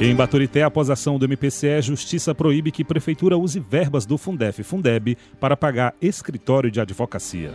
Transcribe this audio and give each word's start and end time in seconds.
Em 0.00 0.14
Baturité, 0.14 0.62
após 0.62 0.88
ação 0.88 1.18
do 1.18 1.26
MPCE, 1.26 1.82
Justiça 1.82 2.34
proíbe 2.34 2.70
que 2.72 2.82
Prefeitura 2.82 3.36
use 3.36 3.60
verbas 3.60 4.06
do 4.06 4.16
Fundef 4.16 4.62
Fundeb 4.62 5.14
para 5.38 5.54
pagar 5.54 5.94
escritório 6.00 6.70
de 6.70 6.80
advocacia. 6.80 7.52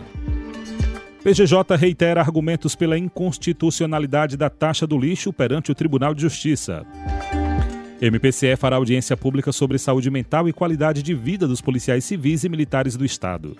PGJ 1.24 1.76
reitera 1.76 2.20
argumentos 2.20 2.76
pela 2.76 2.96
inconstitucionalidade 2.96 4.36
da 4.36 4.48
taxa 4.48 4.86
do 4.86 4.96
lixo 4.96 5.32
perante 5.32 5.72
o 5.72 5.74
Tribunal 5.74 6.14
de 6.14 6.22
Justiça. 6.22 6.86
MPCE 8.00 8.54
fará 8.54 8.76
audiência 8.76 9.16
pública 9.16 9.50
sobre 9.50 9.76
saúde 9.76 10.08
mental 10.08 10.48
e 10.48 10.52
qualidade 10.52 11.02
de 11.02 11.14
vida 11.14 11.48
dos 11.48 11.60
policiais 11.60 12.04
civis 12.04 12.44
e 12.44 12.48
militares 12.48 12.94
do 12.96 13.04
Estado. 13.04 13.56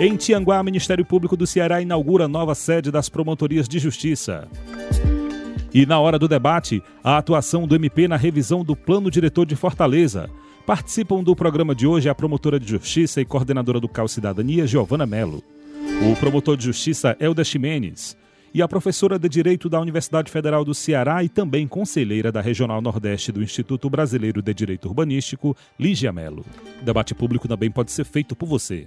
Em 0.00 0.16
Tianguá, 0.16 0.60
Ministério 0.64 1.04
Público 1.04 1.36
do 1.36 1.46
Ceará 1.46 1.80
inaugura 1.80 2.26
nova 2.26 2.56
sede 2.56 2.90
das 2.90 3.08
promotorias 3.08 3.68
de 3.68 3.78
justiça. 3.78 4.48
E 5.74 5.84
na 5.84 5.98
hora 5.98 6.20
do 6.20 6.28
debate, 6.28 6.80
a 7.02 7.18
atuação 7.18 7.66
do 7.66 7.74
MP 7.74 8.06
na 8.06 8.16
revisão 8.16 8.62
do 8.62 8.76
Plano 8.76 9.10
Diretor 9.10 9.44
de 9.44 9.56
Fortaleza. 9.56 10.30
Participam 10.64 11.20
do 11.20 11.34
programa 11.34 11.74
de 11.74 11.84
hoje 11.84 12.08
a 12.08 12.14
promotora 12.14 12.60
de 12.60 12.68
justiça 12.70 13.20
e 13.20 13.24
coordenadora 13.24 13.80
do 13.80 13.88
CAL 13.88 14.06
Cidadania, 14.06 14.68
Giovana 14.68 15.04
Melo. 15.04 15.42
O 16.08 16.14
promotor 16.14 16.56
de 16.56 16.62
justiça, 16.62 17.16
Elda 17.18 17.42
Ximenes. 17.42 18.16
E 18.54 18.62
a 18.62 18.68
professora 18.68 19.18
de 19.18 19.28
Direito 19.28 19.68
da 19.68 19.80
Universidade 19.80 20.30
Federal 20.30 20.64
do 20.64 20.72
Ceará 20.72 21.24
e 21.24 21.28
também 21.28 21.66
conselheira 21.66 22.30
da 22.30 22.40
Regional 22.40 22.80
Nordeste 22.80 23.32
do 23.32 23.42
Instituto 23.42 23.90
Brasileiro 23.90 24.40
de 24.40 24.54
Direito 24.54 24.86
Urbanístico, 24.86 25.56
Lígia 25.76 26.12
Melo. 26.12 26.46
Debate 26.82 27.16
público 27.16 27.48
também 27.48 27.68
pode 27.68 27.90
ser 27.90 28.04
feito 28.04 28.36
por 28.36 28.46
você. 28.46 28.86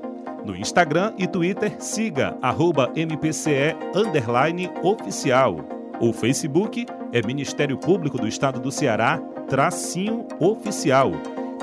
No 0.45 0.55
Instagram 0.55 1.13
e 1.17 1.27
Twitter, 1.27 1.75
siga 1.79 2.37
arroba 2.41 2.91
MPCE 2.95 3.75
oficial. 4.83 5.57
O 5.99 6.11
Facebook 6.11 6.85
é 7.13 7.21
Ministério 7.21 7.77
Público 7.77 8.17
do 8.17 8.27
Estado 8.27 8.59
do 8.59 8.71
Ceará, 8.71 9.19
tracinho 9.47 10.27
oficial. 10.39 11.11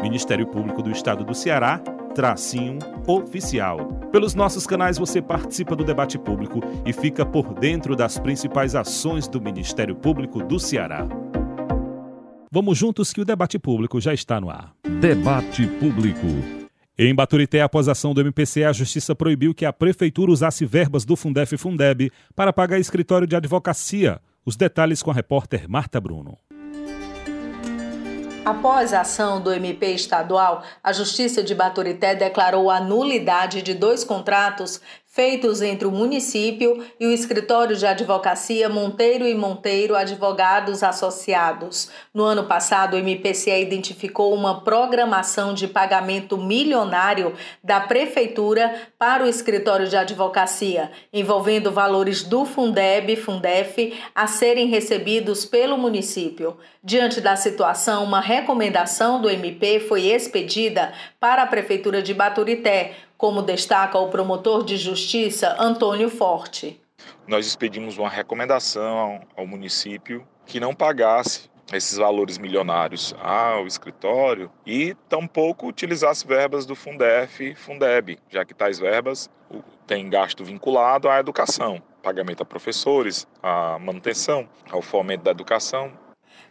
Ministério 0.00 0.46
Público 0.46 0.80
do 0.80 0.92
Estado 0.92 1.24
do 1.24 1.34
Ceará, 1.34 1.78
tracinho 2.14 2.78
oficial. 3.06 3.78
Pelos 4.12 4.34
nossos 4.34 4.64
canais 4.64 4.96
você 4.96 5.20
participa 5.20 5.74
do 5.74 5.82
debate 5.82 6.16
público 6.16 6.60
e 6.86 6.92
fica 6.92 7.26
por 7.26 7.54
dentro 7.54 7.97
das 7.97 8.16
principais 8.16 8.76
ações 8.76 9.26
do 9.26 9.41
Ministério 9.41 9.97
Público 9.97 10.41
do 10.42 10.60
Ceará. 10.60 11.04
Vamos 12.50 12.78
juntos 12.78 13.12
que 13.12 13.20
o 13.20 13.24
debate 13.24 13.58
público 13.58 14.00
já 14.00 14.14
está 14.14 14.41
no 14.41 14.50
ar. 14.50 14.72
Debate 15.00 15.66
Público. 15.66 16.67
Em 17.00 17.14
Baturité, 17.14 17.60
após 17.60 17.86
ação 17.86 18.12
do 18.12 18.20
MPC, 18.20 18.64
a 18.64 18.72
Justiça 18.72 19.14
proibiu 19.14 19.54
que 19.54 19.64
a 19.64 19.72
Prefeitura 19.72 20.32
usasse 20.32 20.66
verbas 20.66 21.04
do 21.04 21.14
Fundef 21.14 21.56
Fundeb 21.56 22.10
para 22.34 22.53
pagar 22.53 22.76
escritório 22.81 23.25
de 23.25 23.36
advocacia. 23.36 24.20
Os 24.44 24.56
detalhes 24.56 25.00
com 25.00 25.12
a 25.12 25.14
repórter 25.14 25.70
Marta 25.70 26.00
Bruno. 26.00 26.36
Após 28.44 28.92
a 28.92 29.03
ação 29.03 29.41
do 29.41 29.53
MP 29.53 29.92
estadual, 29.92 30.64
a 30.82 30.92
Justiça 30.92 31.41
de 31.41 31.54
Baturité 31.54 32.16
declarou 32.16 32.69
a 32.69 32.81
nulidade 32.81 33.62
de 33.62 33.75
dois 33.75 34.03
contratos 34.03 34.80
feitos 35.18 35.62
entre 35.62 35.84
o 35.84 35.90
município 35.90 36.80
e 37.00 37.04
o 37.04 37.10
escritório 37.10 37.74
de 37.74 37.84
advocacia 37.84 38.68
Monteiro 38.68 39.26
e 39.26 39.34
Monteiro 39.34 39.96
Advogados 39.96 40.84
Associados. 40.84 41.90
No 42.14 42.22
ano 42.22 42.44
passado, 42.44 42.94
o 42.94 42.96
MPCE 42.96 43.60
identificou 43.60 44.32
uma 44.32 44.60
programação 44.60 45.52
de 45.54 45.66
pagamento 45.66 46.38
milionário 46.38 47.34
da 47.64 47.80
prefeitura 47.80 48.72
para 48.96 49.24
o 49.24 49.26
escritório 49.26 49.88
de 49.88 49.96
advocacia, 49.96 50.92
envolvendo 51.12 51.72
valores 51.72 52.22
do 52.22 52.44
Fundeb 52.44 53.12
e 53.12 53.16
Fundef 53.16 53.98
a 54.14 54.28
serem 54.28 54.68
recebidos 54.68 55.44
pelo 55.44 55.76
município. 55.76 56.56
Diante 56.80 57.20
da 57.20 57.34
situação, 57.34 58.04
uma 58.04 58.20
recomendação 58.20 59.20
do 59.20 59.28
MP 59.28 59.80
foi 59.80 60.06
expedida 60.06 60.92
para 61.18 61.42
a 61.42 61.46
prefeitura 61.46 62.00
de 62.00 62.14
Baturité 62.14 63.07
como 63.18 63.42
destaca 63.42 63.98
o 63.98 64.08
promotor 64.08 64.64
de 64.64 64.76
justiça 64.76 65.56
Antônio 65.58 66.08
Forte. 66.08 66.80
Nós 67.26 67.46
expedimos 67.46 67.98
uma 67.98 68.08
recomendação 68.08 69.20
ao 69.36 69.44
município 69.44 70.26
que 70.46 70.60
não 70.60 70.72
pagasse 70.72 71.50
esses 71.72 71.98
valores 71.98 72.38
milionários 72.38 73.14
ao 73.20 73.66
escritório 73.66 74.50
e 74.64 74.94
tampouco 75.08 75.66
utilizasse 75.66 76.26
verbas 76.26 76.64
do 76.64 76.74
Fundef 76.74 77.44
e 77.44 77.54
Fundeb, 77.54 78.18
já 78.30 78.44
que 78.44 78.54
tais 78.54 78.78
verbas 78.78 79.28
têm 79.86 80.08
gasto 80.08 80.44
vinculado 80.44 81.08
à 81.08 81.18
educação, 81.18 81.82
pagamento 82.02 82.42
a 82.42 82.46
professores, 82.46 83.26
à 83.42 83.78
manutenção, 83.78 84.48
ao 84.70 84.80
fomento 84.80 85.24
da 85.24 85.32
educação, 85.32 85.92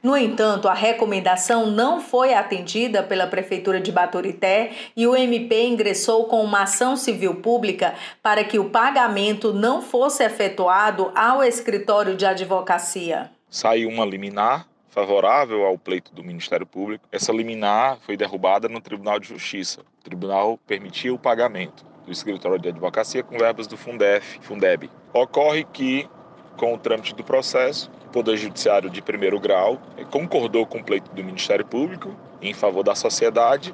no 0.02 0.16
entanto, 0.16 0.68
a 0.68 0.74
recomendação 0.74 1.68
não 1.68 2.00
foi 2.00 2.34
atendida 2.34 3.02
pela 3.02 3.28
Prefeitura 3.28 3.80
de 3.80 3.91
Baturité 3.91 4.72
e 4.96 5.08
o 5.08 5.16
MP 5.16 5.66
ingressou 5.66 6.25
com 6.25 6.44
uma 6.44 6.63
ação 6.63 6.96
civil 6.96 7.35
pública 7.35 7.96
para 8.22 8.44
que 8.44 8.59
o 8.59 8.69
pagamento 8.69 9.53
não 9.53 9.81
fosse 9.81 10.24
efetuado 10.24 11.12
ao 11.16 11.44
escritório 11.44 12.16
de 12.16 12.25
advocacia. 12.25 13.31
Saiu 13.50 13.90
uma 13.90 14.06
liminar 14.06 14.68
favorável 14.90 15.66
ao 15.66 15.78
pleito 15.78 16.14
do 16.14 16.24
Ministério 16.24 16.66
Público. 16.66 17.08
Essa 17.12 17.31
liminar 17.31 17.97
foi 18.02 18.18
derrubada 18.18 18.68
no 18.68 18.81
Tribunal 18.81 19.19
de 19.19 19.28
Justiça. 19.28 19.81
O 19.81 20.03
tribunal 20.03 20.58
permitiu 20.66 21.16
o 21.16 21.19
pagamento 21.19 21.85
do 22.06 22.12
escritório 22.12 22.59
de 22.59 22.69
advocacia 22.69 23.22
com 23.22 23.38
verbas 23.38 23.68
do 23.68 23.78
Fundef, 23.78 24.40
Fundeb. 24.41 24.90
Ocorre 25.14 25.66
que, 25.66 26.09
com 26.56 26.74
o 26.74 26.78
trâmite 26.78 27.14
do 27.14 27.24
processo, 27.24 27.91
Poder 28.07 28.38
Judiciário 28.38 28.90
de 28.90 29.01
primeiro 29.01 29.40
grau 29.40 29.79
concordou 30.09 30.66
com 30.66 30.79
o 30.79 30.84
pleito 30.84 31.12
do 31.12 31.23
Ministério 31.23 31.66
Público 31.66 32.16
em 32.41 32.53
favor 32.53 32.84
da 32.84 32.95
sociedade, 32.95 33.73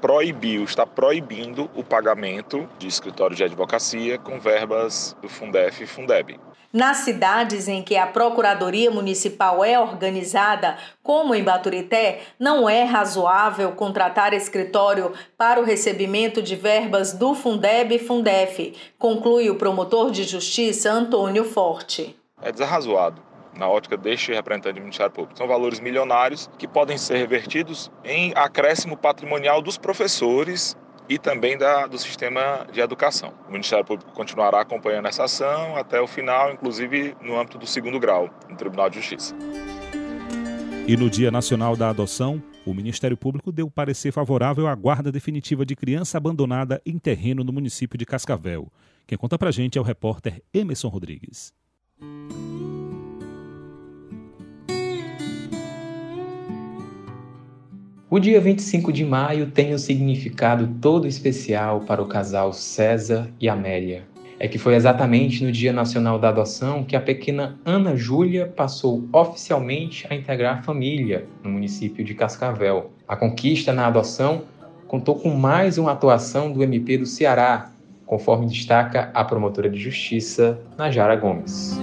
proibiu, 0.00 0.64
está 0.64 0.86
proibindo 0.86 1.68
o 1.74 1.82
pagamento 1.82 2.68
de 2.78 2.86
escritório 2.86 3.36
de 3.36 3.44
advocacia 3.44 4.18
com 4.18 4.38
verbas 4.38 5.16
do 5.20 5.28
Fundef 5.28 5.82
e 5.82 5.86
Fundeb. 5.86 6.38
Nas 6.70 6.98
cidades 6.98 7.66
em 7.66 7.82
que 7.82 7.96
a 7.96 8.06
Procuradoria 8.06 8.90
Municipal 8.90 9.64
é 9.64 9.80
organizada, 9.80 10.76
como 11.02 11.34
em 11.34 11.42
Baturité, 11.42 12.20
não 12.38 12.68
é 12.68 12.84
razoável 12.84 13.72
contratar 13.72 14.34
escritório 14.34 15.12
para 15.36 15.60
o 15.60 15.64
recebimento 15.64 16.42
de 16.42 16.54
verbas 16.54 17.14
do 17.14 17.34
Fundeb 17.34 17.94
e 17.94 17.98
Fundef, 17.98 18.74
conclui 18.98 19.48
o 19.48 19.56
promotor 19.56 20.10
de 20.10 20.24
justiça 20.24 20.92
Antônio 20.92 21.42
Forte. 21.42 22.14
É 22.42 22.52
desarrazoado 22.52 23.27
na 23.58 23.68
ótica 23.68 23.96
deste 23.96 24.32
representante 24.32 24.76
do 24.76 24.80
Ministério 24.80 25.12
Público. 25.12 25.36
São 25.36 25.46
valores 25.46 25.80
milionários 25.80 26.48
que 26.58 26.68
podem 26.68 26.96
ser 26.96 27.18
revertidos 27.18 27.90
em 28.04 28.32
acréscimo 28.34 28.96
patrimonial 28.96 29.60
dos 29.60 29.76
professores 29.76 30.76
e 31.08 31.18
também 31.18 31.56
da, 31.56 31.86
do 31.86 31.98
sistema 31.98 32.66
de 32.72 32.80
educação. 32.80 33.32
O 33.48 33.52
Ministério 33.52 33.84
Público 33.84 34.12
continuará 34.12 34.60
acompanhando 34.60 35.08
essa 35.08 35.24
ação 35.24 35.76
até 35.76 36.00
o 36.00 36.06
final, 36.06 36.52
inclusive 36.52 37.16
no 37.20 37.38
âmbito 37.38 37.58
do 37.58 37.66
segundo 37.66 37.98
grau, 37.98 38.30
no 38.48 38.56
Tribunal 38.56 38.90
de 38.90 38.96
Justiça. 38.96 39.34
E 40.86 40.96
no 40.96 41.10
Dia 41.10 41.30
Nacional 41.30 41.76
da 41.76 41.90
Adoção, 41.90 42.42
o 42.64 42.72
Ministério 42.72 43.16
Público 43.16 43.50
deu 43.50 43.70
parecer 43.70 44.12
favorável 44.12 44.66
à 44.66 44.74
guarda 44.74 45.10
definitiva 45.10 45.64
de 45.64 45.74
criança 45.74 46.16
abandonada 46.16 46.80
em 46.84 46.98
terreno 46.98 47.42
no 47.42 47.52
município 47.52 47.98
de 47.98 48.06
Cascavel. 48.06 48.70
Quem 49.06 49.16
conta 49.16 49.38
pra 49.38 49.50
gente 49.50 49.78
é 49.78 49.80
o 49.80 49.84
repórter 49.84 50.42
Emerson 50.52 50.88
Rodrigues. 50.88 51.52
O 58.10 58.18
dia 58.18 58.40
25 58.40 58.90
de 58.90 59.04
maio 59.04 59.50
tem 59.50 59.74
um 59.74 59.78
significado 59.78 60.66
todo 60.80 61.06
especial 61.06 61.80
para 61.80 62.00
o 62.00 62.06
casal 62.06 62.54
César 62.54 63.28
e 63.38 63.50
Amélia. 63.50 64.04
É 64.38 64.48
que 64.48 64.56
foi 64.56 64.76
exatamente 64.76 65.44
no 65.44 65.52
Dia 65.52 65.74
Nacional 65.74 66.18
da 66.18 66.30
Adoção 66.30 66.84
que 66.84 66.96
a 66.96 67.02
pequena 67.02 67.58
Ana 67.66 67.94
Júlia 67.96 68.46
passou 68.46 69.06
oficialmente 69.12 70.06
a 70.08 70.14
integrar 70.14 70.60
a 70.60 70.62
família 70.62 71.26
no 71.44 71.50
município 71.50 72.02
de 72.02 72.14
Cascavel. 72.14 72.92
A 73.06 73.14
conquista 73.14 73.74
na 73.74 73.86
adoção 73.86 74.44
contou 74.86 75.16
com 75.16 75.28
mais 75.28 75.76
uma 75.76 75.92
atuação 75.92 76.50
do 76.50 76.62
MP 76.62 76.96
do 76.96 77.04
Ceará, 77.04 77.70
conforme 78.06 78.46
destaca 78.46 79.10
a 79.12 79.22
promotora 79.22 79.68
de 79.68 79.78
justiça 79.78 80.58
Najara 80.78 81.14
Gomes. 81.14 81.78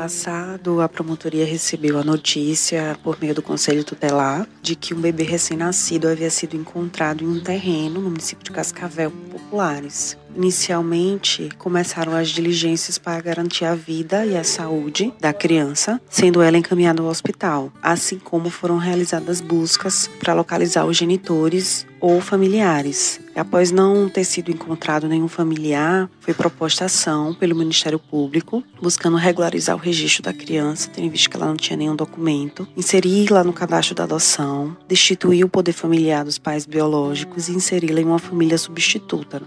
Passado, 0.00 0.80
a 0.80 0.88
promotoria 0.88 1.44
recebeu 1.44 1.98
a 1.98 2.02
notícia, 2.02 2.98
por 3.04 3.20
meio 3.20 3.34
do 3.34 3.42
Conselho 3.42 3.84
Tutelar, 3.84 4.48
de 4.62 4.74
que 4.74 4.94
um 4.94 5.00
bebê 5.00 5.24
recém-nascido 5.24 6.08
havia 6.08 6.30
sido 6.30 6.56
encontrado 6.56 7.22
em 7.22 7.28
um 7.28 7.38
terreno 7.38 8.00
no 8.00 8.08
município 8.08 8.42
de 8.42 8.50
Cascavel 8.50 9.10
Populares. 9.10 10.16
Inicialmente, 10.34 11.48
começaram 11.58 12.14
as 12.14 12.28
diligências 12.28 12.98
para 12.98 13.20
garantir 13.20 13.64
a 13.64 13.74
vida 13.74 14.24
e 14.24 14.36
a 14.36 14.44
saúde 14.44 15.12
da 15.20 15.32
criança, 15.32 16.00
sendo 16.08 16.40
ela 16.40 16.56
encaminhada 16.56 17.02
ao 17.02 17.08
hospital, 17.08 17.72
assim 17.82 18.18
como 18.18 18.50
foram 18.50 18.78
realizadas 18.78 19.40
buscas 19.40 20.08
para 20.18 20.34
localizar 20.34 20.86
os 20.86 20.96
genitores 20.96 21.86
ou 22.00 22.20
familiares. 22.20 23.20
Após 23.36 23.70
não 23.70 24.08
ter 24.08 24.24
sido 24.24 24.50
encontrado 24.50 25.06
nenhum 25.06 25.28
familiar, 25.28 26.10
foi 26.20 26.34
proposta 26.34 26.86
ação 26.86 27.34
pelo 27.34 27.54
Ministério 27.54 27.98
Público, 27.98 28.64
buscando 28.80 29.16
regularizar 29.16 29.76
o 29.76 29.78
registro 29.78 30.22
da 30.22 30.32
criança, 30.32 30.90
tendo 30.92 31.10
visto 31.10 31.30
que 31.30 31.36
ela 31.36 31.46
não 31.46 31.56
tinha 31.56 31.76
nenhum 31.76 31.94
documento, 31.94 32.66
inserir-la 32.76 33.44
no 33.44 33.52
cadastro 33.52 33.94
da 33.94 34.04
adoção, 34.04 34.76
destituir 34.88 35.44
o 35.44 35.48
poder 35.48 35.72
familiar 35.72 36.24
dos 36.24 36.38
pais 36.38 36.66
biológicos 36.66 37.48
e 37.48 37.52
inseri-la 37.52 38.00
em 38.00 38.04
uma 38.04 38.18
família 38.18 38.58
substituta, 38.58 39.42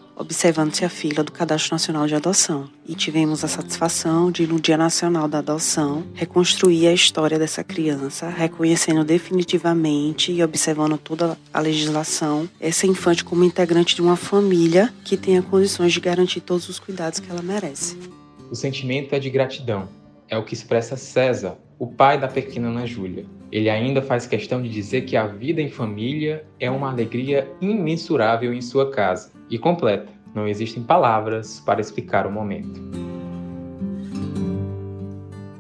observando-se 0.74 0.86
a 0.86 0.90
fila 0.90 1.24
do 1.24 1.32
Cadastro 1.32 1.76
Nacional 1.76 2.08
de 2.08 2.16
Adoção. 2.16 2.68
E 2.88 2.96
tivemos 2.96 3.44
a 3.44 3.48
satisfação 3.48 4.32
de, 4.32 4.48
no 4.48 4.60
Dia 4.60 4.76
Nacional 4.76 5.28
da 5.28 5.38
Adoção, 5.38 6.04
reconstruir 6.16 6.88
a 6.88 6.94
história 6.94 7.38
dessa 7.38 7.64
criança, 7.64 8.28
reconhecendo 8.28 9.04
definitivamente 9.04 10.32
e 10.32 10.44
observando 10.44 10.98
toda 10.98 11.38
a 11.54 11.60
legislação 11.60 12.50
essa 12.60 12.88
infante 12.88 13.24
como 13.24 13.44
integrante 13.44 13.96
de 13.96 14.02
uma 14.02 14.16
família 14.16 14.92
que 15.04 15.16
tenha 15.16 15.42
condições 15.42 15.94
de 15.94 16.00
garantir 16.00 16.42
todos 16.42 16.68
os 16.68 16.80
cuidados 16.80 17.20
que 17.20 17.30
ela 17.30 17.42
merece. 17.42 17.98
O 18.50 18.56
sentimento 18.56 19.14
é 19.14 19.20
de 19.20 19.30
gratidão. 19.30 19.88
É 20.28 20.38
o 20.38 20.44
que 20.44 20.54
expressa 20.54 20.98
César, 20.98 21.58
o 21.78 21.86
pai 21.86 22.20
da 22.20 22.28
pequena 22.28 22.70
Ana 22.70 22.88
Júlia. 22.88 23.26
Ele 23.52 23.70
ainda 23.70 24.02
faz 24.02 24.26
questão 24.26 24.62
de 24.62 24.70
dizer 24.70 25.02
que 25.02 25.16
a 25.16 25.28
vida 25.28 25.62
em 25.62 25.70
família 25.70 26.44
é 26.60 26.72
uma 26.72 26.90
alegria 26.90 27.48
imensurável 27.62 28.52
em 28.52 28.62
sua 28.62 28.90
casa. 28.90 29.32
E 29.50 29.60
completa: 29.60 30.13
não 30.34 30.48
existem 30.48 30.84
palavras 30.84 31.60
para 31.60 31.82
explicar 31.82 32.28
o 32.28 32.32
momento. 32.32 32.82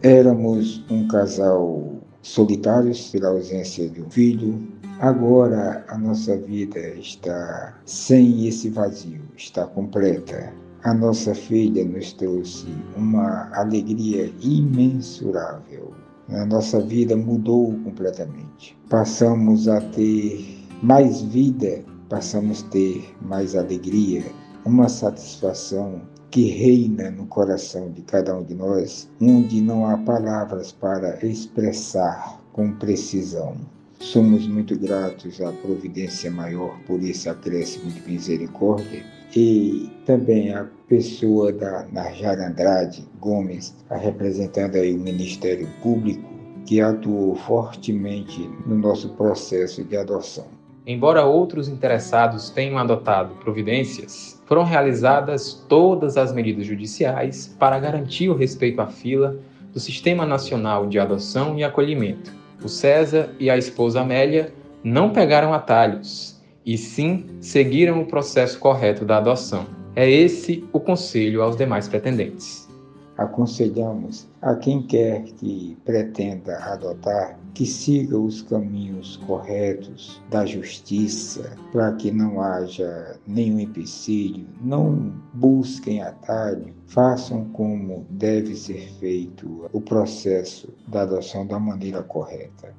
Éramos 0.01 0.83
um 0.89 1.07
casal 1.07 2.01
solitários 2.21 3.09
pela 3.09 3.29
ausência 3.29 3.89
de 3.89 4.01
um 4.01 4.09
filho, 4.09 4.59
Agora 4.99 5.83
a 5.89 5.97
nossa 5.97 6.37
vida 6.37 6.79
está 6.79 7.77
sem 7.83 8.47
esse 8.47 8.69
vazio, 8.69 9.21
está 9.35 9.65
completa. 9.65 10.53
A 10.83 10.93
nossa 10.93 11.35
filha 11.35 11.83
nos 11.83 12.13
trouxe 12.13 12.67
uma 12.95 13.49
alegria 13.53 14.31
imensurável. 14.39 15.93
A 16.29 16.45
nossa 16.45 16.79
vida 16.79 17.17
mudou 17.17 17.73
completamente. 17.83 18.77
Passamos 18.89 19.67
a 19.67 19.81
ter 19.81 20.63
mais 20.81 21.21
vida, 21.23 21.83
passamos 22.07 22.63
a 22.63 22.69
ter 22.69 23.03
mais 23.21 23.55
alegria, 23.55 24.23
uma 24.65 24.87
satisfação 24.87 26.01
que 26.31 26.49
reina 26.49 27.11
no 27.11 27.27
coração 27.27 27.91
de 27.91 28.01
cada 28.01 28.35
um 28.35 28.43
de 28.43 28.55
nós, 28.55 29.09
onde 29.21 29.61
não 29.61 29.85
há 29.85 29.97
palavras 29.97 30.71
para 30.71 31.23
expressar 31.25 32.41
com 32.51 32.73
precisão. 32.73 33.55
Somos 33.99 34.47
muito 34.47 34.77
gratos 34.77 35.39
à 35.41 35.51
providência 35.51 36.31
maior 36.31 36.77
por 36.87 37.01
esse 37.03 37.29
acréscimo 37.29 37.91
de 37.91 38.01
misericórdia 38.01 39.05
e 39.35 39.89
também 40.05 40.53
a 40.53 40.67
pessoa 40.87 41.51
da 41.51 41.87
Narjara 41.91 42.47
Andrade 42.47 43.07
Gomes, 43.19 43.75
representando 43.89 44.75
aí 44.75 44.93
o 44.93 44.99
Ministério 44.99 45.69
Público, 45.81 46.29
que 46.65 46.81
atuou 46.81 47.35
fortemente 47.35 48.49
no 48.65 48.75
nosso 48.75 49.09
processo 49.09 49.83
de 49.83 49.95
adoção. 49.95 50.47
Embora 50.85 51.23
outros 51.23 51.69
interessados 51.69 52.49
tenham 52.49 52.77
adotado 52.77 53.35
providências, 53.35 54.42
foram 54.53 54.65
realizadas 54.65 55.65
todas 55.67 56.15
as 56.15 56.31
medidas 56.31 56.67
judiciais 56.67 57.55
para 57.57 57.79
garantir 57.79 58.29
o 58.29 58.35
respeito 58.35 58.79
à 58.79 58.85
fila 58.85 59.35
do 59.73 59.79
Sistema 59.79 60.27
Nacional 60.27 60.85
de 60.85 60.99
Adoção 60.99 61.57
e 61.57 61.63
Acolhimento 61.63 62.31
o 62.63 62.69
César 62.69 63.31
e 63.39 63.49
a 63.49 63.57
esposa 63.57 64.01
Amélia 64.01 64.53
não 64.83 65.09
pegaram 65.09 65.55
atalhos, 65.55 66.39
e 66.63 66.77
sim 66.77 67.25
seguiram 67.41 67.99
o 67.99 68.05
processo 68.05 68.59
correto 68.59 69.03
da 69.03 69.17
adoção. 69.17 69.65
É 69.95 70.07
esse 70.07 70.63
o 70.71 70.79
conselho 70.79 71.41
aos 71.41 71.57
demais 71.57 71.87
pretendentes. 71.87 72.69
Aconselhamos 73.17 74.27
a 74.43 74.55
quem 74.55 74.85
quer 74.85 75.23
que 75.23 75.77
pretenda 75.85 76.57
adotar 76.57 77.39
que 77.53 77.65
siga 77.65 78.17
os 78.17 78.41
caminhos 78.41 79.17
corretos 79.25 80.21
da 80.29 80.45
justiça 80.45 81.55
para 81.71 81.93
que 81.93 82.11
não 82.11 82.41
haja 82.41 83.17
nenhum 83.25 83.59
empecilho, 83.59 84.45
não 84.61 85.13
busquem 85.33 86.01
atalho, 86.01 86.73
façam 86.87 87.45
como 87.49 88.05
deve 88.09 88.55
ser 88.55 88.89
feito 88.99 89.69
o 89.71 89.79
processo 89.79 90.67
da 90.87 91.03
adoção 91.03 91.45
da 91.45 91.59
maneira 91.59 92.03
correta. 92.03 92.73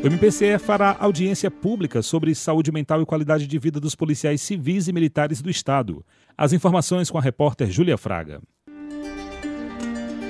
O 0.00 0.06
MPCE 0.06 0.60
fará 0.60 0.96
audiência 1.00 1.50
pública 1.50 2.02
sobre 2.02 2.32
saúde 2.32 2.70
mental 2.70 3.02
e 3.02 3.06
qualidade 3.06 3.48
de 3.48 3.58
vida 3.58 3.80
dos 3.80 3.96
policiais 3.96 4.40
civis 4.40 4.86
e 4.86 4.92
militares 4.92 5.42
do 5.42 5.50
Estado. 5.50 6.06
As 6.36 6.52
informações 6.52 7.10
com 7.10 7.18
a 7.18 7.20
repórter 7.20 7.68
Júlia 7.68 7.98
Fraga. 7.98 8.40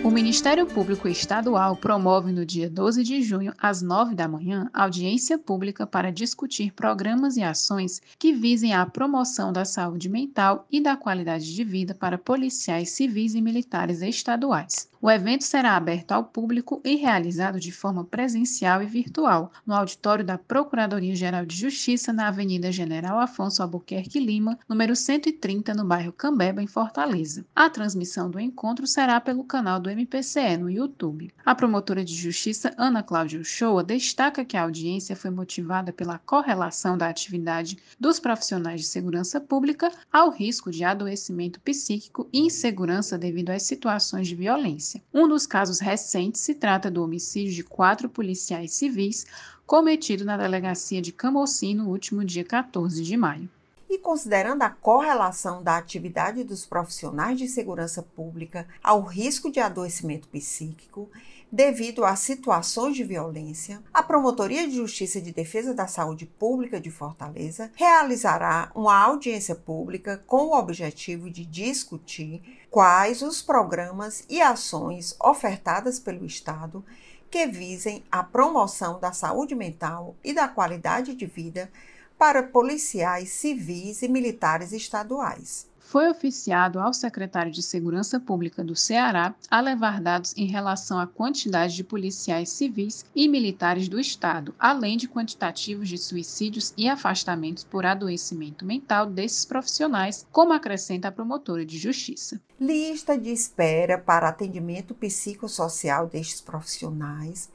O 0.02 0.10
Ministério 0.10 0.64
Público 0.64 1.06
Estadual 1.06 1.76
promove 1.76 2.32
no 2.32 2.46
dia 2.46 2.70
12 2.70 3.02
de 3.02 3.20
junho, 3.20 3.52
às 3.58 3.82
9 3.82 4.14
da 4.14 4.26
manhã, 4.26 4.70
audiência 4.72 5.36
pública 5.36 5.86
para 5.86 6.10
discutir 6.10 6.72
programas 6.72 7.36
e 7.36 7.42
ações 7.42 8.00
que 8.18 8.32
visem 8.32 8.72
a 8.72 8.86
promoção 8.86 9.52
da 9.52 9.66
saúde 9.66 10.08
mental 10.08 10.66
e 10.70 10.80
da 10.80 10.96
qualidade 10.96 11.54
de 11.54 11.62
vida 11.62 11.94
para 11.94 12.16
policiais 12.16 12.90
civis 12.90 13.34
e 13.34 13.42
militares 13.42 14.00
estaduais. 14.00 14.88
O 15.00 15.08
evento 15.08 15.44
será 15.44 15.76
aberto 15.76 16.10
ao 16.10 16.24
público 16.24 16.80
e 16.84 16.96
realizado 16.96 17.60
de 17.60 17.70
forma 17.70 18.02
presencial 18.04 18.82
e 18.82 18.86
virtual, 18.86 19.52
no 19.64 19.72
auditório 19.72 20.24
da 20.24 20.36
Procuradoria-Geral 20.36 21.46
de 21.46 21.54
Justiça, 21.54 22.12
na 22.12 22.26
Avenida 22.26 22.72
General 22.72 23.20
Afonso 23.20 23.62
Albuquerque 23.62 24.18
Lima, 24.18 24.58
número 24.68 24.96
130, 24.96 25.72
no 25.72 25.84
bairro 25.84 26.12
Cambeba, 26.12 26.60
em 26.60 26.66
Fortaleza. 26.66 27.46
A 27.54 27.70
transmissão 27.70 28.28
do 28.28 28.40
encontro 28.40 28.88
será 28.88 29.20
pelo 29.20 29.44
canal 29.44 29.78
do 29.78 29.88
MPCE 29.88 30.56
no 30.56 30.68
YouTube. 30.68 31.32
A 31.46 31.54
promotora 31.54 32.04
de 32.04 32.14
justiça 32.14 32.74
Ana 32.76 33.00
Cláudia 33.00 33.38
Uchoa 33.38 33.84
destaca 33.84 34.44
que 34.44 34.56
a 34.56 34.62
audiência 34.62 35.14
foi 35.14 35.30
motivada 35.30 35.92
pela 35.92 36.18
correlação 36.18 36.98
da 36.98 37.08
atividade 37.08 37.78
dos 38.00 38.18
profissionais 38.18 38.80
de 38.80 38.86
segurança 38.88 39.40
pública 39.40 39.92
ao 40.12 40.30
risco 40.30 40.72
de 40.72 40.82
adoecimento 40.82 41.60
psíquico 41.60 42.28
e 42.32 42.40
insegurança 42.40 43.16
devido 43.16 43.50
às 43.50 43.62
situações 43.62 44.26
de 44.26 44.34
violência. 44.34 44.87
Um 45.12 45.28
dos 45.28 45.46
casos 45.46 45.80
recentes 45.80 46.40
se 46.40 46.54
trata 46.54 46.90
do 46.90 47.02
homicídio 47.02 47.52
de 47.52 47.64
quatro 47.64 48.08
policiais 48.08 48.72
civis 48.72 49.26
cometido 49.66 50.24
na 50.24 50.36
delegacia 50.36 51.02
de 51.02 51.12
Camocim 51.12 51.74
no 51.74 51.90
último 51.90 52.24
dia 52.24 52.44
14 52.44 53.02
de 53.02 53.16
maio. 53.16 53.48
E 53.90 53.98
considerando 53.98 54.62
a 54.62 54.70
correlação 54.70 55.62
da 55.62 55.76
atividade 55.76 56.44
dos 56.44 56.66
profissionais 56.66 57.38
de 57.38 57.48
segurança 57.48 58.02
pública 58.02 58.68
ao 58.82 59.02
risco 59.02 59.50
de 59.50 59.60
adoecimento 59.60 60.28
psíquico, 60.28 61.10
devido 61.50 62.04
a 62.04 62.14
situações 62.14 62.94
de 62.94 63.02
violência, 63.02 63.82
a 63.92 64.02
Promotoria 64.02 64.68
de 64.68 64.76
Justiça 64.76 65.20
de 65.20 65.32
Defesa 65.32 65.72
da 65.72 65.86
Saúde 65.86 66.26
Pública 66.26 66.78
de 66.78 66.90
Fortaleza 66.90 67.70
realizará 67.74 68.70
uma 68.74 68.94
audiência 68.94 69.54
pública 69.54 70.22
com 70.26 70.48
o 70.48 70.58
objetivo 70.58 71.30
de 71.30 71.46
discutir 71.46 72.42
quais 72.70 73.22
os 73.22 73.42
programas 73.42 74.24
e 74.28 74.40
ações 74.40 75.16
ofertadas 75.20 75.98
pelo 75.98 76.24
Estado 76.24 76.84
que 77.30 77.46
visem 77.46 78.04
a 78.10 78.22
promoção 78.22 78.98
da 78.98 79.12
saúde 79.12 79.54
mental 79.54 80.16
e 80.24 80.32
da 80.32 80.48
qualidade 80.48 81.14
de 81.14 81.26
vida 81.26 81.70
para 82.18 82.42
policiais 82.42 83.30
civis 83.30 84.02
e 84.02 84.08
militares 84.08 84.72
estaduais 84.72 85.68
foi 85.88 86.10
oficiado 86.10 86.78
ao 86.78 86.92
secretário 86.92 87.50
de 87.50 87.62
Segurança 87.62 88.20
Pública 88.20 88.62
do 88.62 88.76
Ceará 88.76 89.34
a 89.50 89.58
levar 89.58 90.02
dados 90.02 90.34
em 90.36 90.44
relação 90.44 91.00
à 91.00 91.06
quantidade 91.06 91.74
de 91.74 91.82
policiais 91.82 92.50
civis 92.50 93.06
e 93.16 93.26
militares 93.26 93.88
do 93.88 93.98
Estado, 93.98 94.54
além 94.58 94.98
de 94.98 95.08
quantitativos 95.08 95.88
de 95.88 95.96
suicídios 95.96 96.74
e 96.76 96.86
afastamentos 96.86 97.64
por 97.64 97.86
adoecimento 97.86 98.66
mental 98.66 99.06
desses 99.06 99.46
profissionais, 99.46 100.26
como 100.30 100.52
acrescenta 100.52 101.08
a 101.08 101.12
promotora 101.12 101.64
de 101.64 101.78
justiça. 101.78 102.38
Lista 102.60 103.16
de 103.16 103.30
espera 103.30 103.96
para 103.96 104.28
atendimento 104.28 104.94
psicossocial 104.94 106.06
destes 106.06 106.42
profissionais 106.42 107.48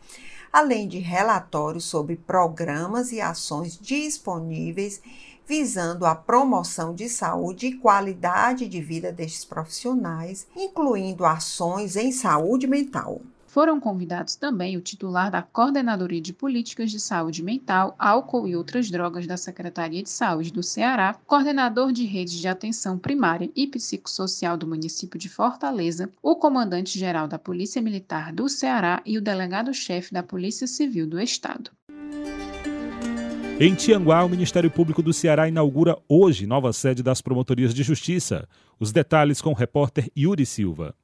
além 0.53 0.87
de 0.87 0.99
relatórios 0.99 1.85
sobre 1.85 2.15
programas 2.15 3.11
e 3.11 3.19
ações 3.19 3.77
disponíveis 3.81 5.01
visando 5.45 6.05
a 6.05 6.15
promoção 6.15 6.93
de 6.93 7.09
saúde 7.09 7.67
e 7.67 7.77
qualidade 7.77 8.67
de 8.67 8.81
vida 8.81 9.11
destes 9.11 9.43
profissionais, 9.43 10.47
incluindo 10.55 11.25
ações 11.25 11.97
em 11.97 12.11
saúde 12.11 12.67
mental. 12.67 13.19
Foram 13.53 13.79
convidados 13.79 14.35
também 14.35 14.75
o 14.75 14.81
titular 14.81 15.29
da 15.29 15.43
Coordenadoria 15.43 16.19
de 16.19 16.33
Políticas 16.33 16.89
de 16.89 16.99
Saúde 16.99 17.43
Mental, 17.43 17.95
Álcool 17.99 18.47
e 18.47 18.55
Outras 18.55 18.89
Drogas 18.89 19.27
da 19.27 19.37
Secretaria 19.37 20.01
de 20.01 20.09
Saúde 20.09 20.51
do 20.51 20.63
Ceará, 20.63 21.15
coordenador 21.27 21.91
de 21.91 22.03
redes 22.03 22.33
de 22.33 22.47
atenção 22.47 22.97
primária 22.97 23.51
e 23.55 23.67
psicossocial 23.67 24.57
do 24.57 24.65
município 24.65 25.19
de 25.19 25.29
Fortaleza, 25.29 26.09
o 26.19 26.35
comandante-geral 26.35 27.27
da 27.27 27.37
Polícia 27.37 27.79
Militar 27.79 28.33
do 28.33 28.49
Ceará 28.49 29.03
e 29.05 29.19
o 29.19 29.21
delegado-chefe 29.21 30.11
da 30.11 30.23
Polícia 30.23 30.65
Civil 30.65 31.05
do 31.05 31.21
Estado. 31.21 31.69
Em 33.59 33.75
Tianguá, 33.75 34.23
o 34.23 34.29
Ministério 34.29 34.71
Público 34.71 35.03
do 35.03 35.13
Ceará 35.13 35.47
inaugura 35.47 35.95
hoje 36.09 36.47
nova 36.47 36.73
sede 36.73 37.03
das 37.03 37.21
Promotorias 37.21 37.71
de 37.71 37.83
Justiça. 37.83 38.49
Os 38.79 38.91
detalhes 38.91 39.43
com 39.43 39.51
o 39.51 39.55
repórter 39.55 40.09
Yuri 40.17 40.43
Silva. 40.43 40.95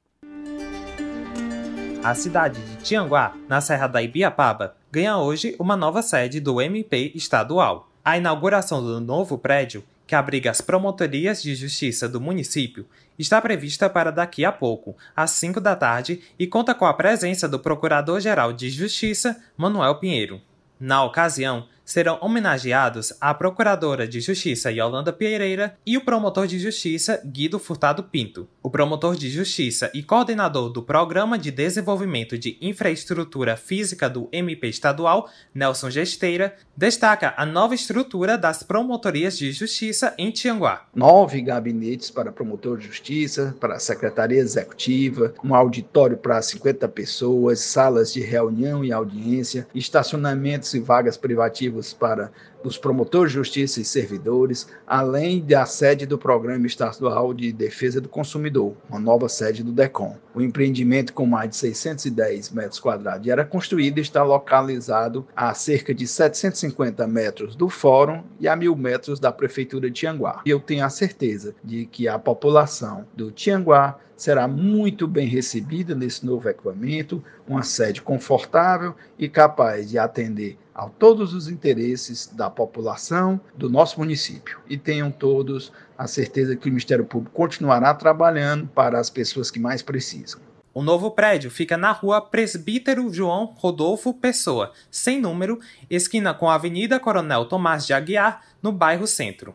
A 2.02 2.14
cidade 2.14 2.58
de 2.62 2.76
Tianguá, 2.76 3.36
na 3.46 3.60
Serra 3.60 3.86
da 3.86 4.02
Ibiapaba, 4.02 4.74
ganha 4.90 5.18
hoje 5.18 5.54
uma 5.58 5.76
nova 5.76 6.00
sede 6.00 6.40
do 6.40 6.58
MP 6.58 7.12
estadual. 7.14 7.90
A 8.02 8.16
inauguração 8.16 8.82
do 8.82 8.98
novo 9.02 9.36
prédio, 9.36 9.84
que 10.06 10.14
abriga 10.14 10.50
as 10.50 10.62
promotorias 10.62 11.42
de 11.42 11.54
justiça 11.54 12.08
do 12.08 12.18
município, 12.18 12.86
está 13.18 13.38
prevista 13.38 13.90
para 13.90 14.10
daqui 14.10 14.46
a 14.46 14.50
pouco, 14.50 14.96
às 15.14 15.32
5 15.32 15.60
da 15.60 15.76
tarde, 15.76 16.22
e 16.38 16.46
conta 16.46 16.74
com 16.74 16.86
a 16.86 16.94
presença 16.94 17.46
do 17.46 17.58
Procurador-Geral 17.58 18.54
de 18.54 18.70
Justiça, 18.70 19.38
Manuel 19.54 19.96
Pinheiro. 19.96 20.40
Na 20.80 21.04
ocasião, 21.04 21.68
serão 21.90 22.18
homenageados 22.20 23.12
a 23.20 23.34
Procuradora 23.34 24.06
de 24.06 24.20
Justiça 24.20 24.70
Yolanda 24.70 25.12
Pereira 25.12 25.76
e 25.84 25.96
o 25.96 26.04
promotor 26.04 26.46
de 26.46 26.56
Justiça 26.56 27.20
Guido 27.24 27.58
Furtado 27.58 28.04
Pinto. 28.04 28.48
O 28.62 28.70
promotor 28.70 29.16
de 29.16 29.28
Justiça 29.28 29.90
e 29.92 30.00
coordenador 30.00 30.70
do 30.70 30.84
Programa 30.84 31.36
de 31.36 31.50
Desenvolvimento 31.50 32.38
de 32.38 32.56
Infraestrutura 32.60 33.56
Física 33.56 34.08
do 34.08 34.28
MP 34.30 34.68
Estadual, 34.68 35.28
Nelson 35.52 35.90
Gesteira, 35.90 36.54
destaca 36.76 37.34
a 37.36 37.44
nova 37.44 37.74
estrutura 37.74 38.38
das 38.38 38.62
promotorias 38.62 39.36
de 39.36 39.50
justiça 39.50 40.14
em 40.16 40.30
Tianguá. 40.30 40.86
Nove 40.94 41.42
gabinetes 41.42 42.08
para 42.08 42.30
promotor 42.30 42.78
de 42.78 42.86
justiça, 42.86 43.52
para 43.58 43.80
secretaria 43.80 44.38
executiva, 44.38 45.34
um 45.42 45.56
auditório 45.56 46.16
para 46.16 46.40
50 46.40 46.88
pessoas, 46.88 47.58
salas 47.58 48.12
de 48.12 48.20
reunião 48.20 48.84
e 48.84 48.92
audiência, 48.92 49.66
estacionamentos 49.74 50.72
e 50.72 50.78
vagas 50.78 51.16
privativas 51.16 51.79
para 51.92 52.30
os 52.62 52.76
promotores 52.76 53.32
de 53.32 53.38
justiça 53.38 53.80
e 53.80 53.84
servidores, 53.84 54.68
além 54.86 55.40
da 55.40 55.64
sede 55.64 56.06
do 56.06 56.18
Programa 56.18 56.66
Estadual 56.66 57.32
de 57.32 57.52
Defesa 57.52 58.00
do 58.00 58.08
Consumidor, 58.08 58.74
uma 58.88 59.00
nova 59.00 59.28
sede 59.28 59.62
do 59.62 59.72
DECOM. 59.72 60.16
O 60.34 60.40
empreendimento, 60.40 61.12
com 61.12 61.26
mais 61.26 61.50
de 61.50 61.56
610 61.56 62.50
metros 62.50 62.78
quadrados, 62.78 63.26
era 63.26 63.44
construído 63.44 63.98
e 63.98 64.02
está 64.02 64.22
localizado 64.22 65.26
a 65.34 65.52
cerca 65.54 65.94
de 65.94 66.06
750 66.06 67.06
metros 67.06 67.56
do 67.56 67.68
Fórum 67.68 68.22
e 68.38 68.46
a 68.46 68.54
mil 68.54 68.76
metros 68.76 69.18
da 69.18 69.32
Prefeitura 69.32 69.88
de 69.88 70.00
Tianguá. 70.00 70.42
E 70.44 70.50
eu 70.50 70.60
tenho 70.60 70.84
a 70.84 70.90
certeza 70.90 71.54
de 71.64 71.86
que 71.86 72.06
a 72.06 72.18
população 72.18 73.06
do 73.14 73.30
Tianguá 73.30 73.98
será 74.20 74.46
muito 74.46 75.08
bem 75.08 75.26
recebida 75.26 75.94
nesse 75.94 76.26
novo 76.26 76.46
equipamento, 76.46 77.24
uma 77.48 77.62
sede 77.62 78.02
confortável 78.02 78.94
e 79.18 79.30
capaz 79.30 79.88
de 79.88 79.98
atender 79.98 80.58
a 80.80 80.88
todos 80.88 81.34
os 81.34 81.46
interesses 81.46 82.26
da 82.26 82.48
população 82.48 83.38
do 83.54 83.68
nosso 83.68 84.00
município. 84.00 84.58
E 84.66 84.78
tenham 84.78 85.10
todos 85.10 85.70
a 85.98 86.06
certeza 86.06 86.56
que 86.56 86.68
o 86.68 86.72
Ministério 86.72 87.04
Público 87.04 87.36
continuará 87.36 87.92
trabalhando 87.92 88.66
para 88.66 88.98
as 88.98 89.10
pessoas 89.10 89.50
que 89.50 89.60
mais 89.60 89.82
precisam. 89.82 90.40
O 90.72 90.82
novo 90.82 91.10
prédio 91.10 91.50
fica 91.50 91.76
na 91.76 91.92
rua 91.92 92.22
Presbítero 92.22 93.12
João 93.12 93.52
Rodolfo 93.58 94.14
Pessoa, 94.14 94.72
sem 94.90 95.20
número, 95.20 95.58
esquina 95.90 96.32
com 96.32 96.48
a 96.48 96.54
Avenida 96.54 96.98
Coronel 96.98 97.44
Tomás 97.44 97.86
de 97.86 97.92
Aguiar, 97.92 98.42
no 98.62 98.72
bairro 98.72 99.06
Centro. 99.06 99.54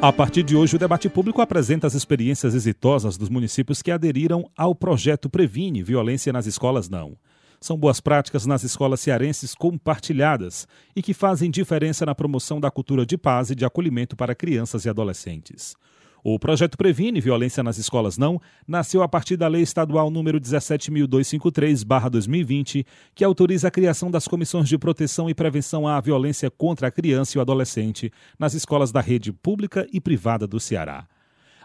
A 0.00 0.10
partir 0.10 0.42
de 0.42 0.56
hoje, 0.56 0.76
o 0.76 0.78
debate 0.78 1.10
público 1.10 1.42
apresenta 1.42 1.86
as 1.86 1.92
experiências 1.92 2.54
exitosas 2.54 3.18
dos 3.18 3.28
municípios 3.28 3.82
que 3.82 3.90
aderiram 3.90 4.50
ao 4.56 4.74
projeto 4.74 5.28
Previne 5.28 5.82
Violência 5.82 6.32
nas 6.32 6.46
Escolas 6.46 6.88
Não 6.88 7.18
são 7.60 7.76
boas 7.76 8.00
práticas 8.00 8.46
nas 8.46 8.64
escolas 8.64 9.00
cearenses 9.00 9.54
compartilhadas 9.54 10.66
e 10.96 11.02
que 11.02 11.12
fazem 11.12 11.50
diferença 11.50 12.06
na 12.06 12.14
promoção 12.14 12.58
da 12.58 12.70
cultura 12.70 13.04
de 13.04 13.18
paz 13.18 13.50
e 13.50 13.54
de 13.54 13.64
acolhimento 13.64 14.16
para 14.16 14.34
crianças 14.34 14.84
e 14.84 14.88
adolescentes. 14.88 15.74
O 16.22 16.38
projeto 16.38 16.76
Previne 16.76 17.18
Violência 17.20 17.62
nas 17.62 17.78
Escolas 17.78 18.18
Não 18.18 18.38
nasceu 18.68 19.02
a 19.02 19.08
partir 19.08 19.38
da 19.38 19.48
Lei 19.48 19.62
Estadual 19.62 20.10
número 20.10 20.38
17.253/2020, 20.38 22.84
que 23.14 23.24
autoriza 23.24 23.68
a 23.68 23.70
criação 23.70 24.10
das 24.10 24.28
comissões 24.28 24.68
de 24.68 24.76
proteção 24.76 25.30
e 25.30 25.34
prevenção 25.34 25.88
à 25.88 25.98
violência 25.98 26.50
contra 26.50 26.88
a 26.88 26.90
criança 26.90 27.36
e 27.36 27.38
o 27.38 27.40
adolescente 27.40 28.12
nas 28.38 28.52
escolas 28.52 28.92
da 28.92 29.00
rede 29.00 29.32
pública 29.32 29.86
e 29.92 30.00
privada 30.00 30.46
do 30.46 30.60
Ceará. 30.60 31.08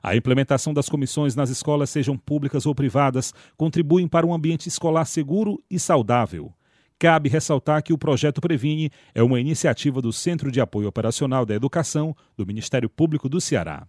A 0.05 0.15
implementação 0.15 0.71
das 0.71 0.87
comissões 0.87 1.35
nas 1.35 1.49
escolas, 1.49 1.89
sejam 1.89 2.15
públicas 2.15 2.67
ou 2.67 2.75
privadas, 2.75 3.33
contribuem 3.57 4.07
para 4.07 4.23
um 4.23 4.35
ambiente 4.35 4.69
escolar 4.69 5.03
seguro 5.03 5.59
e 5.67 5.79
saudável. 5.79 6.53
Cabe 6.99 7.27
ressaltar 7.27 7.81
que 7.81 7.91
o 7.91 7.97
Projeto 7.97 8.39
Previne 8.39 8.91
é 9.15 9.23
uma 9.23 9.39
iniciativa 9.39 10.03
do 10.03 10.13
Centro 10.13 10.51
de 10.51 10.61
Apoio 10.61 10.87
Operacional 10.87 11.43
da 11.43 11.55
Educação 11.55 12.15
do 12.37 12.45
Ministério 12.45 12.87
Público 12.87 13.27
do 13.27 13.41
Ceará. 13.41 13.87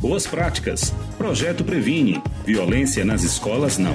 Boas 0.00 0.26
práticas. 0.26 0.94
Projeto 1.18 1.62
Previne. 1.62 2.22
Violência 2.46 3.04
nas 3.04 3.22
escolas 3.22 3.76
não. 3.76 3.94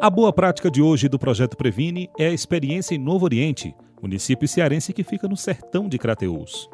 A 0.00 0.08
boa 0.08 0.32
prática 0.32 0.70
de 0.70 0.80
hoje 0.80 1.08
do 1.08 1.18
Projeto 1.18 1.56
Previne 1.56 2.08
é 2.16 2.28
a 2.28 2.32
experiência 2.32 2.94
em 2.94 2.98
Novo 2.98 3.24
Oriente, 3.24 3.74
município 4.00 4.46
cearense 4.46 4.92
que 4.92 5.02
fica 5.02 5.26
no 5.26 5.36
sertão 5.36 5.88
de 5.88 5.98
Crateús. 5.98 6.70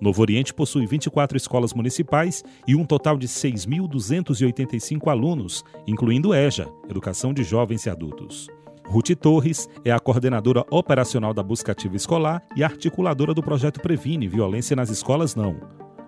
Novo 0.00 0.22
Oriente 0.22 0.54
possui 0.54 0.86
24 0.86 1.36
escolas 1.36 1.74
municipais 1.74 2.44
e 2.68 2.76
um 2.76 2.84
total 2.84 3.18
de 3.18 3.26
6.285 3.26 5.10
alunos, 5.10 5.64
incluindo 5.88 6.32
EJA, 6.32 6.68
Educação 6.88 7.34
de 7.34 7.42
Jovens 7.42 7.84
e 7.84 7.90
Adultos. 7.90 8.46
Ruth 8.86 9.10
Torres 9.20 9.68
é 9.84 9.90
a 9.90 9.98
coordenadora 9.98 10.64
operacional 10.70 11.34
da 11.34 11.42
Busca 11.42 11.72
Ativa 11.72 11.96
Escolar 11.96 12.46
e 12.54 12.62
articuladora 12.62 13.34
do 13.34 13.42
projeto 13.42 13.80
Previne 13.80 14.28
Violência 14.28 14.76
nas 14.76 14.88
Escolas 14.88 15.34
Não. 15.34 15.56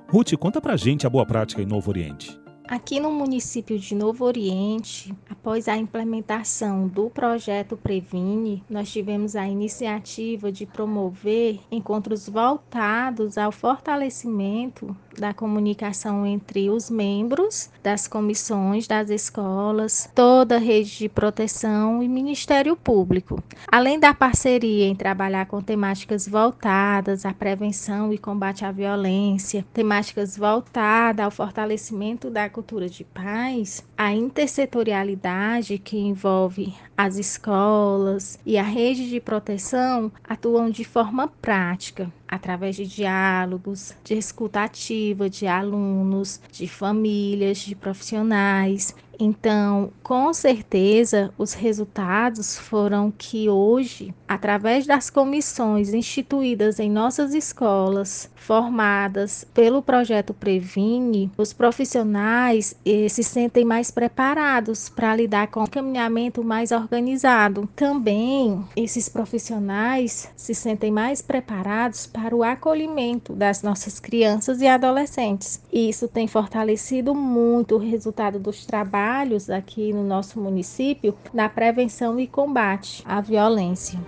Ruth, 0.09 0.37
conta 0.37 0.61
pra 0.61 0.77
gente 0.77 1.05
a 1.05 1.11
boa 1.11 1.27
prática 1.27 1.61
em 1.61 1.67
Novo 1.67 1.91
Oriente. 1.91 2.39
Aqui 2.71 3.01
no 3.01 3.11
município 3.11 3.77
de 3.77 3.97
Novo 3.97 4.25
Oriente, 4.25 5.13
após 5.29 5.67
a 5.67 5.77
implementação 5.77 6.87
do 6.87 7.11
projeto 7.11 7.77
Previne, 7.77 8.63
nós 8.71 8.93
tivemos 8.93 9.35
a 9.35 9.45
iniciativa 9.45 10.53
de 10.53 10.67
promover 10.67 11.59
encontros 11.69 12.29
voltados 12.29 13.37
ao 13.37 13.51
fortalecimento 13.51 14.97
da 15.19 15.35
comunicação 15.35 16.25
entre 16.25 16.71
os 16.71 16.89
membros 16.89 17.69
das 17.83 18.07
comissões 18.07 18.87
das 18.87 19.11
escolas, 19.11 20.09
toda 20.15 20.55
a 20.55 20.59
rede 20.59 20.97
de 20.97 21.09
proteção 21.09 22.01
e 22.01 22.09
Ministério 22.09 22.77
Público. 22.77 23.43
Além 23.67 23.99
da 23.99 24.15
parceria 24.15 24.87
em 24.87 24.95
trabalhar 24.95 25.47
com 25.47 25.61
temáticas 25.61 26.29
voltadas 26.29 27.27
à 27.27 27.35
prevenção 27.35 28.13
e 28.13 28.19
combate 28.19 28.65
à 28.65 28.71
violência, 28.71 29.67
temáticas 29.75 30.37
voltadas 30.37 31.25
ao 31.25 31.33
fortalecimento 31.33 32.31
da 32.31 32.49
cultura 32.61 32.91
de 32.91 33.05
paz, 33.05 33.83
a 33.97 34.13
intersetorialidade 34.13 35.79
que 35.79 35.97
envolve 35.97 36.75
as 36.95 37.17
escolas 37.17 38.39
e 38.45 38.59
a 38.59 38.63
rede 38.63 39.09
de 39.09 39.19
proteção 39.19 40.13
atuam 40.23 40.69
de 40.69 40.85
forma 40.85 41.27
prática, 41.27 42.13
através 42.31 42.77
de 42.77 42.87
diálogos, 42.87 43.93
de 44.05 44.15
escuta 44.15 44.63
ativa 44.63 45.29
de 45.29 45.47
alunos, 45.47 46.41
de 46.53 46.69
famílias, 46.69 47.59
de 47.59 47.75
profissionais 47.75 48.95
Então, 49.21 49.93
com 50.03 50.33
certeza, 50.33 51.31
os 51.37 51.53
resultados 51.53 52.57
foram 52.57 53.11
que 53.11 53.51
hoje, 53.51 54.15
através 54.27 54.87
das 54.87 55.11
comissões 55.11 55.93
instituídas 55.93 56.81
em 56.81 56.91
nossas 56.91 57.35
escolas, 57.35 58.31
formadas 58.35 59.47
pelo 59.53 59.83
projeto 59.83 60.33
Previne, 60.33 61.31
os 61.37 61.53
profissionais 61.53 62.75
eh, 62.85 63.09
se 63.11 63.23
sentem 63.23 63.63
mais 63.63 63.91
preparados 63.91 64.89
para 64.89 65.15
lidar 65.15 65.49
com 65.49 65.63
o 65.63 65.71
caminhamento 65.71 66.43
mais 66.43 66.73
organizado. 66.73 67.69
Também, 67.77 68.65
esses 68.75 69.07
profissionais 69.09 70.31
se 70.35 70.55
sentem 70.55 70.91
mais 70.91 71.21
preparados 71.21 72.07
para 72.07 72.20
o 72.35 72.43
acolhimento 72.43 73.33
das 73.33 73.63
nossas 73.63 73.99
crianças 73.99 74.61
e 74.61 74.67
adolescentes. 74.67 75.61
Isso 75.73 76.07
tem 76.07 76.29
fortalecido 76.29 77.15
muito 77.15 77.77
o 77.77 77.79
resultado 77.79 78.39
dos 78.39 78.67
trabalhos 78.67 79.49
aqui 79.49 79.93
no 79.93 80.05
nosso 80.05 80.41
município 80.41 81.15
na 81.33 81.49
prevenção 81.49 82.21
e 82.21 82.27
combate 82.27 83.03
à 83.07 83.21
violência. 83.21 83.99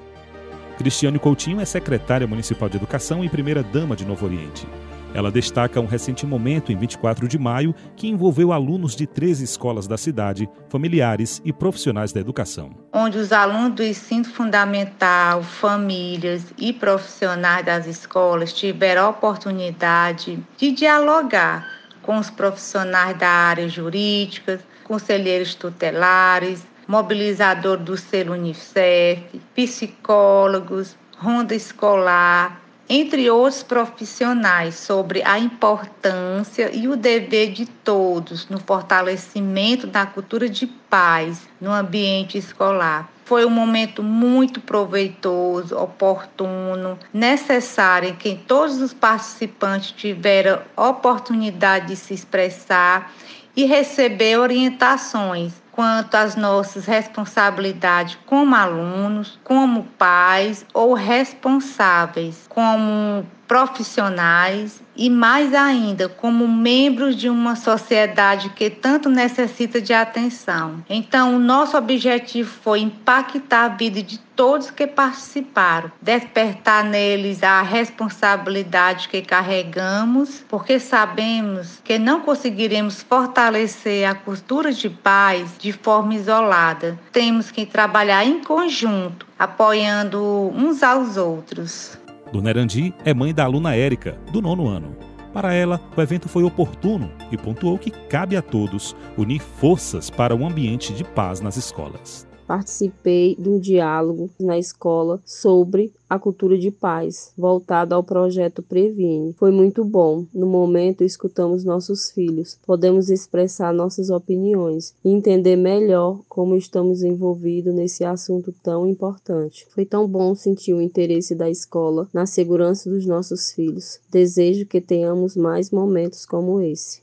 Cristiane 0.77 1.19
Coutinho 1.19 1.61
é 1.61 1.65
secretária 1.65 2.27
municipal 2.27 2.69
de 2.69 2.77
Educação 2.77 3.25
e 3.25 3.29
primeira-dama 3.29 3.95
de 3.95 4.05
Novo 4.05 4.27
Oriente. 4.27 4.67
Ela 5.15 5.31
destaca 5.31 5.79
um 5.79 5.87
recente 5.87 6.25
momento 6.25 6.73
em 6.73 6.77
24 6.77 7.29
de 7.29 7.39
maio 7.39 7.75
que 7.95 8.09
envolveu 8.09 8.51
alunos 8.51 8.97
de 8.97 9.07
13 9.07 9.45
escolas 9.45 9.87
da 9.87 9.99
cidade, 9.99 10.49
familiares 10.71 11.43
e 11.45 11.53
profissionais 11.53 12.13
da 12.13 12.21
educação. 12.21 12.71
Onde 12.93 13.19
os 13.19 13.31
alunos 13.31 13.75
do 13.75 13.85
ensino 13.85 14.25
fundamental, 14.25 15.43
famílias 15.43 16.47
e 16.57 16.73
profissionais 16.73 17.65
das 17.65 17.87
escolas 17.87 18.55
tiveram 18.55 19.03
a 19.03 19.09
oportunidade 19.11 20.43
de 20.57 20.73
dialogar 20.73 21.69
com 22.01 22.19
os 22.19 22.31
profissionais 22.31 23.17
da 23.19 23.29
área 23.29 23.69
jurídica, 23.69 24.61
conselheiros 24.83 25.55
tutelares, 25.55 26.65
mobilizador 26.89 27.77
do 27.77 27.97
selo 27.99 28.33
Unicef, 28.33 29.41
psicólogos, 29.55 30.97
ronda 31.19 31.55
escolar, 31.55 32.62
entre 32.95 33.31
outros 33.31 33.63
profissionais, 33.63 34.75
sobre 34.75 35.23
a 35.23 35.39
importância 35.39 36.71
e 36.71 36.87
o 36.87 36.95
dever 36.95 37.51
de 37.51 37.65
todos 37.65 38.51
no 38.51 38.61
fortalecimento 38.61 39.87
da 39.87 40.05
cultura 40.05 40.47
de 40.47 40.67
paz 40.67 41.49
no 41.59 41.73
ambiente 41.73 42.37
escolar. 42.37 43.11
Foi 43.25 43.47
um 43.47 43.51
momento 43.51 44.03
muito 44.03 44.61
proveitoso, 44.61 45.75
oportuno, 45.75 46.99
necessário, 47.15 48.11
em 48.11 48.15
que 48.15 48.35
todos 48.47 48.83
os 48.83 48.93
participantes 48.93 49.93
tiveram 49.93 50.61
oportunidade 50.77 51.87
de 51.87 51.97
se 51.97 52.13
expressar 52.13 53.11
e 53.57 53.65
receber 53.65 54.37
orientações 54.37 55.62
quanto 55.73 56.15
às 56.15 56.37
nossas 56.37 56.85
responsabilidades 56.85 58.19
como 58.27 58.55
alunos, 58.55 59.39
como 59.43 59.85
pais 59.99 60.65
ou 60.73 60.95
responsáveis, 60.95 62.47
como 62.49 63.27
profissionais 63.53 64.83
e 64.97 65.11
mais 65.11 65.53
ainda 65.55 66.09
como 66.09 66.49
membros 66.49 67.17
de 67.17 67.29
uma 67.29 67.55
sociedade 67.55 68.49
que 68.51 68.71
tanto 68.71 69.11
necessita 69.11 69.81
de 69.81 69.93
atenção. 69.93 70.83
Então, 70.89 71.37
o 71.37 71.39
nosso 71.39 71.77
objetivo 71.77 72.51
foi 72.63 72.81
impactar 72.81 73.65
a 73.65 73.69
vida 73.69 74.03
de 74.03 74.19
todos 74.35 74.71
que 74.71 74.87
participaram, 74.87 75.93
despertar 76.01 76.83
neles 76.85 77.43
a 77.43 77.61
responsabilidade 77.61 79.09
que 79.09 79.21
carregamos, 79.21 80.43
porque 80.49 80.79
sabemos 80.79 81.81
que 81.85 81.99
não 81.99 82.21
conseguiremos 82.21 83.03
fortalecer 83.03 84.09
a 84.09 84.15
cultura 84.15 84.73
de 84.73 84.89
paz 84.89 85.57
de 85.63 85.73
forma 85.73 86.15
isolada. 86.15 86.99
Temos 87.13 87.51
que 87.51 87.65
trabalhar 87.65 88.25
em 88.25 88.43
conjunto, 88.43 89.27
apoiando 89.39 90.53
uns 90.55 90.83
aos 90.83 91.17
outros. 91.17 91.97
Dona 92.33 92.51
Erandi 92.51 92.93
é 93.05 93.15
mãe 93.15 93.33
da 93.33 93.45
aluna 93.45 93.77
Érica, 93.77 94.19
do 94.33 94.43
nono 94.43 94.67
ano. 94.67 94.97
Para 95.33 95.55
ela, 95.55 95.81
o 95.97 96.01
evento 96.01 96.29
foi 96.29 96.43
oportuno 96.43 97.11
e 97.31 97.39
pontuou 97.39 97.79
que 97.79 97.91
cabe 97.91 98.37
a 98.37 98.43
todos 98.43 98.95
unir 99.17 99.41
forças 99.41 100.11
para 100.11 100.35
um 100.35 100.47
ambiente 100.47 100.93
de 100.93 101.05
paz 101.05 101.41
nas 101.41 101.57
escolas 101.57 102.31
participei 102.53 103.35
de 103.39 103.49
um 103.49 103.59
diálogo 103.59 104.29
na 104.39 104.59
escola 104.59 105.23
sobre 105.25 105.91
a 106.07 106.19
cultura 106.19 106.59
de 106.59 106.71
paz, 106.71 107.33
voltado 107.35 107.95
ao 107.95 108.05
projeto 108.05 108.63
Previne. 108.63 109.33
Foi 109.39 109.51
muito 109.51 109.83
bom. 109.83 110.27
No 110.35 110.47
momento, 110.47 111.03
escutamos 111.03 111.65
nossos 111.65 112.11
filhos, 112.11 112.59
podemos 112.67 113.09
expressar 113.09 113.73
nossas 113.73 114.11
opiniões 114.11 114.93
e 115.03 115.09
entender 115.09 115.57
melhor 115.57 116.21
como 116.29 116.55
estamos 116.55 117.03
envolvidos 117.03 117.75
nesse 117.75 118.05
assunto 118.05 118.53
tão 118.63 118.87
importante. 118.87 119.67
Foi 119.71 119.87
tão 119.87 120.07
bom 120.07 120.35
sentir 120.35 120.75
o 120.75 120.83
interesse 120.83 121.35
da 121.35 121.49
escola 121.49 122.07
na 122.13 122.27
segurança 122.27 122.91
dos 122.91 123.07
nossos 123.07 123.51
filhos. 123.51 123.99
Desejo 124.11 124.67
que 124.67 124.79
tenhamos 124.79 125.35
mais 125.39 125.71
momentos 125.71 126.27
como 126.27 126.61
esse. 126.61 127.01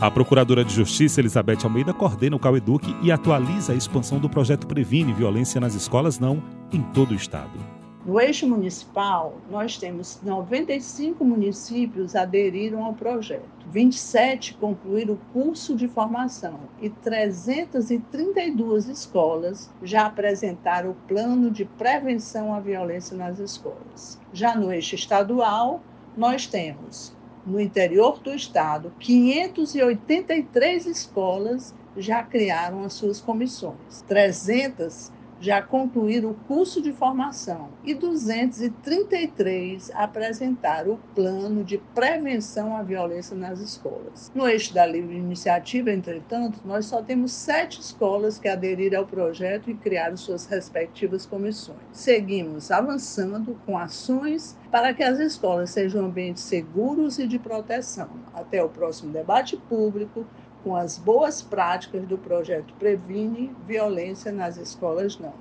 A 0.00 0.08
Procuradora 0.08 0.64
de 0.64 0.72
Justiça, 0.72 1.20
Elizabeth 1.20 1.64
Almeida, 1.64 1.92
coordena 1.92 2.36
o 2.36 2.38
CauEduc 2.38 2.96
e 3.02 3.10
atualiza 3.10 3.72
a 3.72 3.74
expansão 3.74 4.20
do 4.20 4.30
projeto 4.30 4.64
Previne 4.64 5.12
Violência 5.12 5.60
nas 5.60 5.74
Escolas 5.74 6.20
Não 6.20 6.40
em 6.72 6.80
todo 6.94 7.10
o 7.10 7.16
Estado. 7.16 7.58
No 8.06 8.20
eixo 8.20 8.46
municipal, 8.46 9.34
nós 9.50 9.76
temos 9.76 10.20
95 10.22 11.24
municípios 11.24 12.14
aderiram 12.14 12.84
ao 12.84 12.94
projeto, 12.94 13.66
27 13.72 14.54
concluíram 14.54 15.14
o 15.14 15.32
curso 15.32 15.74
de 15.74 15.88
formação 15.88 16.60
e 16.80 16.88
332 16.90 18.86
escolas 18.86 19.68
já 19.82 20.06
apresentaram 20.06 20.90
o 20.90 20.96
plano 21.08 21.50
de 21.50 21.64
prevenção 21.64 22.54
à 22.54 22.60
violência 22.60 23.16
nas 23.16 23.40
escolas. 23.40 24.16
Já 24.32 24.54
no 24.54 24.72
eixo 24.72 24.94
estadual, 24.94 25.82
nós 26.16 26.46
temos 26.46 27.17
no 27.48 27.60
interior 27.60 28.20
do 28.20 28.34
estado, 28.34 28.92
583 29.00 30.86
escolas 30.86 31.74
já 31.96 32.22
criaram 32.22 32.84
as 32.84 32.92
suas 32.92 33.20
comissões. 33.20 34.02
300 34.06 35.10
já 35.40 35.62
concluíram 35.62 36.30
o 36.30 36.34
curso 36.34 36.82
de 36.82 36.92
formação 36.92 37.70
e 37.84 37.94
233 37.94 39.90
apresentaram 39.94 40.94
o 40.94 40.98
plano 41.14 41.62
de 41.62 41.78
prevenção 41.94 42.76
à 42.76 42.82
violência 42.82 43.36
nas 43.36 43.60
escolas. 43.60 44.30
No 44.34 44.48
eixo 44.48 44.74
da 44.74 44.84
livre 44.84 45.16
iniciativa, 45.16 45.90
entretanto, 45.90 46.60
nós 46.64 46.86
só 46.86 47.02
temos 47.02 47.32
sete 47.32 47.80
escolas 47.80 48.38
que 48.38 48.48
aderiram 48.48 49.00
ao 49.00 49.06
projeto 49.06 49.70
e 49.70 49.74
criaram 49.74 50.16
suas 50.16 50.46
respectivas 50.46 51.24
comissões. 51.24 51.78
Seguimos 51.92 52.70
avançando 52.70 53.58
com 53.64 53.78
ações 53.78 54.56
para 54.70 54.92
que 54.92 55.02
as 55.02 55.18
escolas 55.18 55.70
sejam 55.70 56.04
ambientes 56.04 56.42
seguros 56.42 57.18
e 57.18 57.26
de 57.26 57.38
proteção. 57.38 58.08
Até 58.34 58.62
o 58.62 58.68
próximo 58.68 59.12
debate 59.12 59.56
público 59.56 60.26
com 60.68 60.76
as 60.76 60.98
boas 60.98 61.40
práticas 61.40 62.06
do 62.06 62.18
projeto 62.18 62.74
Previne 62.74 63.50
Violência 63.66 64.30
nas 64.30 64.58
Escolas 64.58 65.18
Não. 65.18 65.32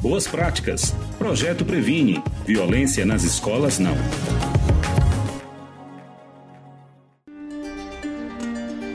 Boas 0.00 0.28
práticas. 0.28 0.94
Projeto 1.18 1.64
Previne 1.64 2.22
Violência 2.46 3.04
nas 3.04 3.24
Escolas 3.24 3.80
Não. 3.80 3.96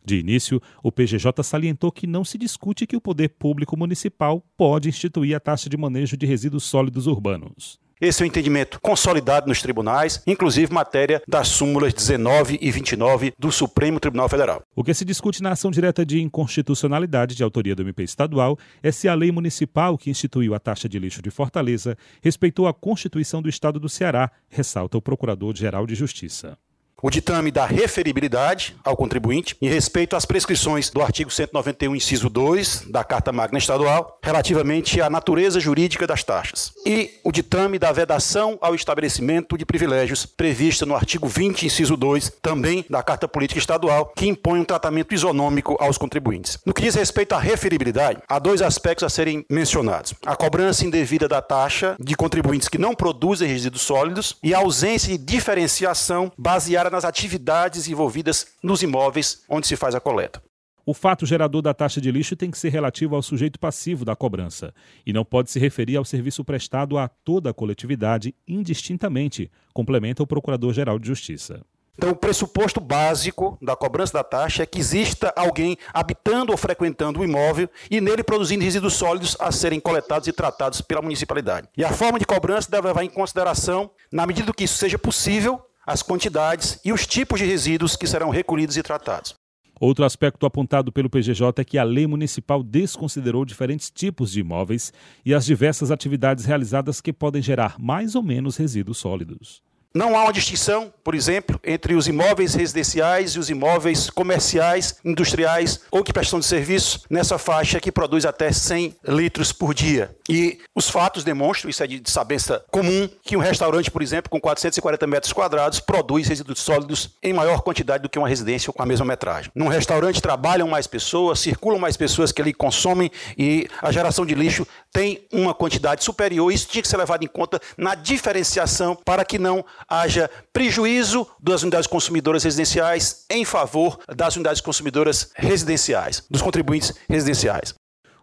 De 0.06 0.18
início, 0.18 0.62
o 0.82 0.90
PGJ 0.90 1.44
salientou 1.44 1.92
que 1.92 2.08
não 2.08 2.24
se 2.24 2.38
discute 2.38 2.88
que 2.88 2.96
o 2.96 3.02
poder 3.02 3.28
público 3.28 3.76
municipal 3.76 4.42
pode 4.56 4.88
instituir 4.88 5.36
a 5.36 5.40
taxa 5.40 5.70
de 5.70 5.76
manejo 5.76 6.16
de 6.16 6.26
resíduos 6.26 6.64
sólidos 6.64 7.08
urbanos. 7.08 7.84
Esse 8.00 8.22
é 8.22 8.26
o 8.26 8.28
entendimento 8.28 8.80
consolidado 8.82 9.48
nos 9.48 9.62
tribunais, 9.62 10.22
inclusive 10.28 10.74
matéria 10.74 11.22
das 11.26 11.48
súmulas 11.48 11.94
19 11.94 12.60
e 12.62 12.70
29 12.70 13.34
do 13.40 13.52
Supremo 13.54 14.02
Tribunal 14.02 14.28
Federal. 14.28 14.64
O 14.76 14.84
que 14.84 14.94
se 14.94 15.06
discute 15.06 15.42
na 15.42 15.52
ação 15.52 15.72
direta 15.72 16.06
de 16.06 16.22
inconstitucionalidade 16.22 17.36
de 17.36 17.44
autoria 17.44 17.74
do 17.74 17.84
MP 17.84 18.04
estadual 18.04 18.60
é 18.84 18.92
se 18.92 19.08
a 19.08 19.14
lei 19.14 19.32
municipal 19.32 19.98
que 19.98 20.10
instituiu 20.10 20.54
a 20.54 20.60
taxa 20.60 20.90
de 20.90 21.00
lixo 21.00 21.22
de 21.22 21.32
Fortaleza 21.32 21.98
respeitou 22.22 22.68
a 22.68 22.74
Constituição 22.74 23.42
do 23.42 23.48
Estado 23.48 23.80
do 23.80 23.88
Ceará, 23.88 24.30
ressalta 24.50 24.98
o 24.98 25.02
Procurador-Geral 25.02 25.88
de 25.88 25.96
Justiça 25.96 26.58
o 27.02 27.10
ditame 27.10 27.52
da 27.52 27.66
referibilidade 27.66 28.76
ao 28.84 28.96
contribuinte 28.96 29.56
em 29.62 29.68
respeito 29.68 30.16
às 30.16 30.26
prescrições 30.26 30.90
do 30.90 31.02
artigo 31.02 31.30
191, 31.30 31.96
inciso 31.96 32.30
2 32.30 32.86
da 32.90 33.04
Carta 33.04 33.32
Magna 33.32 33.58
Estadual, 33.58 34.18
relativamente 34.24 35.02
à 35.02 35.10
natureza 35.10 35.60
jurídica 35.60 36.08
das 36.08 36.24
taxas. 36.24 36.74
E 36.86 37.12
o 37.24 37.32
ditame 37.32 37.78
da 37.78 37.92
vedação 37.92 38.58
ao 38.62 38.74
estabelecimento 38.74 39.58
de 39.58 39.66
privilégios 39.66 40.26
prevista 40.26 40.86
no 40.86 40.96
artigo 40.96 41.28
20, 41.28 41.66
inciso 41.66 41.98
2, 41.98 42.32
também 42.42 42.86
da 42.90 43.04
Carta 43.04 43.28
Política 43.28 43.60
Estadual, 43.60 44.12
que 44.16 44.28
impõe 44.28 44.60
um 44.60 44.66
tratamento 44.66 45.14
isonômico 45.14 45.78
aos 45.80 45.98
contribuintes. 45.98 46.58
No 46.66 46.74
que 46.74 46.82
diz 46.82 46.96
respeito 46.96 47.34
à 47.34 47.40
referibilidade, 47.40 48.22
há 48.28 48.40
dois 48.40 48.62
aspectos 48.62 49.04
a 49.04 49.10
serem 49.10 49.46
mencionados: 49.50 50.14
a 50.26 50.36
cobrança 50.36 50.86
indevida 50.86 51.28
da 51.28 51.42
taxa 51.42 51.96
de 52.00 52.16
contribuintes 52.16 52.70
que 52.70 52.78
não 52.78 52.96
produzem 52.96 53.48
resíduos 53.48 53.84
sólidos 53.84 54.38
e 54.42 54.54
a 54.54 54.60
ausência 54.60 55.18
de 55.18 55.24
diferenciação 55.24 56.32
baseada 56.38 56.95
nas 56.96 57.06
atividades 57.06 57.88
envolvidas 57.88 58.48
nos 58.64 58.82
imóveis 58.82 59.44
onde 59.50 59.68
se 59.68 59.76
faz 59.76 59.94
a 59.94 60.00
coleta. 60.00 60.42
O 60.86 60.94
fato 60.94 61.26
gerador 61.26 61.64
da 61.64 61.74
taxa 61.74 62.00
de 62.00 62.12
lixo 62.12 62.36
tem 62.36 62.52
que 62.52 62.58
ser 62.58 62.70
relativo 62.70 63.16
ao 63.16 63.22
sujeito 63.22 63.60
passivo 63.60 64.06
da 64.06 64.16
cobrança 64.16 64.74
e 65.06 65.12
não 65.12 65.26
pode 65.26 65.50
se 65.50 65.60
referir 65.60 65.98
ao 65.98 66.06
serviço 66.06 66.46
prestado 66.46 66.98
a 66.98 67.08
toda 67.08 67.50
a 67.50 67.54
coletividade 67.54 68.36
indistintamente, 68.48 69.52
complementa 69.74 70.22
o 70.22 70.28
Procurador-Geral 70.28 71.00
de 71.00 71.08
Justiça. 71.08 71.62
Então, 71.98 72.12
o 72.12 72.16
pressuposto 72.16 72.80
básico 72.80 73.58
da 73.62 73.76
cobrança 73.76 74.14
da 74.14 74.24
taxa 74.24 74.64
é 74.64 74.66
que 74.66 74.80
exista 74.80 75.34
alguém 75.36 75.78
habitando 75.94 76.52
ou 76.52 76.58
frequentando 76.58 77.22
o 77.22 77.24
imóvel 77.24 77.70
e 77.90 78.02
nele 78.02 78.22
produzindo 78.22 78.64
resíduos 78.64 78.94
sólidos 78.94 79.36
a 79.40 79.52
serem 79.52 79.80
coletados 79.80 80.28
e 80.28 80.34
tratados 80.34 80.82
pela 80.82 81.02
municipalidade. 81.02 81.70
E 81.76 81.84
a 81.84 81.92
forma 81.92 82.20
de 82.20 82.26
cobrança 82.26 82.70
deve 82.70 82.88
levar 82.88 83.04
em 83.04 83.10
consideração, 83.10 83.90
na 84.12 84.28
medida 84.28 84.54
que 84.54 84.66
isso 84.66 84.78
seja 84.78 85.00
possível, 85.00 85.62
as 85.86 86.02
quantidades 86.02 86.80
e 86.84 86.92
os 86.92 87.06
tipos 87.06 87.40
de 87.40 87.46
resíduos 87.46 87.96
que 87.96 88.08
serão 88.08 88.30
recolhidos 88.30 88.78
e 88.78 88.84
tratados. 88.84 89.34
Outro 89.80 90.06
aspecto 90.06 90.46
apontado 90.46 90.92
pelo 90.92 91.10
PGJ 91.10 91.62
é 91.62 91.66
que 91.66 91.78
a 91.78 91.84
lei 91.84 92.08
municipal 92.08 92.64
desconsiderou 92.64 93.44
diferentes 93.44 93.92
tipos 93.92 94.32
de 94.32 94.40
imóveis 94.40 94.94
e 95.26 95.34
as 95.34 95.46
diversas 95.46 95.92
atividades 95.92 96.46
realizadas 96.46 97.02
que 97.02 97.12
podem 97.12 97.42
gerar 97.42 97.76
mais 97.78 98.16
ou 98.16 98.24
menos 98.24 98.56
resíduos 98.56 98.98
sólidos. 98.98 99.62
Não 99.96 100.14
há 100.14 100.24
uma 100.24 100.34
distinção, 100.34 100.94
por 101.02 101.16
exemplo, 101.16 101.58
entre 101.64 101.96
os 101.96 102.06
imóveis 102.06 102.54
residenciais 102.54 103.32
e 103.32 103.40
os 103.40 103.50
imóveis 103.50 104.10
comerciais, 104.10 104.98
industriais 105.06 105.80
ou 105.90 106.04
que 106.04 106.12
prestam 106.12 106.38
de 106.38 106.46
serviço 106.46 107.04
nessa 107.10 107.38
faixa 107.38 107.80
que 107.80 107.94
produz 107.94 108.26
até 108.26 108.52
100 108.52 108.94
litros 109.08 109.54
por 109.54 109.74
dia. 109.74 110.14
E 110.30 110.60
os 110.76 110.90
fatos 110.90 111.24
demonstram, 111.24 111.70
isso 111.70 111.82
é 111.82 111.88
de 111.88 112.12
sabença 112.12 112.62
comum, 112.70 113.08
que 113.24 113.38
um 113.38 113.40
restaurante, 113.40 113.90
por 113.90 114.02
exemplo, 114.02 114.30
com 114.30 114.38
440 114.38 115.08
metros 115.08 115.32
quadrados, 115.32 115.80
produz 115.80 116.28
resíduos 116.28 116.60
sólidos 116.60 117.12
em 117.24 117.32
maior 117.32 117.62
quantidade 117.62 118.04
do 118.04 118.10
que 118.10 118.20
uma 118.20 118.28
residência 118.28 118.74
com 118.74 118.84
a 118.84 118.86
mesma 118.86 119.06
metragem. 119.06 119.50
Num 119.56 119.70
restaurante 119.70 120.22
trabalham 120.22 120.68
mais 120.68 120.88
pessoas, 120.88 121.40
circulam 121.40 121.80
mais 121.80 121.96
pessoas 121.96 122.34
que 122.34 122.42
ali 122.42 122.54
consomem 122.54 123.10
e 123.38 123.66
a 123.82 123.94
geração 123.94 124.26
de 124.26 124.36
lixo 124.36 124.68
tem 124.92 125.26
uma 125.32 125.54
quantidade 125.54 126.04
superior. 126.04 126.52
Isso 126.52 126.68
tinha 126.68 126.82
que 126.82 126.88
ser 126.90 126.98
levado 126.98 127.24
em 127.24 127.28
conta 127.28 127.62
na 127.78 127.96
diferenciação 127.96 128.94
para 128.94 129.24
que 129.24 129.40
não 129.40 129.64
haja 129.88 130.30
prejuízo 130.52 131.28
das 131.42 131.64
unidades 131.64 131.88
consumidoras 131.88 132.44
residenciais 132.44 133.26
em 133.30 133.46
favor 133.46 134.00
das 134.16 134.36
unidades 134.36 134.62
consumidoras 134.62 135.32
residenciais, 135.36 136.26
dos 136.30 136.42
contribuintes 136.42 136.94
residenciais. 137.08 137.74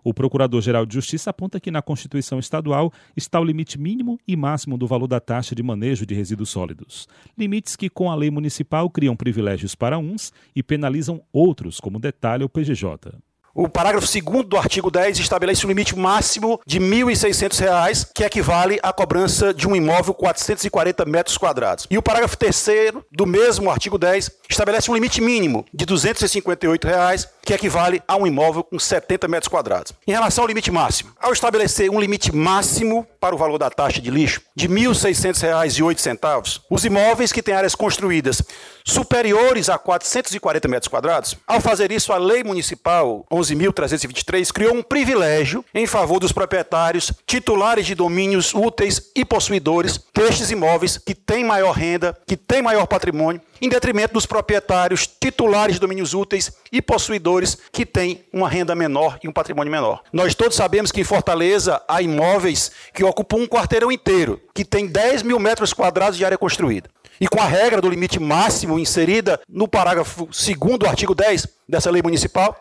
O 0.05 0.13
Procurador-Geral 0.13 0.85
de 0.85 0.95
Justiça 0.95 1.31
aponta 1.31 1.61
que 1.61 1.71
na 1.71 1.81
Constituição 1.81 2.39
Estadual 2.39 2.93
está 3.17 3.39
o 3.39 3.45
limite 3.45 3.79
mínimo 3.79 4.19
e 4.27 4.37
máximo 4.37 4.77
do 4.77 4.87
valor 4.87 5.07
da 5.07 5.21
taxa 5.21 5.55
de 5.55 5.63
manejo 5.63 6.05
de 6.05 6.15
resíduos 6.15 6.51
sólidos. 6.51 7.07
Limites 7.39 7.77
que, 7.77 7.89
com 7.89 8.11
a 8.11 8.15
lei 8.17 8.31
municipal, 8.31 8.91
criam 8.91 9.15
privilégios 9.15 9.77
para 9.77 9.99
uns 9.99 10.33
e 10.57 10.63
penalizam 10.63 11.23
outros, 11.33 11.79
como 11.79 12.01
detalha 12.01 12.45
o 12.45 12.49
PGJ. 12.49 13.13
O 13.55 13.69
parágrafo 13.69 14.07
2 14.07 14.47
do 14.47 14.57
artigo 14.57 14.91
10 14.91 15.19
estabelece 15.19 15.67
um 15.67 15.69
limite 15.69 15.95
máximo 15.95 16.59
de 16.67 16.79
R$ 16.79 16.87
1.600, 16.87 18.09
que 18.15 18.25
equivale 18.25 18.81
à 18.83 18.95
cobrança 18.95 19.53
de 19.53 19.69
um 19.69 19.77
imóvel 19.77 20.15
440 20.15 21.05
metros 21.05 21.37
quadrados. 21.37 21.87
E 21.91 21.99
o 21.99 22.03
parágrafo 22.03 22.35
3 22.39 22.67
do 23.11 23.27
mesmo 23.27 23.71
artigo 23.71 23.99
10 23.99 24.31
estabelece 24.49 24.91
um 24.91 24.95
limite 24.95 25.21
mínimo 25.21 25.67
de 25.73 25.85
258 25.85 26.87
reais, 26.87 27.29
que 27.45 27.53
equivale 27.53 28.03
a 28.09 28.17
um 28.17 28.27
imóvel 28.27 28.65
com 28.65 28.79
70 28.79 29.29
metros 29.29 29.49
quadrados. 29.49 29.93
Em 30.07 30.13
relação 30.13 30.45
ao 30.45 30.49
limite 30.49 30.71
máximo, 30.71 31.13
ao 31.21 31.33
estabelecer 31.33 31.91
um 31.91 32.01
limite 32.01 32.35
máximo 32.35 33.07
para 33.23 33.37
o 33.37 33.39
valor 33.39 33.57
da 33.57 33.71
taxa 33.71 34.03
de 34.03 34.11
lixo 34.11 34.41
de 34.53 34.67
R$ 34.67 34.75
1.600,08, 34.75 36.63
os 36.69 36.85
imóveis 36.85 37.31
que 37.31 37.41
têm 37.41 37.55
áreas 37.55 37.77
construídas 37.77 38.43
superiores 38.85 39.69
a 39.69 39.79
440 39.79 40.67
metros 40.67 40.89
quadrados, 40.89 41.37
ao 41.47 41.61
fazer 41.61 41.93
isso, 41.93 42.13
a 42.13 42.19
lei 42.19 42.43
municipal 42.43 43.25
11.323 43.31 44.53
criou 44.53 44.75
um 44.75 44.83
privilégio 44.83 45.65
em 45.73 45.87
favor 45.87 46.19
dos 46.19 46.33
proprietários, 46.33 47.13
titulares 47.25 47.87
de 47.87 47.95
domínios 47.95 48.53
úteis 48.53 49.13
e 49.15 49.25
possuidores 49.25 50.01
destes 50.13 50.51
imóveis 50.51 50.99
que 50.99 51.15
têm 51.15 51.45
maior 51.45 51.71
renda, 51.71 52.19
que 52.27 52.37
têm 52.37 52.61
maior 52.61 52.89
patrimônio, 52.89 53.41
em 53.61 53.69
detrimento 53.69 54.15
dos 54.15 54.27
proprietários, 54.27 55.07
titulares 55.07 55.77
de 55.77 55.81
domínios 55.81 56.13
úteis 56.13 56.51
e 56.73 56.83
possuidores 56.83 57.57
que 57.71 57.87
têm 57.87 58.25
uma 58.33 58.49
renda 58.49 58.75
menor 58.75 59.21
e 59.23 59.29
um 59.29 59.33
patrimônio 59.33 59.71
menor. 59.71 60.03
Nós 60.13 60.35
todos 60.35 60.57
sabemos 60.57 60.91
que 60.91 61.01
em 61.01 61.05
Fortaleza 61.05 61.81
há 61.87 62.03
imóveis 62.03 62.73
que 62.93 63.05
ocupam 63.13 63.37
um 63.37 63.47
quarteirão 63.47 63.93
inteiro, 63.93 64.41
que 64.55 64.65
tem 64.65 64.87
10 64.87 65.23
mil 65.23 65.39
metros 65.39 65.73
quadrados 65.73 66.17
de 66.17 66.25
área 66.25 66.39
construída. 66.39 66.89
E 67.21 67.29
com 67.29 67.41
a 67.41 67.47
regra 67.47 67.81
do 67.81 67.89
limite 67.89 68.19
máximo 68.19 68.79
inserida 68.79 69.41
no 69.49 69.69
parágrafo 69.69 70.27
2 70.27 70.79
do 70.79 70.87
artigo 70.87 71.15
10 71.15 71.47
dessa 71.69 71.91
lei 71.91 72.03
municipal, 72.03 72.59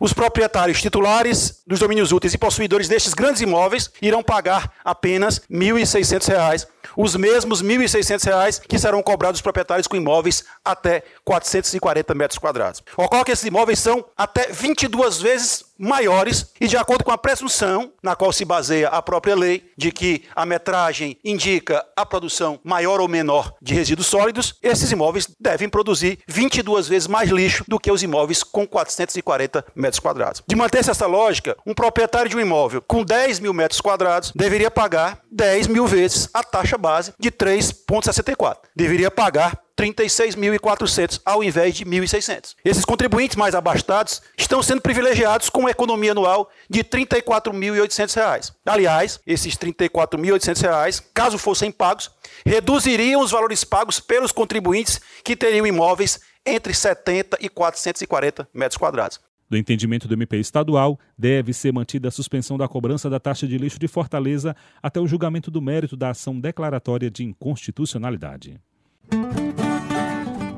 os 0.00 0.12
proprietários 0.12 0.82
titulares 0.82 1.62
dos 1.64 1.78
domínios 1.78 2.10
úteis 2.10 2.34
e 2.34 2.38
possuidores 2.38 2.88
destes 2.88 3.14
grandes 3.14 3.40
imóveis 3.40 3.90
irão 4.02 4.22
pagar 4.22 4.72
apenas 4.84 5.38
R$ 5.48 5.56
1.600 5.56 6.66
os 6.96 7.16
mesmos 7.16 7.60
R$ 7.60 7.68
1.600 7.68 8.62
que 8.68 8.78
serão 8.78 9.02
cobrados 9.02 9.38
dos 9.38 9.42
proprietários 9.42 9.86
com 9.86 9.96
imóveis 9.96 10.44
até 10.64 11.02
440 11.24 12.14
metros 12.14 12.38
quadrados. 12.38 12.82
Ocorre 12.96 13.24
que 13.24 13.32
esses 13.32 13.44
imóveis 13.44 13.78
são 13.78 14.04
até 14.16 14.48
22 14.48 15.20
vezes 15.20 15.72
maiores 15.82 16.52
e 16.60 16.68
de 16.68 16.76
acordo 16.76 17.02
com 17.02 17.10
a 17.10 17.18
presunção 17.18 17.92
na 18.00 18.14
qual 18.14 18.32
se 18.32 18.44
baseia 18.44 18.88
a 18.88 19.02
própria 19.02 19.34
lei 19.34 19.68
de 19.76 19.90
que 19.90 20.22
a 20.34 20.46
metragem 20.46 21.18
indica 21.24 21.84
a 21.96 22.06
produção 22.06 22.60
maior 22.62 23.00
ou 23.00 23.08
menor 23.08 23.54
de 23.60 23.74
resíduos 23.74 24.06
sólidos, 24.06 24.54
esses 24.62 24.92
imóveis 24.92 25.28
devem 25.40 25.68
produzir 25.68 26.20
22 26.28 26.88
vezes 26.88 27.08
mais 27.08 27.30
lixo 27.30 27.64
do 27.66 27.80
que 27.80 27.90
os 27.90 28.02
imóveis 28.02 28.44
com 28.44 28.64
440 28.66 29.64
metros 29.74 29.98
quadrados. 29.98 30.42
De 30.46 30.54
manter-se 30.54 30.90
essa 30.90 31.06
lógica, 31.06 31.56
um 31.66 31.74
proprietário 31.74 32.30
de 32.30 32.36
um 32.36 32.40
imóvel 32.40 32.80
com 32.82 33.02
10 33.02 33.40
mil 33.40 33.52
metros 33.52 33.80
quadrados 33.80 34.32
deveria 34.36 34.70
pagar 34.70 35.20
10 35.32 35.66
mil 35.66 35.86
vezes 35.86 36.28
a 36.32 36.44
taxa 36.44 36.71
base 36.78 37.12
de 37.18 37.30
3,64. 37.30 38.58
Deveria 38.74 39.10
pagar 39.10 39.60
36.400 39.76 41.20
ao 41.24 41.42
invés 41.42 41.74
de 41.74 41.84
1.600. 41.84 42.54
Esses 42.64 42.84
contribuintes 42.84 43.36
mais 43.36 43.54
abastados 43.54 44.22
estão 44.36 44.62
sendo 44.62 44.80
privilegiados 44.80 45.50
com 45.50 45.60
uma 45.60 45.70
economia 45.70 46.12
anual 46.12 46.50
de 46.68 46.80
R$ 46.80 46.84
34.800. 46.84 48.52
Aliás, 48.64 49.20
esses 49.26 49.54
R$ 49.54 49.72
34.800, 49.72 51.02
caso 51.12 51.38
fossem 51.38 51.72
pagos, 51.72 52.10
reduziriam 52.46 53.20
os 53.20 53.30
valores 53.30 53.64
pagos 53.64 53.98
pelos 53.98 54.32
contribuintes 54.32 55.00
que 55.24 55.36
teriam 55.36 55.66
imóveis 55.66 56.20
entre 56.44 56.74
70 56.74 57.38
e 57.40 57.48
440 57.48 58.48
metros 58.52 58.76
quadrados. 58.76 59.20
Do 59.52 59.58
entendimento 59.58 60.08
do 60.08 60.14
MP 60.14 60.38
estadual, 60.38 60.98
deve 61.18 61.52
ser 61.52 61.74
mantida 61.74 62.08
a 62.08 62.10
suspensão 62.10 62.56
da 62.56 62.66
cobrança 62.66 63.10
da 63.10 63.20
taxa 63.20 63.46
de 63.46 63.58
lixo 63.58 63.78
de 63.78 63.86
Fortaleza 63.86 64.56
até 64.82 64.98
o 64.98 65.06
julgamento 65.06 65.50
do 65.50 65.60
mérito 65.60 65.94
da 65.94 66.08
ação 66.08 66.40
declaratória 66.40 67.10
de 67.10 67.22
inconstitucionalidade. 67.22 68.58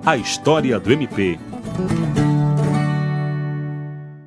A 0.06 0.16
história 0.16 0.78
do 0.78 0.92
MP. 0.92 1.36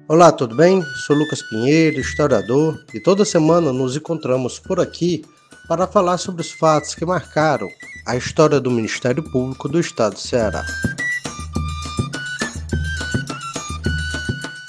Olá, 0.05 0.33
tudo 0.33 0.53
bem? 0.53 0.83
Sou 1.05 1.15
Lucas 1.15 1.41
Pinheiro, 1.43 2.01
historiador, 2.01 2.77
e 2.93 2.99
toda 2.99 3.23
semana 3.23 3.71
nos 3.71 3.95
encontramos 3.95 4.59
por 4.59 4.81
aqui 4.81 5.23
para 5.69 5.87
falar 5.87 6.17
sobre 6.17 6.41
os 6.41 6.51
fatos 6.51 6.93
que 6.93 7.05
marcaram 7.05 7.69
a 8.05 8.17
história 8.17 8.59
do 8.59 8.69
Ministério 8.69 9.23
Público 9.31 9.69
do 9.69 9.79
Estado 9.79 10.15
de 10.15 10.21
Ceará. 10.23 10.65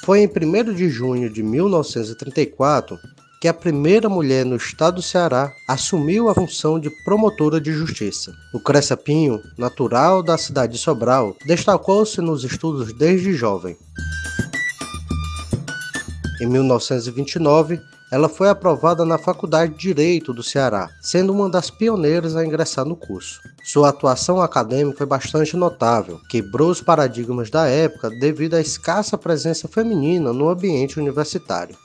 Foi 0.09 0.23
em 0.23 0.27
1 0.27 0.73
de 0.73 0.89
junho 0.89 1.29
de 1.29 1.43
1934 1.43 2.97
que 3.39 3.47
a 3.47 3.53
primeira 3.53 4.09
mulher 4.09 4.43
no 4.43 4.55
estado 4.55 4.95
do 4.95 5.01
Ceará 5.03 5.53
assumiu 5.67 6.29
a 6.29 6.33
função 6.33 6.79
de 6.79 6.89
promotora 7.03 7.61
de 7.61 7.71
justiça. 7.71 8.33
Lucrécia 8.51 8.97
Pinho, 8.97 9.39
natural 9.55 10.23
da 10.23 10.35
cidade 10.35 10.73
de 10.73 10.79
Sobral, 10.79 11.35
destacou-se 11.45 12.19
nos 12.21 12.43
estudos 12.43 12.91
desde 12.91 13.33
jovem. 13.33 13.77
Em 16.41 16.47
1929, 16.47 17.79
ela 18.11 18.27
foi 18.27 18.49
aprovada 18.49 19.05
na 19.05 19.17
Faculdade 19.17 19.73
de 19.73 19.79
Direito 19.79 20.33
do 20.33 20.41
Ceará, 20.41 20.89
sendo 21.01 21.31
uma 21.31 21.49
das 21.49 21.69
pioneiras 21.69 22.35
a 22.35 22.45
ingressar 22.45 22.85
no 22.85 22.95
curso. 22.95 23.41
Sua 23.63 23.89
atuação 23.89 24.41
acadêmica 24.41 24.97
foi 24.97 25.05
bastante 25.05 25.55
notável, 25.55 26.19
quebrou 26.29 26.71
os 26.71 26.81
paradigmas 26.81 27.49
da 27.49 27.67
época 27.67 28.09
devido 28.09 28.55
à 28.55 28.61
escassa 28.61 29.17
presença 29.17 29.67
feminina 29.67 30.33
no 30.33 30.49
ambiente 30.49 30.99
universitário. 30.99 31.75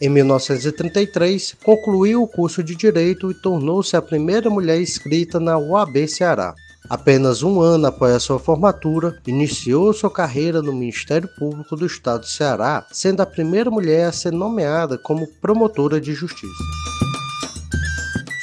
Em 0.00 0.08
1933, 0.08 1.54
concluiu 1.62 2.24
o 2.24 2.28
curso 2.28 2.60
de 2.60 2.74
Direito 2.74 3.30
e 3.30 3.34
tornou-se 3.34 3.96
a 3.96 4.02
primeira 4.02 4.50
mulher 4.50 4.80
inscrita 4.80 5.38
na 5.38 5.56
UAB 5.56 6.08
Ceará. 6.08 6.56
Apenas 6.88 7.42
um 7.42 7.60
ano 7.60 7.86
após 7.86 8.14
a 8.14 8.20
sua 8.20 8.38
formatura, 8.38 9.16
iniciou 9.26 9.92
sua 9.92 10.10
carreira 10.10 10.60
no 10.60 10.72
Ministério 10.72 11.28
Público 11.38 11.76
do 11.76 11.86
Estado 11.86 12.20
do 12.20 12.26
Ceará, 12.26 12.86
sendo 12.90 13.20
a 13.20 13.26
primeira 13.26 13.70
mulher 13.70 14.08
a 14.08 14.12
ser 14.12 14.32
nomeada 14.32 14.98
como 14.98 15.26
promotora 15.40 16.00
de 16.00 16.12
justiça. 16.12 16.64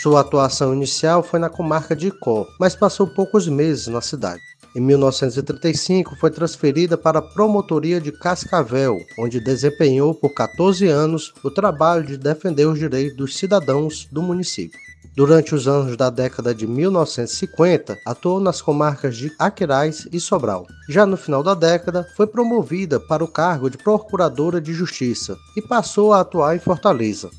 Sua 0.01 0.21
atuação 0.21 0.73
inicial 0.73 1.21
foi 1.21 1.39
na 1.39 1.49
comarca 1.49 1.95
de 1.95 2.07
Icó, 2.07 2.47
mas 2.59 2.75
passou 2.75 3.05
poucos 3.05 3.47
meses 3.47 3.87
na 3.87 3.99
cidade. 3.99 4.41
Em 4.75 4.79
1935, 4.79 6.15
foi 6.15 6.31
transferida 6.31 6.97
para 6.97 7.19
a 7.19 7.21
Promotoria 7.21 7.99
de 7.99 8.11
Cascavel, 8.11 8.97
onde 9.17 9.39
desempenhou 9.39 10.13
por 10.13 10.33
14 10.33 10.87
anos 10.87 11.33
o 11.43 11.51
trabalho 11.51 12.05
de 12.05 12.17
defender 12.17 12.65
os 12.65 12.79
direitos 12.79 13.17
dos 13.17 13.37
cidadãos 13.37 14.07
do 14.11 14.21
município. 14.21 14.79
Durante 15.19 15.53
os 15.53 15.67
anos 15.67 15.97
da 15.97 16.09
década 16.09 16.55
de 16.55 16.65
1950, 16.65 17.99
atuou 18.05 18.39
nas 18.39 18.61
comarcas 18.61 19.17
de 19.17 19.29
Aquiraz 19.37 20.07
e 20.13 20.17
Sobral. 20.17 20.65
Já 20.87 21.05
no 21.05 21.17
final 21.17 21.43
da 21.43 21.53
década, 21.53 22.07
foi 22.15 22.25
promovida 22.25 23.01
para 23.01 23.21
o 23.21 23.27
cargo 23.27 23.69
de 23.69 23.77
Procuradora 23.77 24.61
de 24.61 24.71
Justiça 24.71 25.37
e 25.57 25.61
passou 25.61 26.13
a 26.13 26.21
atuar 26.21 26.55
em 26.55 26.59
Fortaleza. 26.59 27.29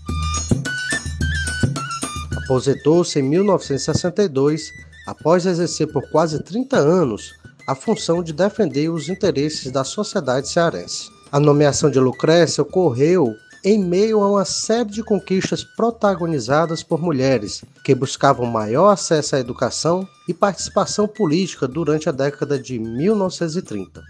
Aposentou-se 2.44 3.18
em 3.18 3.22
1962 3.22 4.70
após 5.06 5.46
exercer 5.46 5.90
por 5.90 6.06
quase 6.10 6.38
30 6.42 6.76
anos 6.76 7.32
a 7.66 7.74
função 7.74 8.22
de 8.22 8.34
defender 8.34 8.90
os 8.90 9.08
interesses 9.08 9.72
da 9.72 9.84
sociedade 9.84 10.50
cearense. 10.50 11.08
A 11.32 11.40
nomeação 11.40 11.90
de 11.90 11.98
Lucrécia 11.98 12.60
ocorreu 12.60 13.34
em 13.64 13.78
meio 13.78 14.22
a 14.22 14.30
uma 14.30 14.44
série 14.44 14.90
de 14.90 15.02
conquistas 15.02 15.62
protagonizadas 15.62 16.82
por 16.82 17.00
mulheres 17.00 17.62
que 17.84 17.94
buscavam 17.94 18.46
maior 18.46 18.90
acesso 18.90 19.36
à 19.36 19.40
educação 19.40 20.08
e 20.26 20.32
participação 20.32 21.06
política 21.06 21.68
durante 21.68 22.08
a 22.08 22.12
década 22.12 22.58
de 22.58 22.78
1930. 22.78 24.02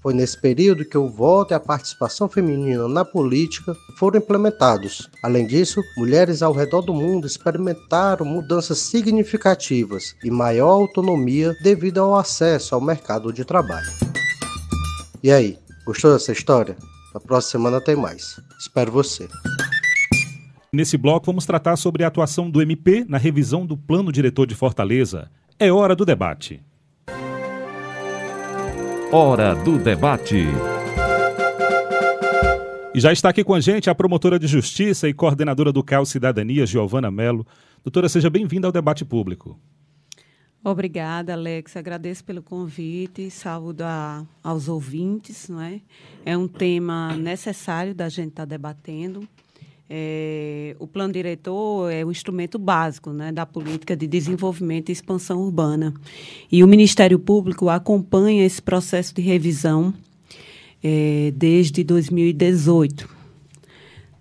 Foi 0.00 0.12
nesse 0.12 0.36
período 0.36 0.84
que 0.84 0.98
o 0.98 1.08
voto 1.08 1.52
e 1.52 1.54
a 1.54 1.60
participação 1.60 2.28
feminina 2.28 2.88
na 2.88 3.04
política 3.04 3.76
foram 3.96 4.18
implementados. 4.18 5.08
Além 5.22 5.46
disso, 5.46 5.80
mulheres 5.96 6.42
ao 6.42 6.52
redor 6.52 6.82
do 6.82 6.92
mundo 6.92 7.24
experimentaram 7.24 8.26
mudanças 8.26 8.78
significativas 8.78 10.16
e 10.24 10.30
maior 10.30 10.70
autonomia 10.70 11.54
devido 11.62 11.98
ao 11.98 12.16
acesso 12.16 12.74
ao 12.74 12.80
mercado 12.80 13.32
de 13.32 13.44
trabalho. 13.44 13.90
E 15.22 15.30
aí, 15.30 15.56
gostou 15.84 16.12
dessa 16.12 16.32
história? 16.32 16.76
Na 17.12 17.20
próxima 17.20 17.50
semana 17.50 17.80
tem 17.80 17.94
mais. 17.94 18.40
Espero 18.58 18.90
você. 18.90 19.28
Nesse 20.72 20.96
bloco, 20.96 21.26
vamos 21.26 21.44
tratar 21.44 21.76
sobre 21.76 22.02
a 22.02 22.06
atuação 22.06 22.50
do 22.50 22.62
MP 22.62 23.04
na 23.06 23.18
revisão 23.18 23.66
do 23.66 23.76
Plano 23.76 24.10
Diretor 24.10 24.46
de 24.46 24.54
Fortaleza. 24.54 25.30
É 25.58 25.70
hora 25.70 25.94
do 25.94 26.06
debate. 26.06 26.62
Hora 29.12 29.54
do 29.54 29.78
debate. 29.78 30.46
E 32.94 33.00
já 33.00 33.12
está 33.12 33.28
aqui 33.28 33.44
com 33.44 33.54
a 33.54 33.60
gente 33.60 33.90
a 33.90 33.94
promotora 33.94 34.38
de 34.38 34.46
justiça 34.46 35.08
e 35.08 35.14
coordenadora 35.14 35.70
do 35.72 35.82
CAL 35.82 36.06
Cidadania, 36.06 36.64
Giovana 36.64 37.10
Melo. 37.10 37.46
Doutora, 37.84 38.08
seja 38.08 38.30
bem-vinda 38.30 38.66
ao 38.66 38.72
debate 38.72 39.04
público. 39.04 39.58
Obrigada, 40.64 41.32
Alex. 41.32 41.76
Agradeço 41.76 42.22
pelo 42.22 42.40
convite. 42.40 43.30
Saúdo 43.30 43.82
a, 43.82 44.24
aos 44.44 44.68
ouvintes. 44.68 45.48
Não 45.48 45.60
é? 45.60 45.80
é 46.24 46.36
um 46.36 46.46
tema 46.46 47.16
necessário 47.16 47.94
da 47.94 48.08
gente 48.08 48.28
estar 48.28 48.42
tá 48.42 48.50
debatendo. 48.50 49.26
É, 49.90 50.76
o 50.78 50.86
plano 50.86 51.12
diretor 51.12 51.90
é 51.90 52.04
o 52.04 52.10
instrumento 52.10 52.58
básico 52.58 53.10
né, 53.10 53.32
da 53.32 53.44
política 53.44 53.96
de 53.96 54.06
desenvolvimento 54.06 54.88
e 54.88 54.92
expansão 54.92 55.40
urbana. 55.40 55.92
E 56.50 56.62
o 56.62 56.68
Ministério 56.68 57.18
Público 57.18 57.68
acompanha 57.68 58.46
esse 58.46 58.62
processo 58.62 59.14
de 59.14 59.20
revisão 59.20 59.92
é, 60.82 61.32
desde 61.36 61.82
2018. 61.82 63.21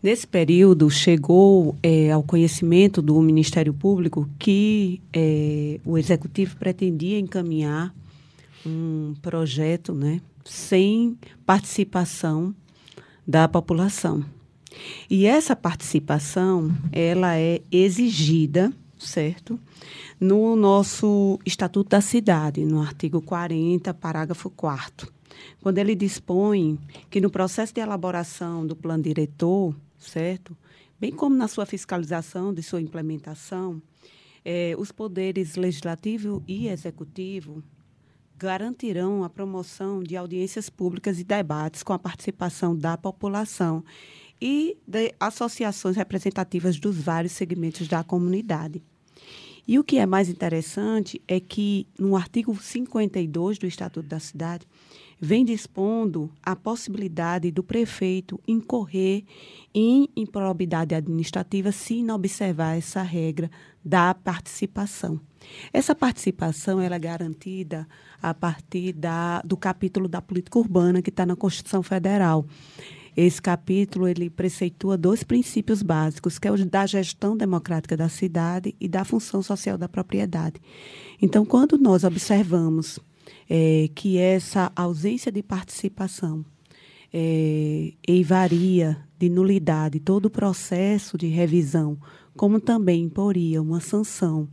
Nesse 0.01 0.25
período, 0.25 0.89
chegou 0.89 1.75
é, 1.83 2.11
ao 2.11 2.23
conhecimento 2.23 3.03
do 3.03 3.21
Ministério 3.21 3.71
Público 3.71 4.27
que 4.39 4.99
é, 5.13 5.79
o 5.85 5.95
Executivo 5.95 6.57
pretendia 6.57 7.19
encaminhar 7.19 7.93
um 8.65 9.13
projeto 9.21 9.93
né, 9.93 10.19
sem 10.43 11.15
participação 11.45 12.51
da 13.27 13.47
população. 13.47 14.25
E 15.07 15.27
essa 15.27 15.55
participação, 15.55 16.75
ela 16.91 17.37
é 17.37 17.61
exigida, 17.71 18.73
certo? 18.97 19.59
No 20.19 20.55
nosso 20.55 21.39
Estatuto 21.45 21.91
da 21.91 22.01
Cidade, 22.01 22.65
no 22.65 22.81
artigo 22.81 23.21
40, 23.21 23.93
parágrafo 23.93 24.49
4 24.49 25.21
quando 25.61 25.77
ele 25.77 25.95
dispõe 25.95 26.77
que 27.09 27.21
no 27.21 27.29
processo 27.29 27.73
de 27.73 27.81
elaboração 27.81 28.65
do 28.65 28.75
plano 28.75 29.03
diretor, 29.03 29.75
certo? 30.03 30.57
Bem 30.99 31.11
como 31.11 31.35
na 31.35 31.47
sua 31.47 31.65
fiscalização 31.65 32.53
de 32.53 32.61
sua 32.61 32.81
implementação, 32.81 33.81
eh, 34.43 34.75
os 34.77 34.91
poderes 34.91 35.55
legislativo 35.55 36.43
e 36.47 36.67
executivo 36.67 37.63
garantirão 38.37 39.23
a 39.23 39.29
promoção 39.29 40.01
de 40.01 40.17
audiências 40.17 40.69
públicas 40.69 41.19
e 41.19 41.23
debates 41.23 41.83
com 41.83 41.93
a 41.93 41.99
participação 41.99 42.75
da 42.75 42.97
população 42.97 43.83
e 44.41 44.75
de 44.87 45.13
associações 45.19 45.95
representativas 45.95 46.79
dos 46.79 46.97
vários 46.97 47.33
segmentos 47.33 47.87
da 47.87 48.03
comunidade. 48.03 48.81
E 49.67 49.77
o 49.77 49.83
que 49.83 49.97
é 49.97 50.07
mais 50.07 50.27
interessante 50.27 51.21
é 51.27 51.39
que, 51.39 51.87
no 51.99 52.15
artigo 52.15 52.55
52 52.59 53.59
do 53.59 53.67
Estatuto 53.67 54.07
da 54.07 54.19
Cidade, 54.19 54.67
vem 55.21 55.45
dispondo 55.45 56.31
a 56.41 56.55
possibilidade 56.55 57.51
do 57.51 57.61
prefeito 57.61 58.39
incorrer 58.47 59.23
em 59.71 60.09
improbidade 60.15 60.95
administrativa 60.95 61.71
se 61.71 62.01
não 62.01 62.15
observar 62.15 62.75
essa 62.75 63.03
regra 63.03 63.51
da 63.85 64.15
participação. 64.15 65.21
Essa 65.71 65.93
participação 65.93 66.81
ela 66.81 66.95
é 66.95 66.99
garantida 66.99 67.87
a 68.21 68.33
partir 68.33 68.93
da, 68.93 69.41
do 69.43 69.55
capítulo 69.55 70.07
da 70.07 70.21
política 70.21 70.57
urbana 70.57 71.03
que 71.03 71.09
está 71.11 71.23
na 71.23 71.35
Constituição 71.35 71.83
Federal. 71.83 72.45
Esse 73.15 73.41
capítulo 73.41 74.07
ele 74.07 74.29
preceitua 74.29 74.97
dois 74.97 75.21
princípios 75.21 75.83
básicos, 75.83 76.39
que 76.39 76.47
é 76.47 76.51
o 76.51 76.65
da 76.65 76.85
gestão 76.85 77.35
democrática 77.37 77.95
da 77.95 78.09
cidade 78.09 78.73
e 78.79 78.87
da 78.87 79.03
função 79.03 79.43
social 79.43 79.77
da 79.77 79.89
propriedade. 79.89 80.59
Então, 81.21 81.45
quando 81.45 81.77
nós 81.77 82.03
observamos 82.03 82.99
é, 83.53 83.89
que 83.93 84.17
essa 84.17 84.71
ausência 84.73 85.29
de 85.29 85.43
participação 85.43 86.45
é, 87.13 87.91
varia 88.23 88.97
de 89.19 89.27
nulidade 89.27 89.99
todo 89.99 90.27
o 90.27 90.29
processo 90.29 91.17
de 91.17 91.27
revisão, 91.27 91.97
como 92.33 92.61
também 92.61 93.03
imporia 93.03 93.61
uma 93.61 93.81
sanção 93.81 94.47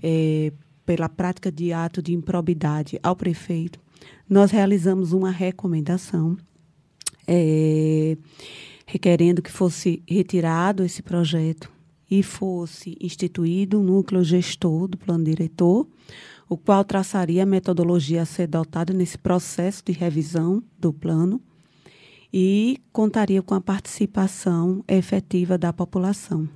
é, 0.00 0.52
pela 0.86 1.08
prática 1.08 1.50
de 1.50 1.72
ato 1.72 2.00
de 2.00 2.14
improbidade 2.14 2.96
ao 3.02 3.16
prefeito, 3.16 3.80
nós 4.30 4.52
realizamos 4.52 5.12
uma 5.12 5.32
recomendação 5.32 6.36
é, 7.26 8.16
requerendo 8.86 9.42
que 9.42 9.50
fosse 9.50 10.00
retirado 10.08 10.84
esse 10.84 11.02
projeto 11.02 11.68
e 12.08 12.22
fosse 12.22 12.96
instituído 13.00 13.80
um 13.80 13.82
núcleo 13.82 14.22
gestor 14.22 14.86
do 14.86 14.96
plano 14.96 15.24
diretor, 15.24 15.88
o 16.54 16.56
qual 16.56 16.84
traçaria 16.84 17.42
a 17.42 17.46
metodologia 17.46 18.22
a 18.22 18.24
ser 18.24 18.44
adotada 18.44 18.92
nesse 18.92 19.18
processo 19.18 19.82
de 19.84 19.90
revisão 19.90 20.62
do 20.78 20.92
plano 20.92 21.40
e 22.32 22.78
contaria 22.92 23.42
com 23.42 23.54
a 23.54 23.60
participação 23.60 24.84
efetiva 24.86 25.58
da 25.58 25.72
população. 25.72 26.48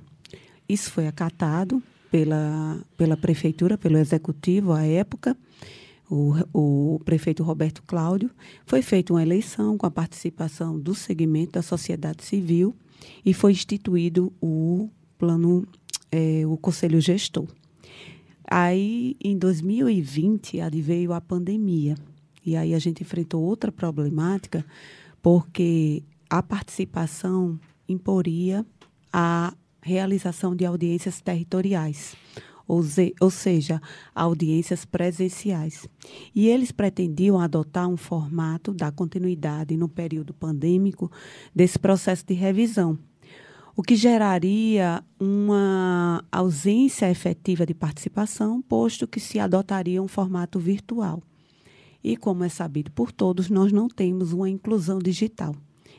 Isso 0.69 0.89
foi 0.89 1.05
acatado 1.05 1.83
pela, 2.09 2.79
pela 2.95 3.17
prefeitura, 3.17 3.77
pelo 3.77 3.97
executivo 3.97 4.71
à 4.71 4.83
época, 4.83 5.35
o, 6.09 6.33
o 6.53 6.99
prefeito 7.03 7.43
Roberto 7.43 7.83
Cláudio, 7.85 8.31
foi 8.65 8.81
feita 8.81 9.11
uma 9.11 9.21
eleição 9.21 9.77
com 9.77 9.85
a 9.85 9.91
participação 9.91 10.79
do 10.79 10.95
segmento 10.95 11.51
da 11.51 11.61
sociedade 11.61 12.23
civil 12.23 12.73
e 13.25 13.33
foi 13.33 13.51
instituído 13.51 14.31
o 14.41 14.89
plano, 15.17 15.67
é, 16.09 16.47
o 16.47 16.55
conselho 16.55 17.01
gestor. 17.01 17.49
Aí, 18.49 19.15
em 19.23 19.37
2020, 19.37 20.59
adveio 20.59 21.13
a 21.13 21.21
pandemia. 21.21 21.95
E 22.43 22.55
aí 22.55 22.73
a 22.73 22.79
gente 22.79 23.03
enfrentou 23.03 23.43
outra 23.43 23.71
problemática, 23.71 24.65
porque 25.21 26.01
a 26.29 26.41
participação 26.41 27.59
imporia 27.87 28.65
a 29.13 29.53
realização 29.81 30.55
de 30.55 30.65
audiências 30.65 31.21
territoriais 31.21 32.15
ou, 32.69 32.83
ou 33.19 33.31
seja, 33.31 33.81
audiências 34.13 34.85
presenciais. 34.85 35.87
E 36.35 36.47
eles 36.47 36.71
pretendiam 36.71 37.39
adotar 37.39 37.87
um 37.87 37.97
formato 37.97 38.71
da 38.71 38.91
continuidade 38.91 39.75
no 39.75 39.89
período 39.89 40.35
pandêmico 40.35 41.11
desse 41.53 41.79
processo 41.79 42.23
de 42.27 42.35
revisão, 42.35 42.97
o 43.75 43.83
que 43.83 43.95
geraria 43.95 45.03
uma 45.19 46.23
ausência 46.31 47.09
efetiva 47.09 47.65
de 47.65 47.73
participação, 47.73 48.61
posto 48.61 49.07
que 49.07 49.19
se 49.19 49.39
adotaria 49.39 50.01
um 50.01 50.07
formato 50.07 50.59
virtual. 50.59 51.21
E, 52.03 52.15
como 52.15 52.43
é 52.43 52.49
sabido 52.49 52.91
por 52.91 53.11
todos, 53.11 53.49
nós 53.49 53.71
não 53.71 53.87
temos 53.87 54.31
uma 54.33 54.49
inclusão 54.49 54.99
digital. 54.99 55.55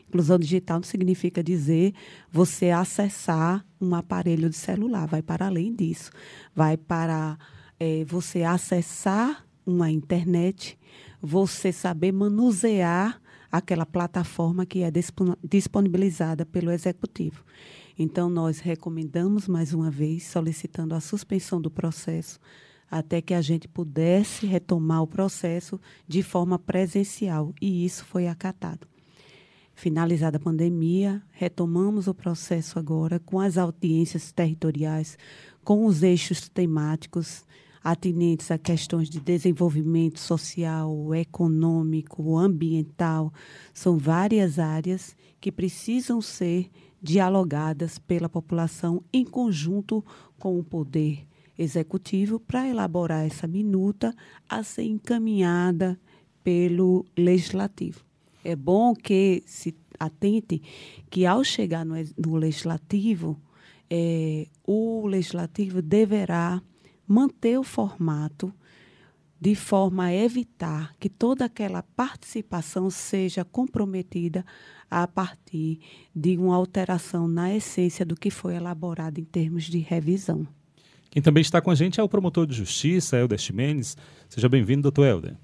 Inclusão 0.09 0.38
digital 0.38 0.78
não 0.78 0.85
significa 0.85 1.42
dizer 1.42 1.94
você 2.33 2.70
acessar 2.70 3.64
um 3.80 3.94
aparelho 3.94 4.50
de 4.50 4.56
celular, 4.56 5.06
vai 5.06 5.22
para 5.22 5.46
além 5.46 5.74
disso. 5.74 6.11
Vai 6.54 6.76
para 6.76 7.38
é, 7.78 8.04
você 8.04 8.42
acessar 8.42 9.46
uma 9.64 9.90
internet, 9.90 10.78
você 11.22 11.70
saber 11.70 12.12
manusear 12.12 13.19
aquela 13.50 13.84
plataforma 13.84 14.64
que 14.64 14.82
é 14.82 14.90
disponibilizada 15.42 16.46
pelo 16.46 16.70
executivo. 16.70 17.44
Então, 17.98 18.30
nós 18.30 18.60
recomendamos 18.60 19.48
mais 19.48 19.74
uma 19.74 19.90
vez, 19.90 20.24
solicitando 20.24 20.94
a 20.94 21.00
suspensão 21.00 21.60
do 21.60 21.70
processo, 21.70 22.38
até 22.90 23.20
que 23.20 23.34
a 23.34 23.40
gente 23.40 23.68
pudesse 23.68 24.46
retomar 24.46 25.02
o 25.02 25.06
processo 25.06 25.80
de 26.08 26.22
forma 26.22 26.58
presencial, 26.58 27.54
e 27.60 27.84
isso 27.84 28.04
foi 28.04 28.26
acatado. 28.26 28.88
Finalizada 29.74 30.36
a 30.36 30.40
pandemia, 30.40 31.22
retomamos 31.30 32.06
o 32.06 32.14
processo 32.14 32.78
agora 32.78 33.18
com 33.18 33.40
as 33.40 33.56
audiências 33.56 34.32
territoriais, 34.32 35.16
com 35.64 35.86
os 35.86 36.02
eixos 36.02 36.48
temáticos 36.48 37.44
atinentes 37.83 38.51
a 38.51 38.59
questões 38.59 39.09
de 39.09 39.21
desenvolvimento 39.21 40.19
social, 40.19 41.14
econômico, 41.14 42.37
ambiental. 42.37 43.33
São 43.73 43.97
várias 43.97 44.59
áreas 44.59 45.16
que 45.40 45.51
precisam 45.51 46.21
ser 46.21 46.71
dialogadas 47.03 47.99
pela 47.99 48.29
população 48.29 49.03
em 49.12 49.25
conjunto 49.25 50.05
com 50.38 50.59
o 50.59 50.64
poder 50.64 51.27
executivo 51.59 52.40
para 52.40 52.69
elaborar 52.69 53.25
essa 53.27 53.47
minuta 53.47 54.14
a 54.49 54.62
ser 54.62 54.85
encaminhada 54.85 55.99
pelo 56.43 57.05
legislativo. 57.16 58.05
É 58.43 58.57
bom 58.57 58.95
que 58.95 59.43
se 59.47 59.75
atente 59.99 60.62
que, 61.11 61.27
ao 61.27 61.45
chegar 61.45 61.85
no, 61.85 61.95
no 62.16 62.37
legislativo, 62.37 63.38
é, 63.90 64.47
o 64.66 65.07
legislativo 65.07 65.83
deverá 65.83 66.62
manter 67.11 67.59
o 67.59 67.64
formato 67.64 68.55
de 69.40 69.57
forma 69.57 70.05
a 70.05 70.14
evitar 70.14 70.94
que 71.01 71.09
toda 71.09 71.44
aquela 71.44 71.83
participação 71.83 72.88
seja 72.88 73.44
comprometida 73.44 74.46
a 74.88 75.09
partir 75.09 75.81
de 76.14 76.37
uma 76.37 76.55
alteração 76.55 77.27
na 77.27 77.53
essência 77.53 78.07
do 78.07 78.14
que 78.14 78.31
foi 78.31 78.55
elaborado 78.55 79.18
em 79.18 79.25
termos 79.25 79.64
de 79.64 79.79
revisão. 79.79 80.46
Quem 81.11 81.20
também 81.20 81.40
está 81.40 81.61
com 81.61 81.73
a 81.73 81.75
gente 81.75 81.99
é 81.99 82.03
o 82.03 82.09
promotor 82.09 82.46
de 82.46 82.55
justiça, 82.55 83.18
Helder 83.18 83.38
Ximenes. 83.38 83.96
Seja 84.29 84.49
bem-vindo, 84.49 84.83
doutor 84.83 85.07
Helder. 85.07 85.37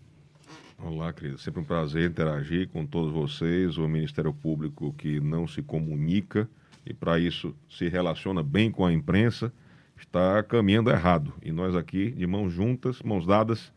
Olá, 0.79 1.13
querido. 1.13 1.39
Sempre 1.39 1.63
um 1.63 1.65
prazer 1.65 2.09
interagir 2.09 2.69
com 2.69 2.87
todos 2.87 3.13
vocês. 3.13 3.77
O 3.77 3.89
Ministério 3.89 4.33
Público 4.33 4.95
que 4.97 5.19
não 5.19 5.49
se 5.49 5.63
comunica 5.63 6.49
e, 6.85 6.95
para 6.95 7.19
isso, 7.19 7.57
se 7.69 7.89
relaciona 7.89 8.41
bem 8.41 8.71
com 8.71 8.87
a 8.87 8.93
imprensa, 8.93 9.53
está 9.97 10.43
caminhando 10.43 10.91
errado. 10.91 11.33
E 11.43 11.53
nós 11.53 11.75
aqui, 11.75 12.11
de 12.11 12.27
mãos 12.27 12.53
juntas, 12.53 13.01
mãos 13.03 13.27
dadas, 13.27 13.73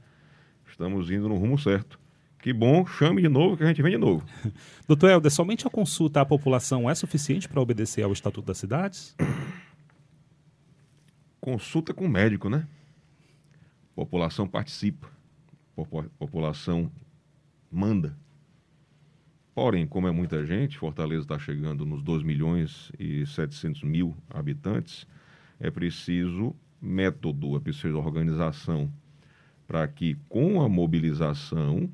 estamos 0.68 1.10
indo 1.12 1.30
no 1.30 1.36
rumo 1.36 1.58
certo. 1.58 2.00
Que 2.42 2.54
bom, 2.54 2.86
chame 2.86 3.22
de 3.22 3.30
novo 3.30 3.58
que 3.58 3.64
a 3.64 3.68
gente 3.68 3.82
vem 3.82 3.92
de 3.92 3.98
novo. 3.98 4.26
Doutor 4.88 5.10
Helder, 5.10 5.32
somente 5.32 5.68
a 5.68 5.70
consulta 5.70 6.22
à 6.22 6.26
população 6.26 6.90
é 6.90 6.96
suficiente 6.96 7.50
para 7.50 7.60
obedecer 7.60 8.04
ao 8.04 8.14
Estatuto 8.14 8.48
das 8.48 8.58
Cidades? 8.58 9.16
Consulta 11.42 11.94
com 11.94 12.06
o 12.06 12.10
médico, 12.10 12.50
né? 12.50 12.68
População 13.96 14.48
participa 14.48 15.10
população 16.18 16.92
manda. 17.72 18.18
Porém, 19.54 19.86
como 19.86 20.08
é 20.08 20.12
muita 20.12 20.46
gente, 20.46 20.78
Fortaleza 20.78 21.24
está 21.24 21.38
chegando 21.38 21.86
nos 21.86 22.02
2 22.02 22.24
milhões 22.24 22.92
e 22.98 23.26
700 23.26 23.84
mil 23.84 24.16
habitantes, 24.30 25.06
é 25.60 25.70
preciso 25.70 26.56
método, 26.82 27.56
é 27.56 27.60
preciso 27.60 27.98
organização 27.98 28.92
para 29.68 29.88
que 29.88 30.18
com 30.28 30.62
a 30.62 30.70
mobilização, 30.70 31.90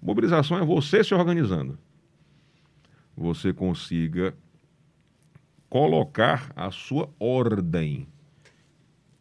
mobilização 0.00 0.58
é 0.58 0.64
você 0.64 1.02
se 1.02 1.14
organizando, 1.14 1.78
você 3.16 3.52
consiga 3.52 4.34
colocar 5.68 6.52
a 6.54 6.70
sua 6.70 7.08
ordem. 7.18 8.06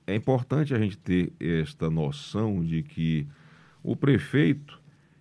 É 0.06 0.15
importante 0.15 0.74
a 0.74 0.80
gente 0.80 0.98
ter 0.98 1.34
esta 1.39 1.89
noção 1.89 2.63
de 2.63 2.84
que 2.84 3.28
o 3.84 3.96
prefeito, 3.96 4.80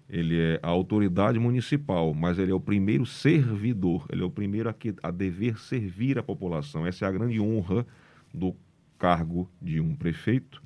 ele 0.08 0.38
é 0.38 0.60
a 0.62 0.68
autoridade 0.68 1.38
municipal, 1.38 2.14
mas 2.14 2.38
ele 2.38 2.50
é 2.50 2.54
o 2.54 2.60
primeiro 2.60 3.04
servidor, 3.04 4.06
ele 4.10 4.22
é 4.22 4.24
o 4.24 4.30
primeiro 4.30 4.68
a, 4.68 4.72
que, 4.72 4.94
a 5.02 5.10
dever 5.10 5.58
servir 5.58 6.18
a 6.18 6.22
população. 6.22 6.86
Essa 6.86 7.04
é 7.04 7.08
a 7.08 7.12
grande 7.12 7.38
honra 7.40 7.86
do 8.32 8.54
cargo 8.98 9.48
de 9.60 9.80
um 9.80 9.94
prefeito, 9.94 10.62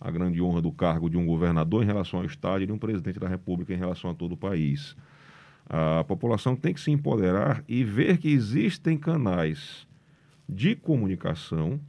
a 0.00 0.10
grande 0.10 0.40
honra 0.42 0.60
do 0.60 0.72
cargo 0.72 1.08
de 1.08 1.16
um 1.16 1.26
governador 1.26 1.82
em 1.82 1.86
relação 1.86 2.20
ao 2.20 2.26
Estado 2.26 2.62
e 2.62 2.66
de 2.66 2.72
um 2.72 2.78
presidente 2.78 3.18
da 3.18 3.28
República 3.28 3.72
em 3.72 3.78
relação 3.78 4.10
a 4.10 4.14
todo 4.14 4.32
o 4.32 4.36
país. 4.36 4.96
A 5.68 6.04
população 6.04 6.54
tem 6.54 6.72
que 6.72 6.80
se 6.80 6.90
empoderar 6.90 7.64
e 7.68 7.82
ver 7.82 8.18
que 8.18 8.28
existem 8.28 8.96
canais 8.96 9.86
de 10.48 10.76
comunicação 10.76 11.80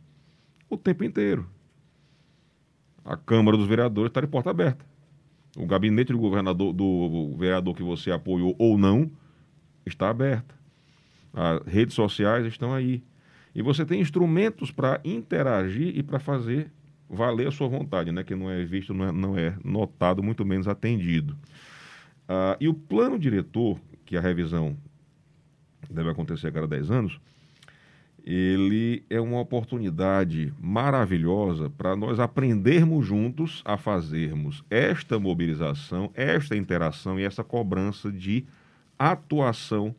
o 0.70 0.78
tempo 0.78 1.04
inteiro. 1.04 1.48
A 3.06 3.16
Câmara 3.16 3.56
dos 3.56 3.68
Vereadores 3.68 4.10
está 4.10 4.20
de 4.20 4.28
porta 4.28 4.50
aberta. 4.50 4.86
O 5.56 5.66
gabinete 5.66 6.12
do 6.12 6.20
governador, 6.20 6.74
do 6.74 7.36
vereador 7.38 7.76
que 7.76 7.84
você 7.84 8.12
apoiou 8.12 8.56
ou 8.60 8.78
não, 8.78 9.10
está 9.86 10.10
aberto. 10.10 10.56
As 11.34 11.62
redes 11.66 11.96
sociais 11.96 12.46
estão 12.46 12.74
aí. 12.74 13.04
E 13.58 13.62
você 13.64 13.84
tem 13.84 14.00
instrumentos 14.00 14.70
para 14.70 15.02
interagir 15.04 15.98
e 15.98 16.04
para 16.04 16.20
fazer 16.20 16.72
valer 17.10 17.48
a 17.48 17.52
sua 17.52 17.68
vontade, 17.68 18.12
né? 18.12 18.24
que 18.24 18.36
não 18.36 18.52
é 18.52 18.64
visto, 18.64 18.94
não 18.94 19.06
é, 19.06 19.12
não 19.12 19.36
é 19.36 19.58
notado, 19.66 20.22
muito 20.22 20.46
menos 20.46 20.68
atendido. 20.68 21.36
Ah, 22.30 22.56
e 22.60 22.68
o 22.68 22.74
plano 22.76 23.18
diretor, 23.18 23.80
que 24.06 24.16
a 24.16 24.22
revisão 24.22 24.78
deve 25.90 26.08
acontecer 26.08 26.50
a 26.50 26.52
cada 26.52 26.68
10 26.68 26.92
anos, 26.92 27.20
ele 28.24 29.04
é 29.10 29.20
uma 29.20 29.40
oportunidade 29.40 30.54
maravilhosa 30.60 31.68
para 31.68 31.96
nós 31.96 32.20
aprendermos 32.20 33.08
juntos 33.08 33.64
a 33.66 33.76
fazermos 33.76 34.64
esta 34.70 35.18
mobilização, 35.18 36.12
esta 36.14 36.56
interação 36.56 37.20
e 37.20 37.24
essa 37.24 37.44
cobrança 37.44 38.12
de 38.12 38.46
atuação 39.00 39.96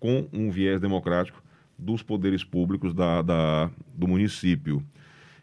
com 0.00 0.26
um 0.32 0.50
viés 0.50 0.80
democrático 0.80 1.43
dos 1.78 2.02
poderes 2.02 2.44
públicos 2.44 2.94
da, 2.94 3.22
da, 3.22 3.70
do 3.94 4.06
município. 4.06 4.82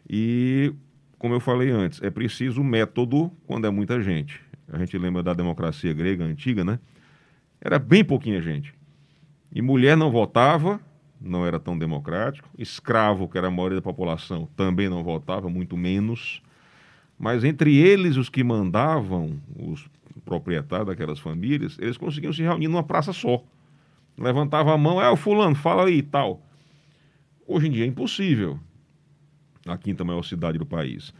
E, 0.08 0.72
como 1.18 1.34
eu 1.34 1.40
falei 1.40 1.70
antes, 1.70 2.02
é 2.02 2.10
preciso 2.10 2.62
método 2.62 3.30
quando 3.46 3.66
é 3.66 3.70
muita 3.70 4.00
gente. 4.02 4.40
A 4.72 4.78
gente 4.78 4.96
lembra 4.96 5.22
da 5.22 5.34
democracia 5.34 5.92
grega 5.92 6.24
antiga, 6.24 6.64
né? 6.64 6.78
Era 7.60 7.78
bem 7.78 8.04
pouquinha 8.04 8.40
gente. 8.40 8.74
E 9.54 9.60
mulher 9.60 9.96
não 9.96 10.10
votava, 10.10 10.80
não 11.20 11.46
era 11.46 11.60
tão 11.60 11.78
democrático. 11.78 12.48
Escravo, 12.58 13.28
que 13.28 13.38
era 13.38 13.48
a 13.48 13.50
maioria 13.50 13.76
da 13.76 13.82
população, 13.82 14.48
também 14.56 14.88
não 14.88 15.04
votava, 15.04 15.48
muito 15.48 15.76
menos. 15.76 16.42
Mas 17.18 17.44
entre 17.44 17.76
eles, 17.76 18.16
os 18.16 18.28
que 18.28 18.42
mandavam, 18.42 19.38
os 19.56 19.88
proprietários 20.24 20.88
daquelas 20.88 21.18
famílias, 21.18 21.78
eles 21.78 21.96
conseguiam 21.96 22.32
se 22.32 22.42
reunir 22.42 22.68
numa 22.68 22.82
praça 22.82 23.12
só. 23.12 23.44
Levantava 24.16 24.72
a 24.72 24.78
mão, 24.78 25.00
é 25.00 25.10
o 25.10 25.16
fulano, 25.16 25.54
fala 25.54 25.86
aí 25.86 25.98
e 25.98 26.02
tal. 26.02 26.42
Hoje 27.46 27.68
em 27.68 27.70
dia 27.70 27.84
é 27.84 27.86
impossível. 27.86 28.58
A 29.66 29.76
quinta 29.76 30.04
maior 30.04 30.22
cidade 30.22 30.58
do 30.58 30.66
país. 30.66 31.12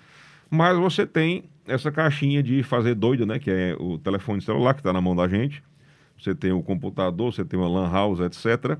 Mas 0.51 0.76
você 0.76 1.07
tem 1.07 1.45
essa 1.66 1.90
caixinha 1.90 2.43
de 2.43 2.62
fazer 2.62 2.95
doido, 2.95 3.24
né? 3.24 3.38
Que 3.38 3.51
é 3.51 3.76
o 3.78 3.99
telefone 3.99 4.40
celular 4.40 4.74
que 4.74 4.80
está 4.80 4.93
na 4.93 5.01
mão 5.01 5.16
da 5.16 5.26
gente. 5.28 5.62
Você 6.18 6.34
tem 6.34 6.53
o 6.53 6.62
computador, 6.62 7.32
você 7.32 7.45
tem 7.45 7.59
uma 7.59 7.68
lan 7.68 7.90
house, 7.90 8.20
etc. 8.20 8.78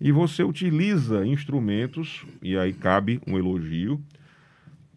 E 0.00 0.12
você 0.12 0.44
utiliza 0.44 1.26
instrumentos, 1.26 2.24
e 2.40 2.56
aí 2.56 2.72
cabe 2.72 3.20
um 3.26 3.36
elogio, 3.36 4.00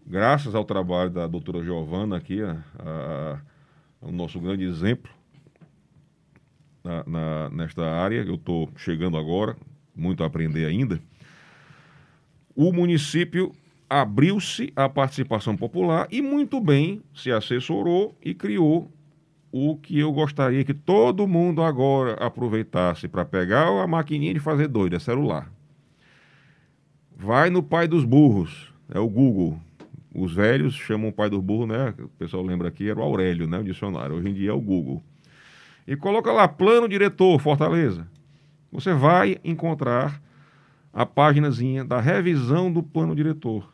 graças 0.05 0.53
ao 0.53 0.63
trabalho 0.63 1.09
da 1.09 1.25
doutora 1.25 1.63
Giovana 1.63 2.17
aqui, 2.17 2.41
a, 2.41 2.57
a, 2.77 3.39
o 3.99 4.11
nosso 4.11 4.39
grande 4.39 4.63
exemplo 4.63 5.11
na, 6.83 7.03
na, 7.05 7.49
nesta 7.49 7.85
área, 7.85 8.23
eu 8.23 8.35
estou 8.35 8.69
chegando 8.75 9.17
agora, 9.17 9.55
muito 9.95 10.23
a 10.23 10.27
aprender 10.27 10.65
ainda. 10.65 10.99
O 12.55 12.71
município 12.73 13.53
abriu-se 13.89 14.71
à 14.75 14.87
participação 14.87 15.55
popular 15.55 16.07
e 16.11 16.21
muito 16.21 16.59
bem 16.59 17.01
se 17.13 17.31
assessorou 17.31 18.15
e 18.23 18.33
criou 18.33 18.91
o 19.51 19.75
que 19.75 19.99
eu 19.99 20.11
gostaria 20.13 20.63
que 20.63 20.73
todo 20.73 21.27
mundo 21.27 21.61
agora 21.61 22.13
aproveitasse 22.13 23.07
para 23.07 23.25
pegar 23.25 23.67
a 23.67 23.85
maquininha 23.85 24.33
de 24.33 24.39
fazer 24.39 24.67
doido, 24.67 24.95
é 24.95 24.99
celular. 24.99 25.51
Vai 27.15 27.49
no 27.49 27.61
pai 27.61 27.87
dos 27.87 28.05
burros, 28.05 28.73
é 28.89 28.99
o 28.99 29.09
Google. 29.09 29.59
Os 30.15 30.33
velhos 30.33 30.73
chamam 30.73 31.09
o 31.09 31.13
pai 31.13 31.29
dos 31.29 31.41
burros, 31.41 31.67
né? 31.67 31.93
O 31.99 32.07
pessoal 32.09 32.43
lembra 32.43 32.69
aqui, 32.69 32.89
era 32.89 32.99
o 32.99 33.03
Aurélio, 33.03 33.47
né? 33.47 33.59
O 33.59 33.63
dicionário. 33.63 34.15
Hoje 34.15 34.29
em 34.29 34.33
dia 34.33 34.49
é 34.49 34.53
o 34.53 34.59
Google. 34.59 35.03
E 35.87 35.95
coloca 35.95 36.31
lá, 36.31 36.47
plano 36.47 36.87
diretor, 36.87 37.39
Fortaleza. 37.39 38.07
Você 38.71 38.93
vai 38.93 39.37
encontrar 39.43 40.21
a 40.93 41.05
páginazinha 41.05 41.83
da 41.83 41.99
revisão 41.99 42.71
do 42.71 42.83
plano 42.83 43.15
diretor 43.15 43.71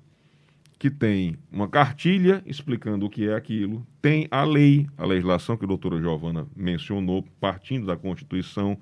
que 0.79 0.91
tem 0.91 1.37
uma 1.51 1.67
cartilha 1.67 2.43
explicando 2.45 3.05
o 3.05 3.09
que 3.09 3.27
é 3.27 3.35
aquilo, 3.35 3.85
tem 4.01 4.27
a 4.29 4.43
lei, 4.43 4.87
a 4.97 5.05
legislação 5.05 5.57
que 5.57 5.65
a 5.65 5.67
doutora 5.67 5.99
Giovana 5.99 6.47
mencionou, 6.55 7.25
partindo 7.39 7.87
da 7.87 7.95
Constituição, 7.95 8.77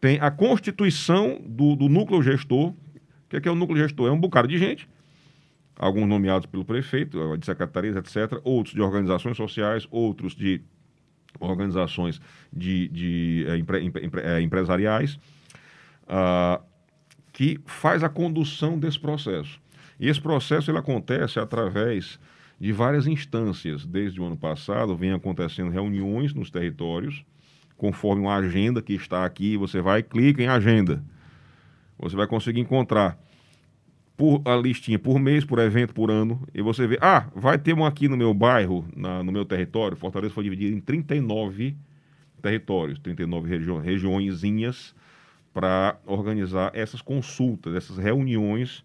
tem 0.00 0.18
a 0.18 0.30
constituição 0.32 1.40
do, 1.46 1.76
do 1.76 1.88
núcleo 1.88 2.22
gestor. 2.22 2.70
O 2.70 2.76
que 3.28 3.36
é, 3.36 3.40
que 3.40 3.48
é 3.48 3.52
o 3.52 3.54
núcleo 3.54 3.78
gestor? 3.78 4.08
É 4.08 4.10
um 4.10 4.18
bocado 4.18 4.48
de 4.48 4.58
gente, 4.58 4.88
alguns 5.76 6.08
nomeados 6.08 6.46
pelo 6.46 6.64
prefeito, 6.64 7.36
de 7.36 7.46
secretarias, 7.46 7.94
etc., 7.94 8.40
outros 8.42 8.74
de 8.74 8.82
organizações 8.82 9.36
sociais, 9.36 9.86
outros 9.92 10.34
de 10.34 10.60
organizações 11.40 12.20
de, 12.52 12.88
de 12.88 13.46
é, 13.48 13.56
empre, 13.56 13.84
empre, 13.84 14.20
é, 14.22 14.40
empresariais, 14.40 15.14
uh, 16.04 16.62
que 17.32 17.60
faz 17.66 18.02
a 18.02 18.08
condução 18.08 18.78
desse 18.78 18.98
processo. 18.98 19.60
E 19.98 20.08
esse 20.08 20.20
processo 20.20 20.70
ele 20.70 20.78
acontece 20.78 21.38
através 21.38 22.18
de 22.60 22.72
várias 22.72 23.06
instâncias. 23.06 23.86
Desde 23.86 24.20
o 24.20 24.24
ano 24.24 24.36
passado, 24.36 24.96
vem 24.96 25.12
acontecendo 25.12 25.70
reuniões 25.70 26.34
nos 26.34 26.50
territórios, 26.50 27.24
conforme 27.76 28.22
uma 28.22 28.36
agenda 28.36 28.82
que 28.82 28.92
está 28.92 29.24
aqui. 29.24 29.56
Você 29.56 29.80
vai, 29.80 30.02
clica 30.02 30.42
em 30.42 30.48
agenda. 30.48 31.02
Você 31.98 32.16
vai 32.16 32.26
conseguir 32.26 32.60
encontrar 32.60 33.18
por 34.22 34.40
a 34.44 34.54
listinha 34.54 35.00
por 35.00 35.18
mês, 35.18 35.44
por 35.44 35.58
evento, 35.58 35.92
por 35.92 36.08
ano, 36.08 36.40
e 36.54 36.62
você 36.62 36.86
vê, 36.86 36.96
ah, 37.00 37.26
vai 37.34 37.58
ter 37.58 37.74
um 37.74 37.84
aqui 37.84 38.06
no 38.06 38.16
meu 38.16 38.32
bairro, 38.32 38.86
na, 38.94 39.20
no 39.20 39.32
meu 39.32 39.44
território. 39.44 39.96
Fortaleza 39.96 40.32
foi 40.32 40.44
dividido 40.44 40.76
em 40.76 40.80
39 40.80 41.76
territórios, 42.40 43.00
39 43.00 43.48
regi 43.48 43.72
regiõezinhas 43.82 44.94
para 45.52 45.96
organizar 46.06 46.70
essas 46.72 47.02
consultas, 47.02 47.74
essas 47.74 47.98
reuniões 47.98 48.84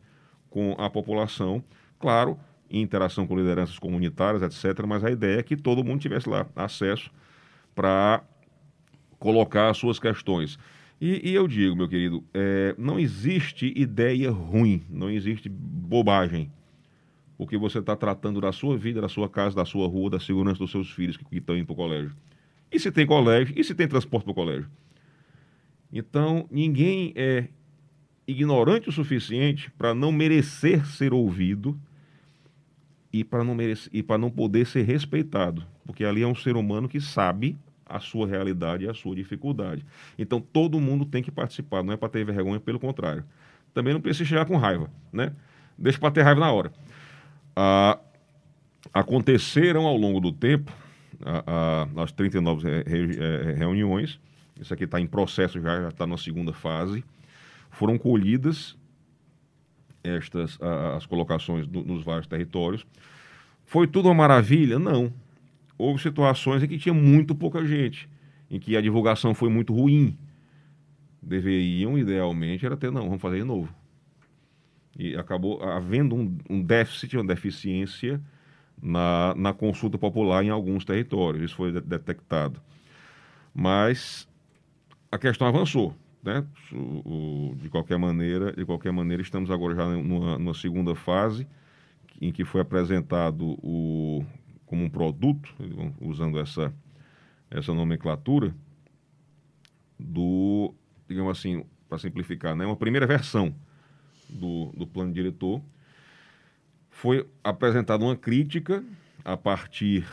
com 0.50 0.76
a 0.80 0.90
população, 0.90 1.64
claro, 2.00 2.36
em 2.68 2.82
interação 2.82 3.28
com 3.28 3.38
lideranças 3.38 3.78
comunitárias, 3.78 4.42
etc. 4.42 4.88
Mas 4.88 5.04
a 5.04 5.12
ideia 5.12 5.42
é 5.42 5.44
que 5.44 5.56
todo 5.56 5.84
mundo 5.84 6.02
tivesse 6.02 6.28
lá 6.28 6.48
acesso 6.56 7.12
para 7.76 8.24
colocar 9.20 9.70
as 9.70 9.78
suas 9.78 10.00
questões. 10.00 10.58
E, 11.00 11.30
e 11.30 11.36
eu 11.36 11.48
digo, 11.48 11.76
meu 11.76 11.88
querido, 11.88 12.24
é, 12.34 12.74
não 12.78 13.00
existe 13.00 13.72
ideia 13.76 14.32
ruim, 14.32 14.84
não 14.89 15.10
existe 15.10 15.48
bobagem. 15.48 16.52
Porque 17.38 17.56
você 17.56 17.78
está 17.80 17.95
tratando 17.95 18.41
da 18.41 18.52
sua 18.52 18.76
vida, 18.76 19.00
da 19.00 19.08
sua 19.08 19.30
casa, 19.30 19.56
da 19.56 19.66
sua 19.66 19.88
rua, 19.88 20.10
da 20.10 20.20
segurança 20.20 20.58
dos 20.58 20.72
seus 20.72 20.89
filhos 20.89 21.16
que, 21.16 21.24
que 21.24 21.38
estão 21.38 21.56
indo 21.56 21.68
para 21.68 21.74
o 21.74 21.76
colégio. 21.76 22.16
E 22.72 22.80
se 22.80 22.91
tem 22.91 23.06
colégio? 23.06 23.54
E 23.56 23.64
se 23.64 23.76
tem 23.76 23.88
transporte 23.88 24.24
para 24.24 24.32
o 24.32 24.36
colégio? 24.36 24.68
Então, 25.93 26.48
ninguém 26.50 27.14
é 27.16 27.48
ignorante 28.28 28.89
o 28.89 28.91
suficiente 28.91 29.72
para 29.78 29.93
não 29.93 30.12
merecer 30.12 30.86
ser 30.86 31.14
ouvido 31.14 31.80
e 33.14 33.24
para 33.24 33.43
não, 33.43 33.56
merecer, 33.56 33.89
e 33.93 34.04
não 34.18 34.30
poder 34.30 34.66
ser 34.68 34.82
respeitado, 34.84 35.66
porque 35.86 36.04
ali 36.04 36.22
é 36.22 36.28
um 36.28 36.36
ser 36.36 36.58
humano 36.58 36.89
que 36.89 37.00
sabe 37.00 37.58
a 37.90 38.00
sua 38.00 38.28
realidade 38.28 38.86
e 38.86 38.90
a 38.90 38.94
sua 38.94 39.16
dificuldade. 39.16 39.86
Então 40.18 40.40
todo 40.40 40.80
mundo 40.80 41.06
tem 41.06 41.24
que 41.24 41.32
participar, 41.32 41.84
não 41.84 41.94
é 41.94 41.98
para 41.98 42.10
ter 42.10 42.26
vergonha, 42.26 42.60
pelo 42.60 42.80
contrário. 42.80 43.24
Também 43.74 43.94
não 43.94 44.02
precisa 44.02 44.26
chegar 44.26 44.46
com 44.46 44.58
raiva, 44.58 44.90
né? 45.12 45.34
Deixa 45.78 46.00
para 46.00 46.12
ter 46.12 46.24
raiva 46.24 46.40
na 46.40 46.52
hora. 46.52 46.72
Ah, 47.56 48.00
aconteceram 48.94 49.86
ao 49.86 49.96
longo 49.96 50.20
do 50.20 50.32
tempo 50.32 50.72
ah, 51.24 51.88
ah, 51.96 52.04
as 52.04 52.12
39 52.12 52.68
re, 52.68 52.84
re, 52.84 53.54
reuniões, 53.54 54.20
isso 54.60 54.74
aqui 54.74 54.84
está 54.84 55.00
em 55.00 55.08
processo 55.08 55.62
já, 55.62 55.82
já 55.82 55.90
está 55.90 56.08
na 56.08 56.18
segunda 56.18 56.54
fase 56.54 57.04
foram 57.78 57.98
colhidas 57.98 58.76
estas 60.04 60.58
as 60.96 61.06
colocações 61.06 61.68
do, 61.68 61.84
nos 61.84 62.04
vários 62.04 62.28
territórios. 62.28 62.86
Foi 63.66 63.86
tudo 63.86 64.08
uma 64.08 64.16
maravilha? 64.16 64.80
Não. 64.80 65.12
Houve 65.78 66.01
situações 66.01 66.63
em 66.63 66.67
que 66.67 66.78
tinha 66.78 66.93
muito 66.93 67.36
pouca 67.36 67.65
gente, 67.65 68.09
em 68.49 68.59
que 68.59 68.75
a 68.75 68.82
divulgação 68.82 69.34
foi 69.34 69.49
muito 69.49 69.73
ruim. 69.73 70.17
Deveriam, 71.21 71.97
idealmente, 71.97 72.65
era 72.65 72.75
ter, 72.75 72.91
não, 72.91 73.03
vamos 73.03 73.21
fazer 73.21 73.38
de 73.38 73.43
novo. 73.43 73.73
E 74.97 75.15
acabou 75.15 75.61
havendo 75.61 76.15
um, 76.15 76.38
um 76.49 76.61
déficit, 76.61 77.15
uma 77.15 77.25
deficiência 77.25 78.21
na, 78.82 79.36
na 79.36 79.53
consulta 79.53 79.97
popular 79.97 80.43
em 80.43 80.49
alguns 80.49 80.84
territórios. 80.84 81.43
Isso 81.43 81.55
foi 81.55 81.71
de 81.71 81.82
detectado. 81.82 82.59
Mas 83.53 84.28
a 85.11 85.17
questão 85.17 85.47
avançou. 85.47 85.95
Né? 86.23 86.43
O, 86.73 87.51
o, 87.51 87.55
de 87.55 87.69
qualquer 87.69 87.97
maneira, 87.97 88.51
de 88.53 88.65
qualquer 88.65 88.91
maneira, 88.91 89.21
estamos 89.21 89.51
agora 89.51 89.75
já 89.75 89.86
numa, 89.86 90.38
numa 90.38 90.53
segunda 90.53 90.95
fase 90.95 91.47
em 92.19 92.32
que 92.32 92.43
foi 92.43 92.61
apresentado 92.61 93.57
o, 93.61 94.25
como 94.68 94.84
um 94.84 94.89
produto, 94.89 95.53
usando 95.99 96.39
essa, 96.39 96.72
essa 97.49 97.74
nomenclatura, 97.74 98.53
do, 99.97 100.76
digamos 101.07 101.39
assim, 101.39 101.65
para 101.89 101.97
simplificar, 101.97 102.55
né? 102.55 102.65
uma 102.65 102.76
primeira 102.76 103.07
versão 103.07 103.55
do, 104.30 104.72
do 104.78 104.86
plano 104.86 105.11
diretor. 105.11 105.61
Foi 106.91 107.28
apresentada 107.43 108.03
uma 108.03 108.15
crítica 108.15 108.84
a 109.24 109.36
partir 109.36 110.05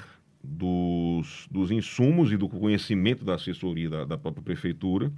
dos, 0.43 1.49
dos 1.51 1.71
insumos 1.71 2.31
e 2.31 2.37
do 2.37 2.49
conhecimento 2.49 3.25
da 3.25 3.35
assessoria 3.35 3.91
da, 3.91 4.05
da 4.05 4.19
própria 4.19 4.43
prefeitura 4.43 5.13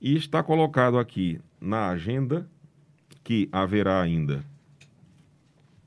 e 0.00 0.16
está 0.16 0.42
colocado 0.42 0.98
aqui 0.98 1.40
na 1.60 1.88
agenda 1.88 2.48
que 3.22 3.48
haverá 3.52 4.00
ainda. 4.00 4.44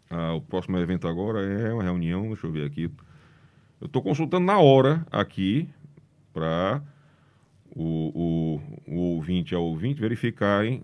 Ah, 0.09 0.33
o 0.33 0.41
próximo 0.41 0.77
evento 0.77 1.07
agora 1.07 1.41
é 1.41 1.73
uma 1.73 1.83
reunião, 1.83 2.27
deixa 2.27 2.47
eu 2.47 2.51
ver 2.51 2.65
aqui. 2.65 2.91
Eu 3.79 3.87
estou 3.87 4.01
consultando 4.01 4.45
na 4.45 4.59
hora 4.59 5.05
aqui 5.11 5.69
para 6.33 6.81
o, 7.75 8.59
o, 8.87 8.93
o 8.93 8.95
ouvinte 9.15 9.53
a 9.53 9.59
ouvinte 9.59 10.01
verificarem 10.01 10.81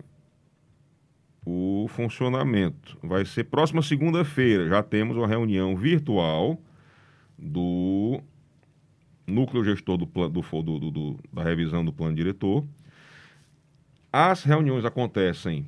o 1.45 1.87
funcionamento. 1.89 2.97
Vai 3.03 3.25
ser 3.25 3.45
próxima 3.45 3.81
segunda-feira. 3.81 4.67
Já 4.67 4.81
temos 4.81 5.17
uma 5.17 5.27
reunião 5.27 5.75
virtual 5.75 6.59
do 7.37 8.21
núcleo 9.27 9.63
gestor 9.63 9.97
do, 9.97 10.05
do, 10.05 10.29
do, 10.29 10.91
do, 10.91 11.19
da 11.33 11.43
revisão 11.43 11.83
do 11.83 11.91
plano 11.91 12.15
diretor 12.15 12.63
as 14.17 14.43
reuniões 14.43 14.85
acontecem 14.85 15.65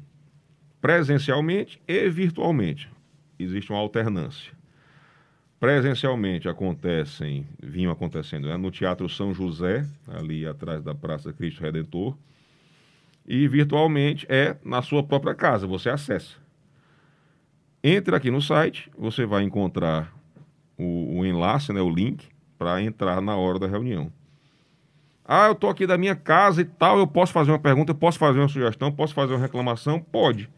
presencialmente 0.80 1.82
e 1.86 2.10
virtualmente. 2.10 2.90
Existe 3.40 3.72
uma 3.72 3.80
alternância. 3.80 4.54
Presencialmente 5.60 6.48
acontecem, 6.48 7.48
vinham 7.62 7.92
acontecendo 7.92 8.48
né, 8.48 8.58
no 8.58 8.70
Teatro 8.70 9.10
São 9.10 9.34
José, 9.34 9.88
ali 10.08 10.46
atrás 10.46 10.84
da 10.84 10.94
Praça 10.94 11.34
Cristo 11.34 11.62
Redentor, 11.62 12.16
e 13.28 13.48
virtualmente 13.48 14.26
é 14.30 14.56
na 14.64 14.82
sua 14.82 15.04
própria 15.04 15.34
casa, 15.34 15.66
você 15.66 15.90
acessa. 15.90 16.36
Entre 17.84 18.16
aqui 18.16 18.30
no 18.30 18.42
site, 18.42 18.90
você 18.98 19.26
vai 19.26 19.44
encontrar 19.44 20.14
o, 20.78 21.20
o 21.20 21.26
enlace, 21.26 21.74
né, 21.74 21.82
o 21.82 21.90
link, 21.90 22.28
para 22.58 22.82
entrar 22.82 23.22
na 23.22 23.36
hora 23.36 23.60
da 23.60 23.68
reunião. 23.68 24.12
Ah, 25.26 25.48
eu 25.48 25.54
estou 25.54 25.70
aqui 25.70 25.86
da 25.86 25.98
minha 25.98 26.16
casa 26.16 26.62
e 26.62 26.66
tal, 26.66 27.00
eu 27.00 27.08
posso 27.08 27.34
fazer 27.34 27.52
uma 27.52 27.60
pergunta, 27.60 27.92
eu 27.92 27.96
posso 27.96 28.18
fazer 28.18 28.40
uma 28.40 28.48
sugestão, 28.48 28.92
posso 28.92 29.14
fazer 29.14 29.34
uma 29.34 29.42
reclamação? 29.42 30.00
Pode. 30.00 30.50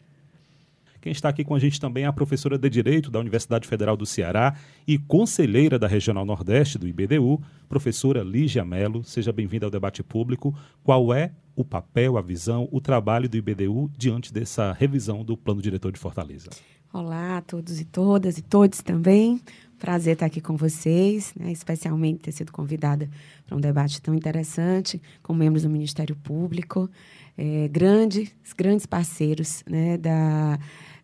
Quem 1.00 1.12
está 1.12 1.30
aqui 1.30 1.42
com 1.42 1.54
a 1.54 1.58
gente 1.58 1.80
também 1.80 2.04
é 2.04 2.06
a 2.06 2.12
professora 2.12 2.58
de 2.58 2.68
Direito 2.68 3.10
da 3.10 3.18
Universidade 3.18 3.66
Federal 3.66 3.96
do 3.96 4.04
Ceará 4.04 4.54
e 4.86 4.98
conselheira 4.98 5.78
da 5.78 5.86
Regional 5.86 6.26
Nordeste 6.26 6.78
do 6.78 6.86
IBDU, 6.86 7.40
professora 7.68 8.22
Lígia 8.22 8.64
Mello. 8.66 9.02
Seja 9.02 9.32
bem-vinda 9.32 9.66
ao 9.66 9.70
debate 9.70 10.02
público. 10.02 10.54
Qual 10.84 11.14
é 11.14 11.32
o 11.56 11.64
papel, 11.64 12.18
a 12.18 12.22
visão, 12.22 12.68
o 12.70 12.82
trabalho 12.82 13.30
do 13.30 13.36
IBDU 13.36 13.90
diante 13.96 14.30
dessa 14.30 14.72
revisão 14.72 15.24
do 15.24 15.38
Plano 15.38 15.62
Diretor 15.62 15.90
de 15.90 15.98
Fortaleza? 15.98 16.50
Olá 16.92 17.38
a 17.38 17.40
todos 17.40 17.80
e 17.80 17.84
todas 17.84 18.36
e 18.36 18.42
todos 18.42 18.82
também. 18.82 19.40
Prazer 19.78 20.14
estar 20.14 20.26
aqui 20.26 20.40
com 20.40 20.56
vocês, 20.56 21.32
né? 21.34 21.50
especialmente 21.50 22.20
ter 22.20 22.32
sido 22.32 22.52
convidada 22.52 23.08
para 23.46 23.56
um 23.56 23.60
debate 23.60 24.02
tão 24.02 24.14
interessante 24.14 25.00
com 25.22 25.32
membros 25.32 25.62
do 25.62 25.70
Ministério 25.70 26.14
Público, 26.16 26.90
é, 27.38 27.68
grandes, 27.68 28.34
grandes 28.56 28.84
parceiros 28.84 29.62
né? 29.66 29.96
da, 29.96 30.58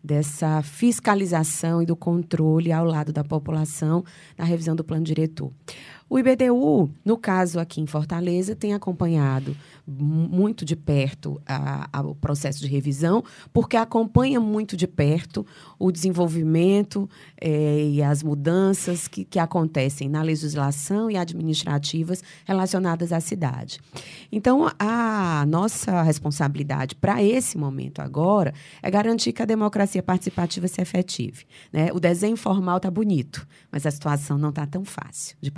dessa 0.07 0.61
fiscalização 0.63 1.81
e 1.81 1.85
do 1.85 1.95
controle 1.95 2.71
ao 2.71 2.85
lado 2.85 3.11
da 3.11 3.25
população 3.25 4.05
na 4.37 4.45
revisão 4.45 4.73
do 4.73 4.83
plano 4.83 5.03
diretor. 5.03 5.51
O 6.09 6.17
IBDU, 6.17 6.89
no 7.03 7.17
caso 7.17 7.59
aqui 7.59 7.81
em 7.81 7.85
Fortaleza, 7.85 8.55
tem 8.55 8.73
acompanhado 8.73 9.55
muito 9.85 10.65
de 10.65 10.75
perto 10.75 11.41
a, 11.45 11.89
a, 11.91 12.01
o 12.01 12.15
processo 12.15 12.59
de 12.59 12.67
revisão, 12.67 13.23
porque 13.53 13.75
acompanha 13.75 14.39
muito 14.39 14.75
de 14.75 14.87
perto 14.87 15.45
o 15.79 15.91
desenvolvimento 15.91 17.09
eh, 17.39 17.89
e 17.91 18.03
as 18.03 18.21
mudanças 18.21 19.07
que, 19.07 19.23
que 19.23 19.39
acontecem 19.39 20.09
na 20.09 20.21
legislação 20.21 21.09
e 21.09 21.15
administrativas 21.15 22.21
relacionadas 22.45 23.13
à 23.13 23.19
cidade. 23.21 23.79
Então, 24.29 24.69
a 24.77 25.45
nossa 25.47 26.01
responsabilidade 26.01 26.95
para 26.95 27.23
esse 27.23 27.57
momento 27.57 28.01
agora 28.01 28.53
é 28.81 28.91
garantir 28.91 29.31
que 29.31 29.41
a 29.41 29.45
democracia 29.45 30.03
participativa 30.03 30.67
se 30.67 30.81
efetive. 30.81 31.45
Né? 31.71 31.91
O 31.93 31.99
desenho 31.99 32.35
formal 32.35 32.77
está 32.77 32.91
bonito, 32.91 33.47
mas 33.71 33.85
a 33.85 33.91
situação 33.91 34.37
não 34.37 34.49
está 34.49 34.65
tão 34.65 34.83
fácil 34.83 35.37
de 35.39 35.49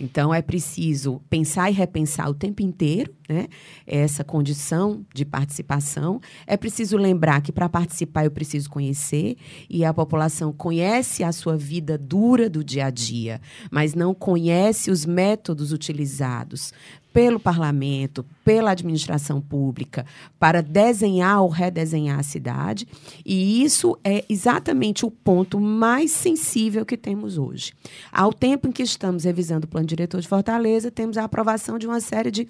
Então, 0.00 0.32
é 0.32 0.42
preciso 0.42 1.20
pensar 1.28 1.70
e 1.70 1.74
repensar 1.74 2.28
o 2.28 2.34
tempo 2.34 2.62
inteiro 2.62 3.14
né, 3.28 3.46
essa 3.86 4.24
condição 4.24 5.06
de 5.14 5.24
participação. 5.24 6.20
É 6.46 6.56
preciso 6.56 6.96
lembrar 6.96 7.40
que 7.40 7.52
para 7.52 7.68
participar 7.68 8.24
eu 8.24 8.30
preciso 8.30 8.68
conhecer, 8.68 9.36
e 9.68 9.84
a 9.84 9.94
população 9.94 10.52
conhece 10.52 11.22
a 11.22 11.30
sua 11.30 11.56
vida 11.56 11.96
dura 11.96 12.50
do 12.50 12.64
dia 12.64 12.86
a 12.86 12.90
dia, 12.90 13.40
mas 13.70 13.94
não 13.94 14.12
conhece 14.12 14.90
os 14.90 15.06
métodos 15.06 15.72
utilizados 15.72 16.72
pelo 17.12 17.40
parlamento, 17.40 18.24
pela 18.44 18.70
administração 18.70 19.40
pública, 19.40 20.06
para 20.38 20.62
desenhar 20.62 21.42
ou 21.42 21.48
redesenhar 21.48 22.18
a 22.18 22.22
cidade. 22.22 22.86
E 23.24 23.62
isso 23.62 23.98
é 24.04 24.24
exatamente 24.28 25.04
o 25.04 25.10
ponto 25.10 25.60
mais 25.60 26.12
sensível 26.12 26.86
que 26.86 26.96
temos 26.96 27.38
hoje. 27.38 27.72
Ao 28.12 28.32
tempo 28.32 28.68
em 28.68 28.72
que 28.72 28.82
estamos 28.82 29.24
revisando 29.24 29.66
o 29.66 29.68
plano 29.68 29.86
diretor 29.86 30.20
de 30.20 30.28
Fortaleza, 30.28 30.90
temos 30.90 31.18
a 31.18 31.24
aprovação 31.24 31.78
de 31.78 31.86
uma 31.86 32.00
série 32.00 32.30
de 32.30 32.48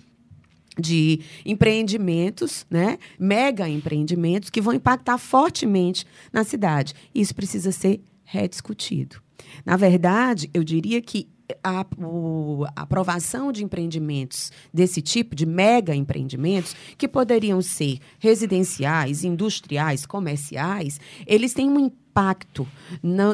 de 0.79 1.21
empreendimentos, 1.45 2.65
né? 2.71 2.97
mega 3.19 3.69
empreendimentos, 3.69 4.51
que 4.51 4.61
vão 4.61 4.73
impactar 4.73 5.19
fortemente 5.19 6.07
na 6.33 6.45
cidade. 6.45 6.95
Isso 7.13 7.35
precisa 7.35 7.73
ser 7.73 8.01
rediscutido. 8.25 9.21
Na 9.67 9.77
verdade, 9.77 10.49
eu 10.55 10.63
diria 10.63 11.03
que 11.03 11.29
a, 11.63 11.85
o, 11.99 12.65
a, 12.77 12.83
aprovação 12.83 13.53
de 13.53 13.65
empreendimentos 13.65 14.53
desse 14.73 15.01
tipo, 15.01 15.35
de 15.35 15.47
mega 15.47 15.95
empreendimentos, 15.95 16.75
que 16.97 17.09
poderiam 17.09 17.61
ser 17.63 17.99
residenciais, 18.19 19.25
industriais, 19.25 20.07
comerciais, 20.07 21.01
eles 21.27 21.53
têm 21.53 21.71
um 21.71 21.79
impacto 21.79 22.67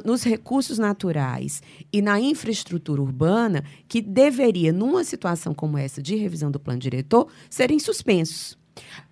nos 0.04 0.22
recursos 0.22 0.78
naturais 0.78 1.62
e 1.92 2.02
na 2.02 2.20
infraestrutura 2.20 3.00
urbana 3.00 3.64
que 3.88 4.00
deveria, 4.02 4.72
numa 4.72 5.02
situação 5.02 5.54
como 5.54 5.78
essa 5.78 6.02
de 6.02 6.16
revisão 6.16 6.50
do 6.50 6.60
plano 6.60 6.78
diretor, 6.78 7.28
serem 7.48 7.78
suspensos. 7.78 8.58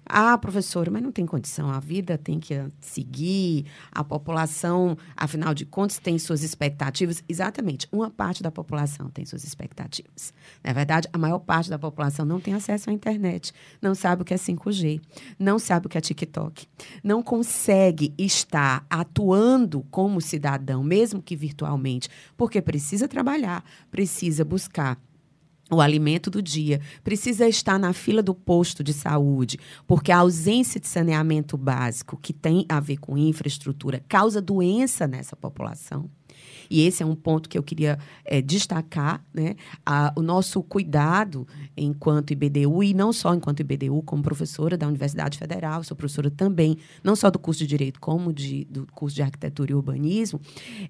Ah, 0.07 0.37
professor, 0.37 0.91
mas 0.91 1.03
não 1.03 1.11
tem 1.11 1.25
condição, 1.25 1.71
a 1.71 1.81
vida 1.81 2.19
tem 2.19 2.39
que 2.39 2.55
seguir, 2.79 3.65
a 3.91 4.05
população, 4.05 4.99
afinal 5.17 5.55
de 5.55 5.65
contas, 5.65 5.99
tem 5.99 6.19
suas 6.19 6.43
expectativas. 6.43 7.25
Exatamente, 7.27 7.89
uma 7.91 8.11
parte 8.11 8.43
da 8.43 8.51
população 8.51 9.09
tem 9.09 9.25
suas 9.25 9.45
expectativas. 9.45 10.35
Na 10.63 10.73
verdade, 10.73 11.09
a 11.13 11.17
maior 11.17 11.39
parte 11.39 11.71
da 11.71 11.79
população 11.79 12.27
não 12.27 12.39
tem 12.39 12.53
acesso 12.53 12.91
à 12.91 12.93
internet, 12.93 13.53
não 13.81 13.95
sabe 13.95 14.23
o 14.23 14.25
que 14.25 14.35
é 14.35 14.37
5G, 14.37 15.01
não 15.39 15.59
sabe 15.59 15.87
o 15.87 15.89
que 15.89 15.97
é 15.97 16.01
TikTok, 16.01 16.67
não 17.03 17.23
consegue 17.23 18.13
estar 18.19 18.85
atuando 18.91 19.87
como 19.91 20.21
cidadão, 20.21 20.85
mesmo 20.85 21.23
que 21.23 21.35
virtualmente, 21.35 22.11
porque 22.37 22.61
precisa 22.61 23.09
trabalhar, 23.09 23.65
precisa 23.91 24.45
buscar 24.45 24.99
o 25.75 25.81
alimento 25.81 26.31
do 26.31 26.41
dia, 26.41 26.81
precisa 27.03 27.49
estar 27.49 27.79
na 27.79 27.93
fila 27.93 28.23
do 28.23 28.35
posto 28.35 28.83
de 28.83 28.93
saúde, 28.93 29.59
porque 29.87 30.13
a 30.13 30.19
ausência 30.19 30.81
de 30.81 30.89
saneamento 30.89 31.57
básico, 31.57 32.17
que 32.17 32.33
tem 32.33 32.65
a 32.69 32.81
ver 32.81 32.97
com 32.99 33.19
infraestrutura, 33.19 34.03
causa 34.09 34.41
doença 34.41 35.07
nessa 35.07 35.37
população. 35.37 36.09
E 36.71 36.87
esse 36.87 37.03
é 37.03 37.07
um 37.07 37.15
ponto 37.15 37.49
que 37.49 37.57
eu 37.57 37.63
queria 37.63 37.99
é, 38.25 38.41
destacar, 38.41 39.25
né? 39.33 39.55
A, 39.85 40.13
o 40.17 40.23
nosso 40.23 40.63
cuidado 40.63 41.47
enquanto 41.77 42.33
IBDU, 42.33 42.83
e 42.83 42.95
não 42.95 43.13
só 43.13 43.35
enquanto 43.35 43.61
IBDU, 43.61 44.03
como 44.03 44.23
professora 44.23 44.77
da 44.77 44.87
Universidade 44.87 45.39
Federal, 45.39 45.85
sou 45.85 45.97
professora 45.97 46.31
também, 46.31 46.77
não 47.03 47.15
só 47.15 47.31
do 47.31 47.39
curso 47.39 47.61
de 47.61 47.67
Direito, 47.67 48.01
como 48.01 48.33
de, 48.33 48.65
do 48.67 48.87
curso 48.93 49.17
de 49.17 49.23
Arquitetura 49.23 49.73
e 49.73 49.75
Urbanismo, 49.75 50.41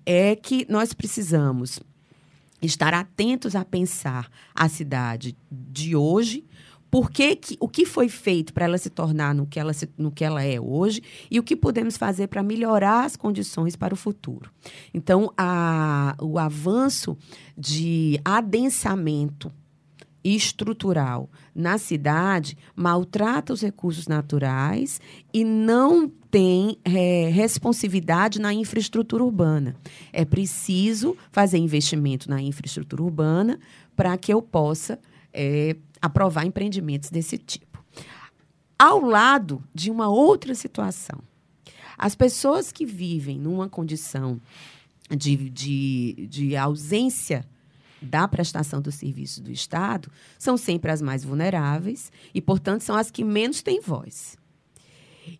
é 0.04 0.36
que 0.36 0.66
nós 0.68 0.92
precisamos 0.92 1.80
estar 2.66 2.94
atentos 2.94 3.54
a 3.54 3.64
pensar 3.64 4.30
a 4.54 4.68
cidade 4.68 5.36
de 5.50 5.94
hoje, 5.94 6.44
por 6.94 7.10
que, 7.10 7.34
que, 7.34 7.56
o 7.58 7.68
que 7.68 7.84
foi 7.84 8.08
feito 8.08 8.54
para 8.54 8.66
ela 8.66 8.78
se 8.78 8.88
tornar 8.88 9.34
no 9.34 9.46
que 9.46 9.58
ela, 9.58 9.72
se, 9.72 9.90
no 9.98 10.12
que 10.12 10.24
ela 10.24 10.44
é 10.44 10.60
hoje 10.60 11.02
e 11.28 11.40
o 11.40 11.42
que 11.42 11.56
podemos 11.56 11.96
fazer 11.96 12.28
para 12.28 12.40
melhorar 12.40 13.04
as 13.04 13.16
condições 13.16 13.74
para 13.74 13.92
o 13.92 13.96
futuro. 13.96 14.48
Então, 14.92 15.32
a, 15.36 16.14
o 16.22 16.38
avanço 16.38 17.18
de 17.58 18.20
adensamento 18.24 19.50
estrutural 20.22 21.28
na 21.54 21.78
cidade 21.78 22.56
maltrata 22.76 23.52
os 23.52 23.60
recursos 23.60 24.06
naturais 24.06 25.00
e 25.32 25.44
não 25.44 26.10
tem 26.34 26.76
é, 26.84 27.30
responsividade 27.32 28.40
na 28.40 28.52
infraestrutura 28.52 29.22
urbana. 29.22 29.76
É 30.12 30.24
preciso 30.24 31.16
fazer 31.30 31.58
investimento 31.58 32.28
na 32.28 32.42
infraestrutura 32.42 33.04
urbana 33.04 33.60
para 33.94 34.18
que 34.18 34.34
eu 34.34 34.42
possa 34.42 34.98
é, 35.32 35.76
aprovar 36.02 36.44
empreendimentos 36.44 37.08
desse 37.08 37.38
tipo. 37.38 37.84
Ao 38.76 39.00
lado 39.00 39.62
de 39.72 39.92
uma 39.92 40.08
outra 40.08 40.56
situação, 40.56 41.20
as 41.96 42.16
pessoas 42.16 42.72
que 42.72 42.84
vivem 42.84 43.38
numa 43.38 43.68
condição 43.68 44.40
de, 45.08 45.36
de, 45.36 46.26
de 46.28 46.56
ausência 46.56 47.46
da 48.02 48.26
prestação 48.26 48.82
do 48.82 48.90
serviço 48.90 49.40
do 49.40 49.52
Estado 49.52 50.10
são 50.36 50.56
sempre 50.56 50.90
as 50.90 51.00
mais 51.00 51.22
vulneráveis 51.22 52.10
e, 52.34 52.42
portanto, 52.42 52.80
são 52.80 52.96
as 52.96 53.08
que 53.08 53.22
menos 53.22 53.62
têm 53.62 53.80
voz. 53.80 54.36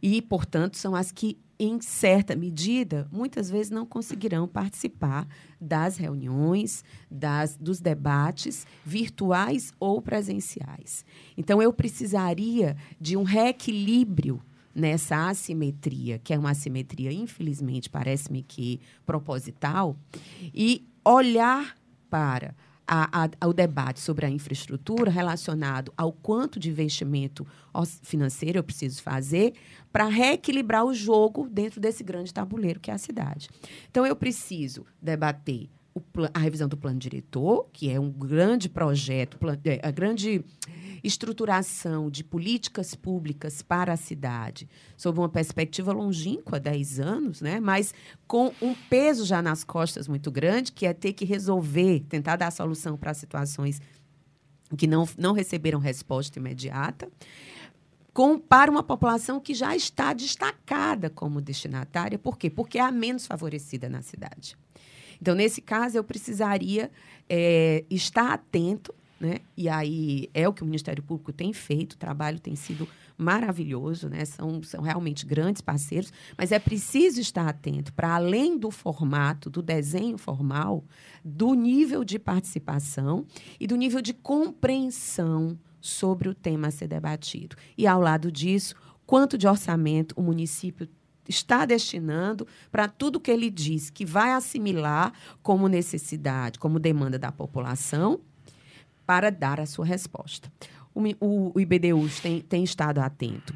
E, 0.03 0.21
portanto, 0.23 0.77
são 0.77 0.95
as 0.95 1.11
que, 1.13 1.39
em 1.59 1.81
certa 1.81 2.35
medida, 2.35 3.09
muitas 3.13 3.49
vezes 3.49 3.71
não 3.71 3.87
conseguirão 3.87 4.49
participar 4.49 5.27
das 5.61 5.97
reuniões, 5.97 6.83
das, 7.11 7.57
dos 7.57 7.81
debates 7.81 8.67
virtuais 8.85 9.73
ou 9.79 10.03
presenciais. 10.03 11.05
Então, 11.37 11.63
eu 11.63 11.73
precisaria 11.73 12.77
de 13.01 13.17
um 13.17 13.23
reequilíbrio 13.23 14.43
nessa 14.75 15.29
assimetria, 15.29 16.19
que 16.19 16.35
é 16.35 16.39
uma 16.39 16.51
assimetria, 16.51 17.13
infelizmente, 17.13 17.89
parece-me 17.89 18.43
que 18.43 18.81
proposital, 19.07 19.97
e 20.53 20.89
olhar 21.05 21.77
para 22.11 22.57
a, 22.87 23.29
a, 23.41 23.47
o 23.47 23.53
debate 23.53 24.01
sobre 24.01 24.27
a 24.27 24.31
infraestrutura 24.31 25.11
relacionado 25.11 25.93
ao 25.97 26.13
quanto 26.13 26.59
de 26.59 26.71
investimento 26.71 27.47
financeiro 28.03 28.59
eu 28.59 28.65
preciso 28.65 29.03
fazer 29.03 29.55
para 29.93 30.07
reequilibrar 30.07 30.85
o 30.85 30.95
jogo 30.95 31.49
dentro 31.49 31.81
desse 31.81 32.05
grande 32.05 32.33
tabuleiro 32.33 32.81
que 32.81 32.91
é 32.91 32.95
a 32.95 32.99
cidade. 32.99 33.49
Então, 33.91 34.07
eu 34.07 34.15
preciso 34.15 34.85
debater 35.01 35.69
a 36.33 36.39
revisão 36.39 36.69
do 36.69 36.77
plano 36.77 36.99
diretor, 36.99 37.69
que 37.73 37.91
é 37.91 38.01
um 38.01 38.11
grande 38.11 38.69
projeto, 38.69 39.39
é, 39.65 39.81
a 39.83 39.91
grande 39.91 40.45
estruturação 41.05 42.11
de 42.11 42.25
políticas 42.25 42.95
públicas 42.95 43.63
para 43.63 43.93
a 43.93 43.97
cidade, 43.97 44.69
sob 44.97 45.19
uma 45.19 45.29
perspectiva 45.29 45.93
longínqua, 45.93 46.59
10 46.59 46.99
anos, 46.99 47.41
né? 47.41 47.61
mas 47.61 47.95
com 48.27 48.53
um 48.61 48.75
peso 48.75 49.25
já 49.25 49.43
nas 49.43 49.63
costas 49.63 50.09
muito 50.09 50.31
grande, 50.31 50.73
que 50.73 50.87
é 50.87 50.93
ter 50.93 51.13
que 51.13 51.25
resolver, 51.25 52.01
tentar 52.09 52.37
dar 52.37 52.51
solução 52.51 52.97
para 52.97 53.13
situações 53.13 53.81
que 54.77 54.87
não, 54.87 55.07
não 55.19 55.33
receberam 55.33 55.79
resposta 55.79 56.39
imediata 56.39 57.09
para 58.49 58.71
uma 58.71 58.83
população 58.83 59.41
que 59.41 59.55
já 59.55 59.75
está 59.75 60.13
destacada 60.13 61.11
como 61.11 61.41
destinatária. 61.41 62.19
Por 62.19 62.39
quê? 62.39 62.49
Porque 62.49 62.79
é 62.79 62.83
a 62.83 62.93
menos 62.93 63.27
favorecida 63.27 63.89
na 63.89 64.03
cidade. 64.03 64.57
Então, 65.25 65.35
nesse 65.35 65.63
caso, 65.63 65.97
eu 65.97 66.05
precisaria 66.05 66.91
é, 67.27 67.83
estar 67.89 68.31
atento, 68.31 68.95
né? 69.19 69.39
e 69.57 69.71
aí 69.71 70.29
é 70.35 70.47
o 70.47 70.53
que 70.53 70.61
o 70.61 70.67
Ministério 70.67 71.03
Público 71.03 71.33
tem 71.33 71.51
feito, 71.51 71.95
o 71.95 71.97
trabalho 71.97 72.39
tem 72.39 72.55
sido 72.55 72.87
maravilhoso, 73.17 74.11
né? 74.11 74.27
são, 74.27 74.63
são 74.63 74.83
realmente 74.83 75.25
grandes 75.25 75.63
parceiros, 75.63 76.13
mas 76.37 76.53
é 76.53 76.59
preciso 76.59 77.23
estar 77.23 77.49
atento 77.49 77.91
para, 77.95 78.15
além 78.15 78.59
do 78.59 78.71
formato, 78.71 79.49
do 79.49 79.63
desenho 79.63 80.19
formal, 80.19 80.85
do 81.25 81.55
nível 81.55 82.05
de 82.05 82.19
participação 82.19 83.25
e 83.59 83.67
do 83.67 83.77
nível 83.77 84.03
de 84.03 84.13
compreensão 84.13 85.59
sobre 85.81 86.29
o 86.29 86.35
tema 86.35 86.69
a 86.69 86.71
ser 86.71 86.89
debatido. 86.89 87.57
E, 87.79 87.87
ao 87.87 87.99
lado 87.99 88.31
disso, 88.31 88.75
quanto 89.07 89.39
de 89.39 89.49
orçamento 89.49 90.13
o 90.19 90.23
município 90.23 90.87
está 91.29 91.65
destinando 91.65 92.47
para 92.71 92.89
tudo 92.89 93.21
que 93.21 93.31
ele 93.31 93.51
diz 93.51 93.91
que 93.91 94.05
vai 94.05 94.33
assimilar 94.33 95.13
como 95.43 95.69
necessidade, 95.69 96.59
como 96.59 96.79
demanda 96.79 97.19
da 97.19 97.33
população, 97.33 98.21
para 99.07 99.31
dar 99.31 99.61
a 99.61 99.67
sua 99.67 99.85
resposta. 99.85 100.51
O, 100.95 101.03
o, 101.21 101.53
o 101.55 101.61
IBDUs 101.61 102.21
tem, 102.21 102.41
tem 102.41 102.65
estado 102.65 102.99
atento 102.99 103.55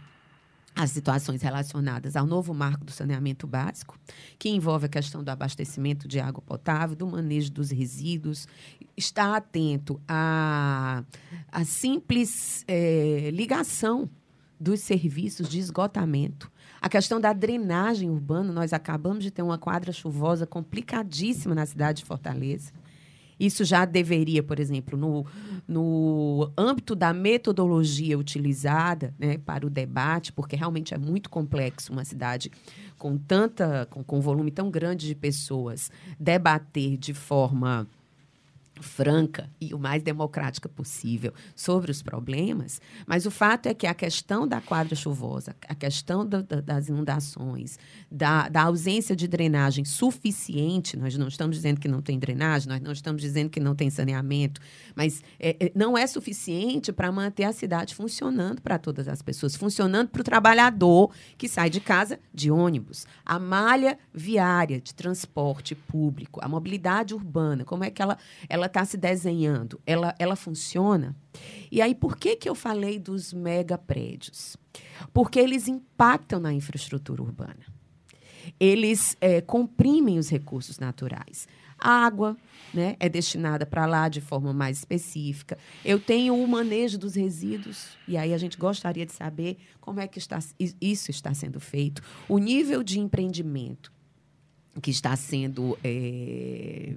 às 0.78 0.92
situações 0.92 1.42
relacionadas 1.42 2.14
ao 2.14 2.24
novo 2.24 2.54
marco 2.54 2.84
do 2.84 2.92
saneamento 2.92 3.48
básico, 3.48 3.98
que 4.38 4.48
envolve 4.48 4.86
a 4.86 4.88
questão 4.88 5.24
do 5.24 5.28
abastecimento 5.28 6.06
de 6.06 6.20
água 6.20 6.40
potável, 6.40 6.94
do 6.94 7.04
manejo 7.04 7.50
dos 7.50 7.72
resíduos, 7.72 8.46
está 8.96 9.36
atento 9.36 10.00
à, 10.06 11.02
à 11.50 11.64
simples 11.64 12.64
é, 12.68 13.28
ligação 13.32 14.08
dos 14.58 14.78
serviços 14.78 15.48
de 15.48 15.58
esgotamento. 15.58 16.48
A 16.81 16.89
questão 16.89 17.20
da 17.20 17.33
drenagem 17.33 18.09
urbana, 18.11 18.53
nós 18.53 18.72
acabamos 18.72 19.24
de 19.24 19.31
ter 19.31 19.43
uma 19.43 19.59
quadra 19.59 19.93
chuvosa 19.93 20.47
complicadíssima 20.47 21.55
na 21.55 21.66
cidade 21.66 22.01
de 22.01 22.05
Fortaleza. 22.05 22.72
Isso 23.39 23.64
já 23.64 23.85
deveria, 23.85 24.43
por 24.43 24.59
exemplo, 24.59 24.99
no, 24.99 25.24
no 25.66 26.51
âmbito 26.57 26.97
da 26.97 27.12
metodologia 27.12 28.18
utilizada 28.18 29.14
né, 29.18 29.39
para 29.39 29.64
o 29.64 29.70
debate, 29.70 30.33
porque 30.33 30.57
realmente 30.57 30.93
é 30.93 30.99
muito 30.99 31.31
complexo 31.31 31.93
uma 31.93 32.05
cidade 32.05 32.51
com 32.99 33.16
tanta, 33.16 33.87
com, 33.91 34.03
com 34.03 34.20
volume 34.20 34.51
tão 34.51 34.70
grande 34.70 35.07
de 35.07 35.14
pessoas, 35.14 35.91
debater 36.18 36.97
de 36.97 37.14
forma 37.14 37.87
franca 38.83 39.51
e 39.61 39.74
o 39.74 39.79
mais 39.79 40.03
democrática 40.03 40.68
possível 40.68 41.33
sobre 41.55 41.91
os 41.91 42.03
problemas, 42.03 42.81
mas 43.07 43.26
o 43.26 43.31
fato 43.31 43.66
é 43.66 43.74
que 43.74 43.87
a 43.87 43.95
questão 43.95 44.47
da 44.47 44.61
quadra 44.61 44.95
chuvosa, 44.95 45.55
a 45.68 45.74
questão 45.74 46.26
da, 46.26 46.43
da, 46.43 46.61
das 46.61 46.89
inundações, 46.89 47.79
da, 48.11 48.49
da, 48.49 48.62
ausência 48.62 49.14
de 49.16 49.26
drenagem 49.26 49.85
suficiente, 49.85 50.97
nós 50.97 51.16
não 51.16 51.29
estamos 51.29 51.57
dizendo 51.57 51.81
que 51.81 51.89
não 51.89 52.03
tem 52.03 52.18
drenagem, 52.18 52.68
nós 52.68 52.81
não 52.81 52.93
estamos 52.93 53.22
dizendo 53.22 53.51
que 53.51 53.61
não 53.61 53.74
tem 53.74 53.91
saneamento, 53.91 54.61
mas 54.95 55.22
é, 55.39 55.57
é, 55.61 55.72
não 55.74 55.97
é 55.97 56.07
suficiente 56.07 56.93
para 56.93 57.11
manter 57.11 57.45
a 57.45 57.53
cidade 57.53 57.95
funcionando 57.95 58.61
para 58.61 58.79
todas 58.79 59.09
as 59.09 59.22
pessoas, 59.22 59.57
funcionando 59.57 60.09
para 60.09 60.20
o 60.20 60.24
trabalhador 60.24 61.11
que 61.37 61.49
sai 61.49 61.70
de 61.70 61.81
casa 61.81 62.18
de 62.33 62.51
ônibus, 62.51 63.07
a 63.24 63.39
malha 63.39 63.99
viária 64.12 64.81
de 64.81 64.95
transporte 64.95 65.74
público, 65.74 66.41
a 66.43 66.49
mobilidade 66.49 67.14
urbana, 67.14 67.64
como 67.64 67.85
é 67.85 67.91
que 67.91 68.03
ela, 68.03 68.18
ela 68.49 68.67
está 68.68 68.84
se 68.84 68.96
desenhando, 68.96 69.80
ela, 69.84 70.14
ela 70.18 70.36
funciona. 70.36 71.14
E 71.70 71.82
aí, 71.82 71.94
por 71.94 72.16
que, 72.16 72.36
que 72.36 72.48
eu 72.48 72.54
falei 72.54 72.98
dos 72.98 73.32
mega 73.32 73.76
prédios? 73.76 74.56
Porque 75.12 75.38
eles 75.38 75.68
impactam 75.68 76.40
na 76.40 76.52
infraestrutura 76.52 77.22
urbana. 77.22 77.66
Eles 78.58 79.16
é, 79.20 79.40
comprimem 79.40 80.18
os 80.18 80.30
recursos 80.30 80.78
naturais. 80.78 81.46
A 81.78 81.90
água 82.06 82.36
né, 82.74 82.96
é 82.98 83.08
destinada 83.08 83.64
para 83.64 83.86
lá 83.86 84.08
de 84.08 84.20
forma 84.20 84.52
mais 84.52 84.78
específica. 84.78 85.56
Eu 85.84 86.00
tenho 86.00 86.34
o 86.34 86.48
manejo 86.48 86.98
dos 86.98 87.14
resíduos, 87.14 87.96
e 88.06 88.16
aí 88.16 88.34
a 88.34 88.38
gente 88.38 88.56
gostaria 88.56 89.06
de 89.06 89.12
saber 89.12 89.58
como 89.80 90.00
é 90.00 90.08
que 90.08 90.18
está, 90.18 90.38
isso 90.80 91.10
está 91.10 91.32
sendo 91.34 91.60
feito. 91.60 92.02
O 92.28 92.38
nível 92.38 92.82
de 92.82 92.98
empreendimento 92.98 93.92
que 94.82 94.90
está 94.90 95.14
sendo 95.16 95.78
é, 95.82 96.94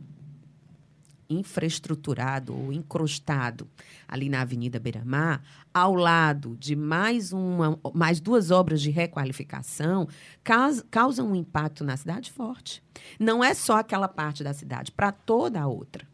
infraestruturado 1.32 2.56
ou 2.56 2.72
encrostado 2.72 3.68
ali 4.08 4.30
na 4.30 4.42
Avenida 4.42 4.80
Beira-Mar, 4.80 5.42
ao 5.74 5.96
lado 5.96 6.56
de 6.60 6.76
mais, 6.76 7.32
uma, 7.32 7.80
mais 7.94 8.20
duas 8.20 8.52
obras 8.52 8.82
de 8.82 8.92
requalificação, 8.92 10.08
causa, 10.44 10.86
causa 10.92 11.24
um 11.24 11.36
impacto 11.36 11.84
na 11.84 11.96
cidade 11.96 12.32
forte. 12.32 12.84
Não 13.20 13.44
é 13.44 13.54
só 13.54 13.78
aquela 13.78 14.08
parte 14.08 14.44
da 14.44 14.54
cidade, 14.54 14.92
para 14.92 15.12
toda 15.12 15.62
a 15.62 15.68
outra, 15.68 16.06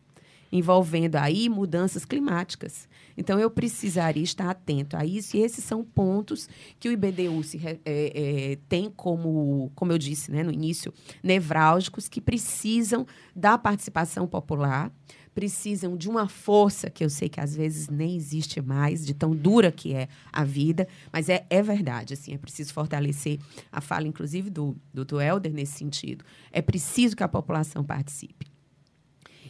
envolvendo 0.57 1.15
aí 1.15 1.47
mudanças 1.49 2.05
climáticas. 2.05 2.87
Então, 3.15 3.39
eu 3.39 3.49
precisaria 3.49 4.23
estar 4.23 4.49
atento 4.49 4.95
a 4.95 5.05
isso, 5.05 5.37
e 5.37 5.41
esses 5.41 5.63
são 5.63 5.83
pontos 5.83 6.49
que 6.79 6.87
o 6.87 6.91
IBDU 6.91 7.43
se, 7.43 7.59
é, 7.65 7.79
é, 7.85 8.57
tem 8.69 8.89
como, 8.89 9.71
como 9.75 9.91
eu 9.91 9.97
disse 9.97 10.31
né, 10.31 10.43
no 10.43 10.51
início, 10.51 10.93
nevrálgicos, 11.23 12.07
que 12.07 12.21
precisam 12.21 13.05
da 13.35 13.57
participação 13.57 14.27
popular, 14.27 14.91
precisam 15.37 15.95
de 15.95 16.09
uma 16.09 16.27
força 16.27 16.89
que 16.89 17.05
eu 17.05 17.11
sei 17.11 17.29
que 17.29 17.39
às 17.39 17.55
vezes 17.55 17.89
nem 17.89 18.15
existe 18.15 18.59
mais, 18.59 19.05
de 19.05 19.13
tão 19.13 19.35
dura 19.35 19.71
que 19.71 19.93
é 19.93 20.07
a 20.33 20.43
vida, 20.43 20.87
mas 21.13 21.29
é, 21.29 21.45
é 21.47 21.61
verdade, 21.61 22.15
assim, 22.15 22.33
é 22.33 22.39
preciso 22.39 22.73
fortalecer 22.73 23.37
a 23.71 23.79
fala, 23.79 24.07
inclusive, 24.07 24.49
do, 24.49 24.75
do, 24.91 25.05
do 25.05 25.21
Helder 25.21 25.53
nesse 25.53 25.77
sentido. 25.77 26.25
É 26.51 26.59
preciso 26.59 27.15
que 27.15 27.21
a 27.21 27.27
população 27.27 27.83
participe. 27.83 28.56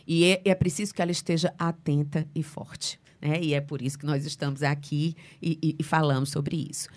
E 0.08 0.24
é, 0.24 0.42
é 0.46 0.56
preciso 0.56 0.94
que 0.94 1.02
ela 1.02 1.12
esteja 1.12 1.54
atenta 1.60 2.26
e 2.34 2.42
forte. 2.42 3.00
Né? 3.22 3.42
E 3.42 3.54
é 3.54 3.60
por 3.60 3.82
isso 3.82 4.00
que 4.00 4.06
nós 4.06 4.26
estamos 4.26 4.64
aqui 4.64 5.16
e, 5.42 5.60
e, 5.62 5.76
e 5.80 5.84
falamos 5.84 6.30
sobre 6.30 6.68
isso. 6.70 6.88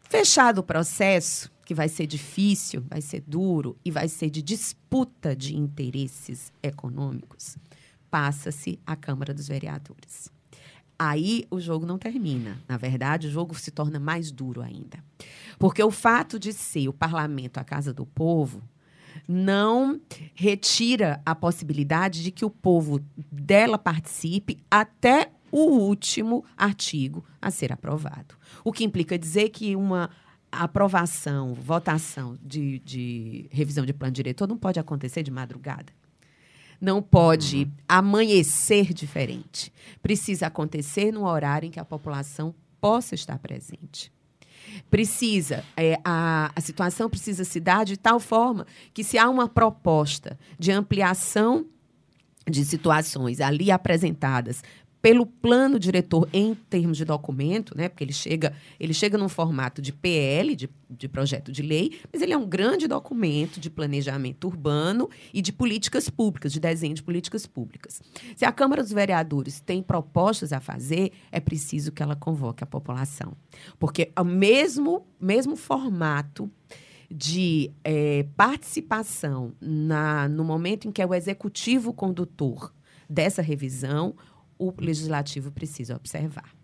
Fechado 0.00 0.58
o 0.58 0.62
processo, 0.62 1.50
que 1.64 1.74
vai 1.74 1.88
ser 1.88 2.06
difícil, 2.06 2.84
vai 2.88 3.00
ser 3.00 3.22
duro 3.26 3.76
e 3.84 3.90
vai 3.90 4.08
ser 4.08 4.30
de 4.30 4.42
disputa 4.42 5.34
de 5.34 5.56
interesses 5.56 6.52
econômicos, 6.62 7.56
passa-se 8.10 8.78
à 8.86 8.96
Câmara 8.96 9.32
dos 9.32 9.48
Vereadores. 9.48 10.30
Aí 10.98 11.44
o 11.50 11.60
jogo 11.60 11.84
não 11.84 11.98
termina. 11.98 12.58
Na 12.66 12.76
verdade, 12.76 13.26
o 13.26 13.30
jogo 13.30 13.54
se 13.54 13.70
torna 13.70 14.00
mais 14.00 14.30
duro 14.30 14.62
ainda. 14.62 15.04
Porque 15.58 15.82
o 15.82 15.90
fato 15.90 16.38
de 16.38 16.52
ser 16.52 16.88
o 16.88 16.92
parlamento 16.92 17.58
a 17.58 17.64
casa 17.64 17.92
do 17.92 18.06
povo 18.06 18.62
não 19.28 20.00
retira 20.34 21.20
a 21.24 21.34
possibilidade 21.34 22.22
de 22.22 22.30
que 22.30 22.44
o 22.44 22.50
povo 22.50 23.00
dela 23.30 23.78
participe 23.78 24.58
até 24.70 25.30
o 25.50 25.70
último 25.78 26.44
artigo 26.56 27.24
a 27.40 27.50
ser 27.50 27.72
aprovado. 27.72 28.34
O 28.64 28.72
que 28.72 28.84
implica 28.84 29.18
dizer 29.18 29.50
que 29.50 29.76
uma 29.76 30.10
aprovação, 30.50 31.54
votação 31.54 32.36
de, 32.42 32.78
de 32.80 33.48
revisão 33.50 33.84
de 33.84 33.92
plano 33.92 34.12
diretor 34.12 34.48
não 34.48 34.56
pode 34.56 34.78
acontecer 34.78 35.22
de 35.22 35.30
madrugada 35.30 35.92
não 36.80 37.02
pode 37.02 37.64
uhum. 37.64 37.72
amanhecer 37.88 38.92
diferente. 38.92 39.72
Precisa 40.02 40.46
acontecer 40.46 41.10
no 41.10 41.26
horário 41.26 41.66
em 41.66 41.70
que 41.70 41.80
a 41.80 41.84
população 41.84 42.54
possa 42.80 43.14
estar 43.14 43.38
presente. 43.38 44.12
Precisa, 44.90 45.64
é, 45.76 45.98
a, 46.04 46.50
a 46.54 46.60
situação 46.60 47.08
precisa 47.08 47.44
se 47.44 47.60
dar 47.60 47.84
de 47.84 47.96
tal 47.96 48.20
forma 48.20 48.66
que, 48.92 49.04
se 49.04 49.18
há 49.18 49.28
uma 49.28 49.48
proposta 49.48 50.38
de 50.58 50.72
ampliação 50.72 51.66
de 52.48 52.64
situações 52.64 53.40
ali 53.40 53.70
apresentadas 53.70 54.62
pelo 55.06 55.24
plano 55.24 55.78
diretor 55.78 56.28
em 56.32 56.52
termos 56.52 56.96
de 56.96 57.04
documento, 57.04 57.78
né? 57.78 57.88
Porque 57.88 58.02
ele 58.02 58.12
chega, 58.12 58.52
ele 58.80 58.92
chega 58.92 59.16
num 59.16 59.28
formato 59.28 59.80
de 59.80 59.92
PL, 59.92 60.56
de, 60.56 60.68
de 60.90 61.08
projeto 61.08 61.52
de 61.52 61.62
lei, 61.62 62.00
mas 62.12 62.22
ele 62.22 62.32
é 62.32 62.36
um 62.36 62.44
grande 62.44 62.88
documento 62.88 63.60
de 63.60 63.70
planejamento 63.70 64.48
urbano 64.48 65.08
e 65.32 65.40
de 65.40 65.52
políticas 65.52 66.10
públicas, 66.10 66.52
de 66.52 66.58
desenho 66.58 66.92
de 66.92 67.04
políticas 67.04 67.46
públicas. 67.46 68.02
Se 68.34 68.44
a 68.44 68.50
Câmara 68.50 68.82
dos 68.82 68.90
Vereadores 68.90 69.60
tem 69.60 69.80
propostas 69.80 70.52
a 70.52 70.58
fazer, 70.58 71.12
é 71.30 71.38
preciso 71.38 71.92
que 71.92 72.02
ela 72.02 72.16
convoque 72.16 72.64
a 72.64 72.66
população. 72.66 73.36
Porque 73.78 74.10
o 74.18 74.24
mesmo, 74.24 75.06
mesmo 75.20 75.54
formato 75.54 76.50
de 77.08 77.70
é, 77.84 78.26
participação 78.36 79.52
na, 79.60 80.28
no 80.28 80.42
momento 80.42 80.88
em 80.88 80.90
que 80.90 81.00
é 81.00 81.06
o 81.06 81.14
executivo 81.14 81.92
condutor 81.92 82.74
dessa 83.08 83.40
revisão, 83.40 84.16
o 84.58 84.72
legislativo 84.78 85.50
precisa 85.50 85.96
observar. 85.96 86.54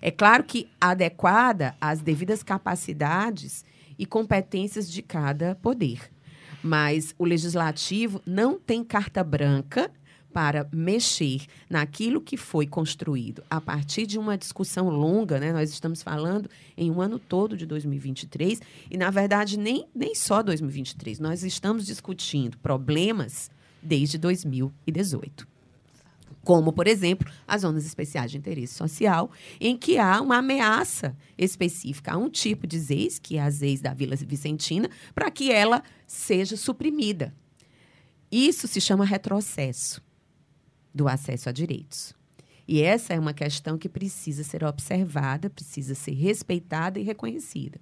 É 0.00 0.10
claro 0.10 0.44
que 0.44 0.68
adequada 0.80 1.74
às 1.80 2.00
devidas 2.00 2.42
capacidades 2.42 3.64
e 3.98 4.06
competências 4.06 4.90
de 4.90 5.02
cada 5.02 5.56
poder. 5.56 6.00
Mas 6.62 7.14
o 7.18 7.24
legislativo 7.24 8.20
não 8.24 8.58
tem 8.58 8.84
carta 8.84 9.22
branca 9.22 9.90
para 10.32 10.68
mexer 10.72 11.46
naquilo 11.68 12.20
que 12.20 12.36
foi 12.36 12.66
construído 12.66 13.42
a 13.48 13.60
partir 13.60 14.06
de 14.06 14.18
uma 14.18 14.36
discussão 14.36 14.88
longa, 14.88 15.40
né? 15.40 15.52
Nós 15.52 15.70
estamos 15.70 16.02
falando 16.02 16.50
em 16.76 16.90
um 16.90 17.00
ano 17.00 17.18
todo 17.18 17.56
de 17.56 17.66
2023 17.66 18.60
e, 18.90 18.96
na 18.96 19.10
verdade, 19.10 19.58
nem, 19.58 19.88
nem 19.94 20.14
só 20.14 20.42
2023. 20.42 21.18
Nós 21.18 21.42
estamos 21.42 21.86
discutindo 21.86 22.58
problemas 22.58 23.50
desde 23.82 24.18
2018 24.18 25.57
como, 26.48 26.72
por 26.72 26.88
exemplo, 26.88 27.30
as 27.46 27.60
zonas 27.60 27.84
especiais 27.84 28.30
de 28.30 28.38
interesse 28.38 28.72
social, 28.72 29.30
em 29.60 29.76
que 29.76 29.98
há 29.98 30.18
uma 30.18 30.38
ameaça 30.38 31.14
específica 31.36 32.14
a 32.14 32.16
um 32.16 32.30
tipo 32.30 32.66
de 32.66 32.78
ZEIS, 32.78 33.18
que 33.18 33.36
é 33.36 33.42
a 33.42 33.50
ZEIS 33.50 33.82
da 33.82 33.92
Vila 33.92 34.16
Vicentina, 34.16 34.88
para 35.14 35.30
que 35.30 35.52
ela 35.52 35.82
seja 36.06 36.56
suprimida. 36.56 37.34
Isso 38.32 38.66
se 38.66 38.80
chama 38.80 39.04
retrocesso 39.04 40.02
do 40.94 41.06
acesso 41.06 41.50
a 41.50 41.52
direitos. 41.52 42.14
E 42.66 42.80
essa 42.80 43.12
é 43.12 43.18
uma 43.18 43.34
questão 43.34 43.76
que 43.76 43.88
precisa 43.88 44.42
ser 44.42 44.64
observada, 44.64 45.50
precisa 45.50 45.94
ser 45.94 46.12
respeitada 46.12 46.98
e 46.98 47.02
reconhecida. 47.02 47.78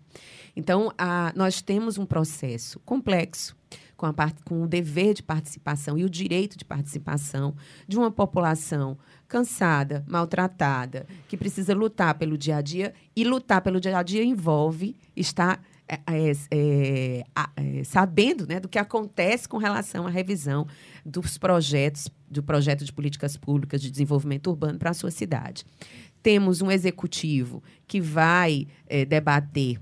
Então, 0.57 0.93
a, 0.99 1.33
nós 1.37 1.63
temos 1.63 1.99
um 1.99 2.07
processo 2.07 2.81
complexo, 2.81 3.57
com, 3.97 4.07
a, 4.07 4.15
com 4.45 4.63
o 4.63 4.69
dever 4.69 5.15
de 5.15 5.23
participação 5.23 5.97
e 5.97 6.05
o 6.05 6.11
direito 6.11 6.57
de 6.59 6.65
participação 6.65 7.55
de 7.89 7.97
uma 7.97 8.11
população 8.11 8.99
cansada, 9.27 10.05
maltratada, 10.07 11.07
que 11.29 11.37
precisa 11.37 11.75
lutar 11.75 12.15
pelo 12.15 12.37
dia 12.37 12.57
a 12.57 12.61
dia, 12.61 12.95
e 13.15 13.25
lutar 13.25 13.61
pelo 13.61 13.81
dia 13.81 13.97
a 13.97 14.03
dia 14.03 14.23
envolve 14.23 14.97
estar 15.17 15.61
é, 15.89 16.01
é, 16.07 16.33
é, 16.51 17.25
é, 17.57 17.85
sabendo 17.85 18.45
né, 18.47 18.59
do 18.59 18.69
que 18.69 18.79
acontece 18.79 19.49
com 19.49 19.57
relação 19.57 20.07
à 20.07 20.11
revisão 20.11 20.67
dos 21.05 21.39
projetos, 21.39 22.09
do 22.29 22.43
projeto 22.43 22.85
de 22.85 22.93
políticas 22.93 23.37
públicas 23.37 23.81
de 23.81 23.91
desenvolvimento 23.91 24.49
urbano 24.49 24.79
para 24.79 24.91
a 24.91 24.95
sua 24.95 25.13
cidade. 25.13 25.65
Temos 26.23 26.61
um 26.61 26.73
executivo 26.73 27.63
que 27.87 28.01
vai 28.01 28.67
é, 28.89 29.05
debater 29.05 29.79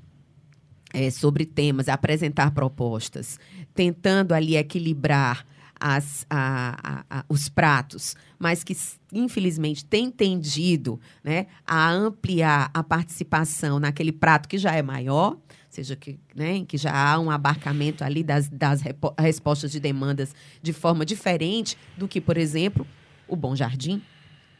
é, 0.93 1.11
sobre 1.11 1.45
temas, 1.47 1.89
apresentar 1.89 2.53
propostas, 2.53 3.39
tentando 3.75 4.33
ali 4.33 4.57
equilibrar 4.57 5.45
as, 5.79 6.25
a, 6.31 6.79
a, 6.83 7.18
a, 7.18 7.25
os 7.29 7.49
pratos, 7.49 8.16
mas 8.39 8.64
que 8.64 8.75
infelizmente 9.12 9.85
tem 9.85 10.11
tendido 10.11 11.01
né, 11.22 11.47
a 11.66 11.91
ampliar 11.91 12.70
a 12.72 12.83
participação 12.83 13.79
naquele 13.79 14.12
prato 14.12 14.49
que 14.49 14.57
já 14.57 14.75
é 14.75 14.83
maior, 14.83 15.37
seja 15.68 15.97
que, 15.97 16.18
né, 16.35 16.64
que 16.66 16.79
já 16.79 16.95
há 16.95 17.18
um 17.18 17.31
abarcamento 17.31 18.05
ali 18.05 18.22
das, 18.22 18.49
das 18.49 18.81
respostas 19.18 19.72
de 19.72 19.81
demandas 19.81 20.35
de 20.62 20.72
forma 20.72 21.05
diferente 21.05 21.77
do 21.99 22.09
que, 22.09 22.20
por 22.20 22.39
exemplo, 22.39 22.87
o 23.29 23.37
Bom 23.37 23.57
Jardim. 23.57 24.01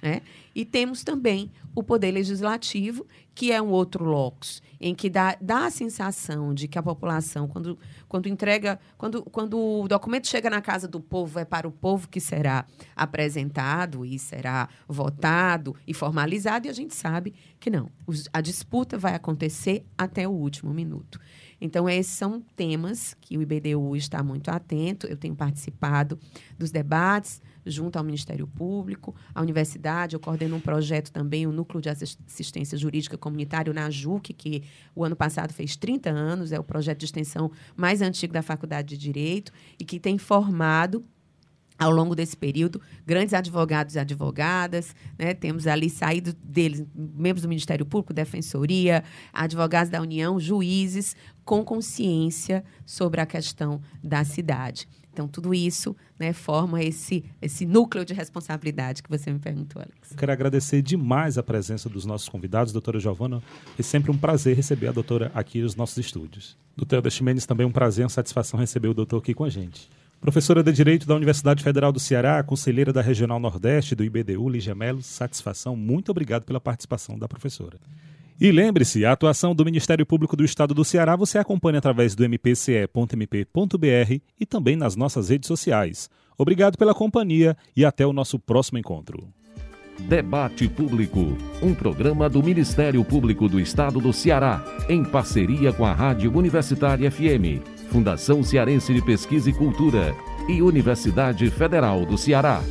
Né? 0.05 0.21
E 0.55 0.67
temos 0.67 1.03
também 1.03 1.51
o 1.75 1.83
Poder 1.83 2.13
Legislativo, 2.13 3.07
que 3.35 3.51
é 3.51 3.63
um 3.63 3.71
outro 3.71 4.05
locus, 4.05 4.63
em 4.79 4.95
que 4.95 5.09
dá, 5.09 5.35
dá 5.41 5.65
a 5.65 5.71
sensação 5.71 6.53
de 6.53 6.69
que 6.69 6.79
a 6.79 6.83
população, 6.83 7.49
quando, 7.49 7.79
quando 8.07 8.29
entrega, 8.29 8.79
quando, 8.99 9.23
quando 9.23 9.59
o 9.59 9.89
documento 9.89 10.29
chega 10.29 10.51
na 10.51 10.61
casa 10.61 10.87
do 10.87 11.01
povo, 11.01 11.39
é 11.39 11.45
para 11.47 11.67
o 11.67 11.73
povo 11.73 12.07
que 12.07 12.21
será 12.21 12.67
apresentado 12.95 14.05
e 14.05 14.19
será 14.19 14.69
votado 14.87 15.75
e 15.87 15.95
formalizado, 15.95 16.67
e 16.67 16.71
a 16.71 16.75
gente 16.75 16.95
sabe 16.95 17.33
que 17.59 17.71
não. 17.71 17.89
A 18.31 18.43
disputa 18.43 18.99
vai 18.99 19.15
acontecer 19.15 19.87
até 19.97 20.29
o 20.29 20.33
último 20.33 20.75
minuto. 20.75 21.19
Então, 21.65 21.89
esses 21.89 22.12
são 22.12 22.43
temas 22.55 23.17
que 23.23 23.39
o 23.39 23.43
IBDU 23.43 23.97
está 23.97 24.23
muito 24.23 24.51
atento. 24.51 25.07
Eu 25.07 25.17
tenho 25.17 25.35
participado 25.35 26.19
dos 26.59 26.71
debates 26.71 27.41
junto 27.65 27.97
ao 27.97 28.05
Ministério 28.05 28.47
Público, 28.47 29.15
à 29.35 29.41
universidade. 29.41 30.15
Eu 30.15 30.21
coordeno 30.21 30.57
um 30.57 30.61
projeto 30.61 31.11
também, 31.11 31.47
o 31.47 31.53
Núcleo 31.53 31.81
de 31.81 31.89
Assistência 31.89 32.77
Jurídica 32.77 33.17
Comunitário 33.17 33.73
na 33.73 33.89
JUC, 33.89 34.35
que 34.35 34.62
o 34.95 35.03
ano 35.03 35.17
passado 35.17 35.55
fez 35.55 35.75
30 35.75 36.11
anos, 36.11 36.53
é 36.53 36.61
o 36.61 36.62
projeto 36.62 36.99
de 36.99 37.07
extensão 37.07 37.51
mais 37.75 38.03
antigo 38.03 38.35
da 38.35 38.43
Faculdade 38.43 38.89
de 38.89 38.99
Direito 38.99 39.51
e 39.79 39.87
que 39.87 39.99
tem 39.99 40.19
formado 40.19 41.03
ao 41.85 41.91
longo 41.91 42.14
desse 42.14 42.37
período, 42.37 42.80
grandes 43.07 43.35
advogados 43.35 43.95
e 43.95 43.99
advogadas, 43.99 44.95
né? 45.18 45.35
temos 45.35 45.66
ali 45.66 45.91
saído 45.91 46.32
deles 46.43 46.85
membros 46.95 47.43
do 47.43 47.49
Ministério 47.49 47.85
Público, 47.85 48.14
Defensoria, 48.14 49.05
advogados 49.32 49.91
da 49.91 50.01
União, 50.01 50.41
juízes 50.41 51.14
com 51.45 51.62
consciência 51.62 52.64
sobre 52.87 53.20
a 53.20 53.26
questão 53.26 53.82
da 54.03 54.24
cidade. 54.24 54.89
Então, 55.12 55.28
tudo 55.28 55.55
isso 55.55 55.95
né, 56.18 56.32
forma 56.32 56.82
esse, 56.82 57.24
esse 57.41 57.64
núcleo 57.64 58.05
de 58.05 58.12
responsabilidade 58.12 59.01
que 59.01 59.09
você 59.09 59.32
me 59.32 59.39
perguntou, 59.39 59.80
Alex. 59.80 60.12
Quero 60.16 60.32
agradecer 60.32 60.82
demais 60.82 61.39
a 61.39 61.43
presença 61.43 61.89
dos 61.89 62.05
nossos 62.05 62.28
convidados, 62.28 62.72
doutora 62.72 62.99
Giovana. 62.99 63.41
É 63.78 63.82
sempre 63.82 64.11
um 64.11 64.18
prazer 64.18 64.57
receber 64.57 64.89
a 64.89 64.93
doutora 64.93 65.30
aqui 65.32 65.61
nos 65.61 65.76
nossos 65.76 65.99
estúdios. 65.99 66.57
Doutor 66.76 67.09
Chimenez, 67.12 67.47
também 67.47 67.64
um 67.64 67.70
prazer 67.70 68.05
uma 68.05 68.09
satisfação 68.09 68.59
receber 68.59 68.89
o 68.89 68.95
doutor 68.95 69.18
aqui 69.18 69.35
com 69.35 69.45
a 69.45 69.49
gente. 69.49 69.89
Professora 70.25 70.62
de 70.62 70.72
Direito 70.72 71.07
da 71.07 71.14
Universidade 71.14 71.62
Federal 71.62 71.93
do 71.93 72.01
Ceará, 72.01 72.43
conselheira 72.43 72.95
da 72.95 73.03
Regional 73.03 73.39
Nordeste 73.39 73.95
do 73.95 74.03
IBDU, 74.03 74.49
Lígia 74.49 74.75
Melo, 74.75 75.03
satisfação. 75.03 75.77
Muito 75.77 76.11
obrigado 76.11 76.45
pela 76.47 76.59
participação 76.59 77.18
da 77.18 77.29
professora. 77.29 77.77
E 78.41 78.51
lembre-se, 78.51 79.05
a 79.05 79.12
atuação 79.12 79.55
do 79.55 79.66
Ministério 79.66 80.07
Público 80.07 80.35
do 80.35 80.43
Estado 80.43 80.72
do 80.72 80.83
Ceará 80.83 81.14
você 81.14 81.37
acompanha 81.37 81.77
através 81.77 82.14
do 82.14 82.27
mpce.mp.br 82.27 82.89
e 84.41 84.47
também 84.47 84.77
nas 84.77 84.97
nossas 84.97 85.29
redes 85.29 85.47
sociais. 85.47 86.09
Obrigado 86.39 86.79
pela 86.79 86.95
companhia 86.95 87.55
e 87.77 87.85
até 87.85 88.07
o 88.07 88.12
nosso 88.14 88.39
próximo 88.39 88.79
encontro. 88.79 89.29
Debate 90.09 90.68
Público, 90.70 91.37
um 91.62 91.75
programa 91.75 92.31
do 92.31 92.43
Ministério 92.43 93.05
Público 93.05 93.47
do 93.47 93.61
Estado 93.61 94.01
do 94.01 94.11
Ceará, 94.11 94.64
em 94.89 95.05
parceria 95.05 95.70
com 95.70 95.85
a 95.85 95.93
Rádio 95.93 96.35
Universitária 96.35 97.11
FM, 97.11 97.74
Fundação 97.91 98.43
Cearense 98.43 98.93
de 98.93 99.03
Pesquisa 99.03 99.49
e 99.51 99.53
Cultura 99.53 100.14
e 100.49 100.62
Universidade 100.62 101.51
Federal 101.51 102.05
do 102.05 102.18
Ceará. 102.18 102.62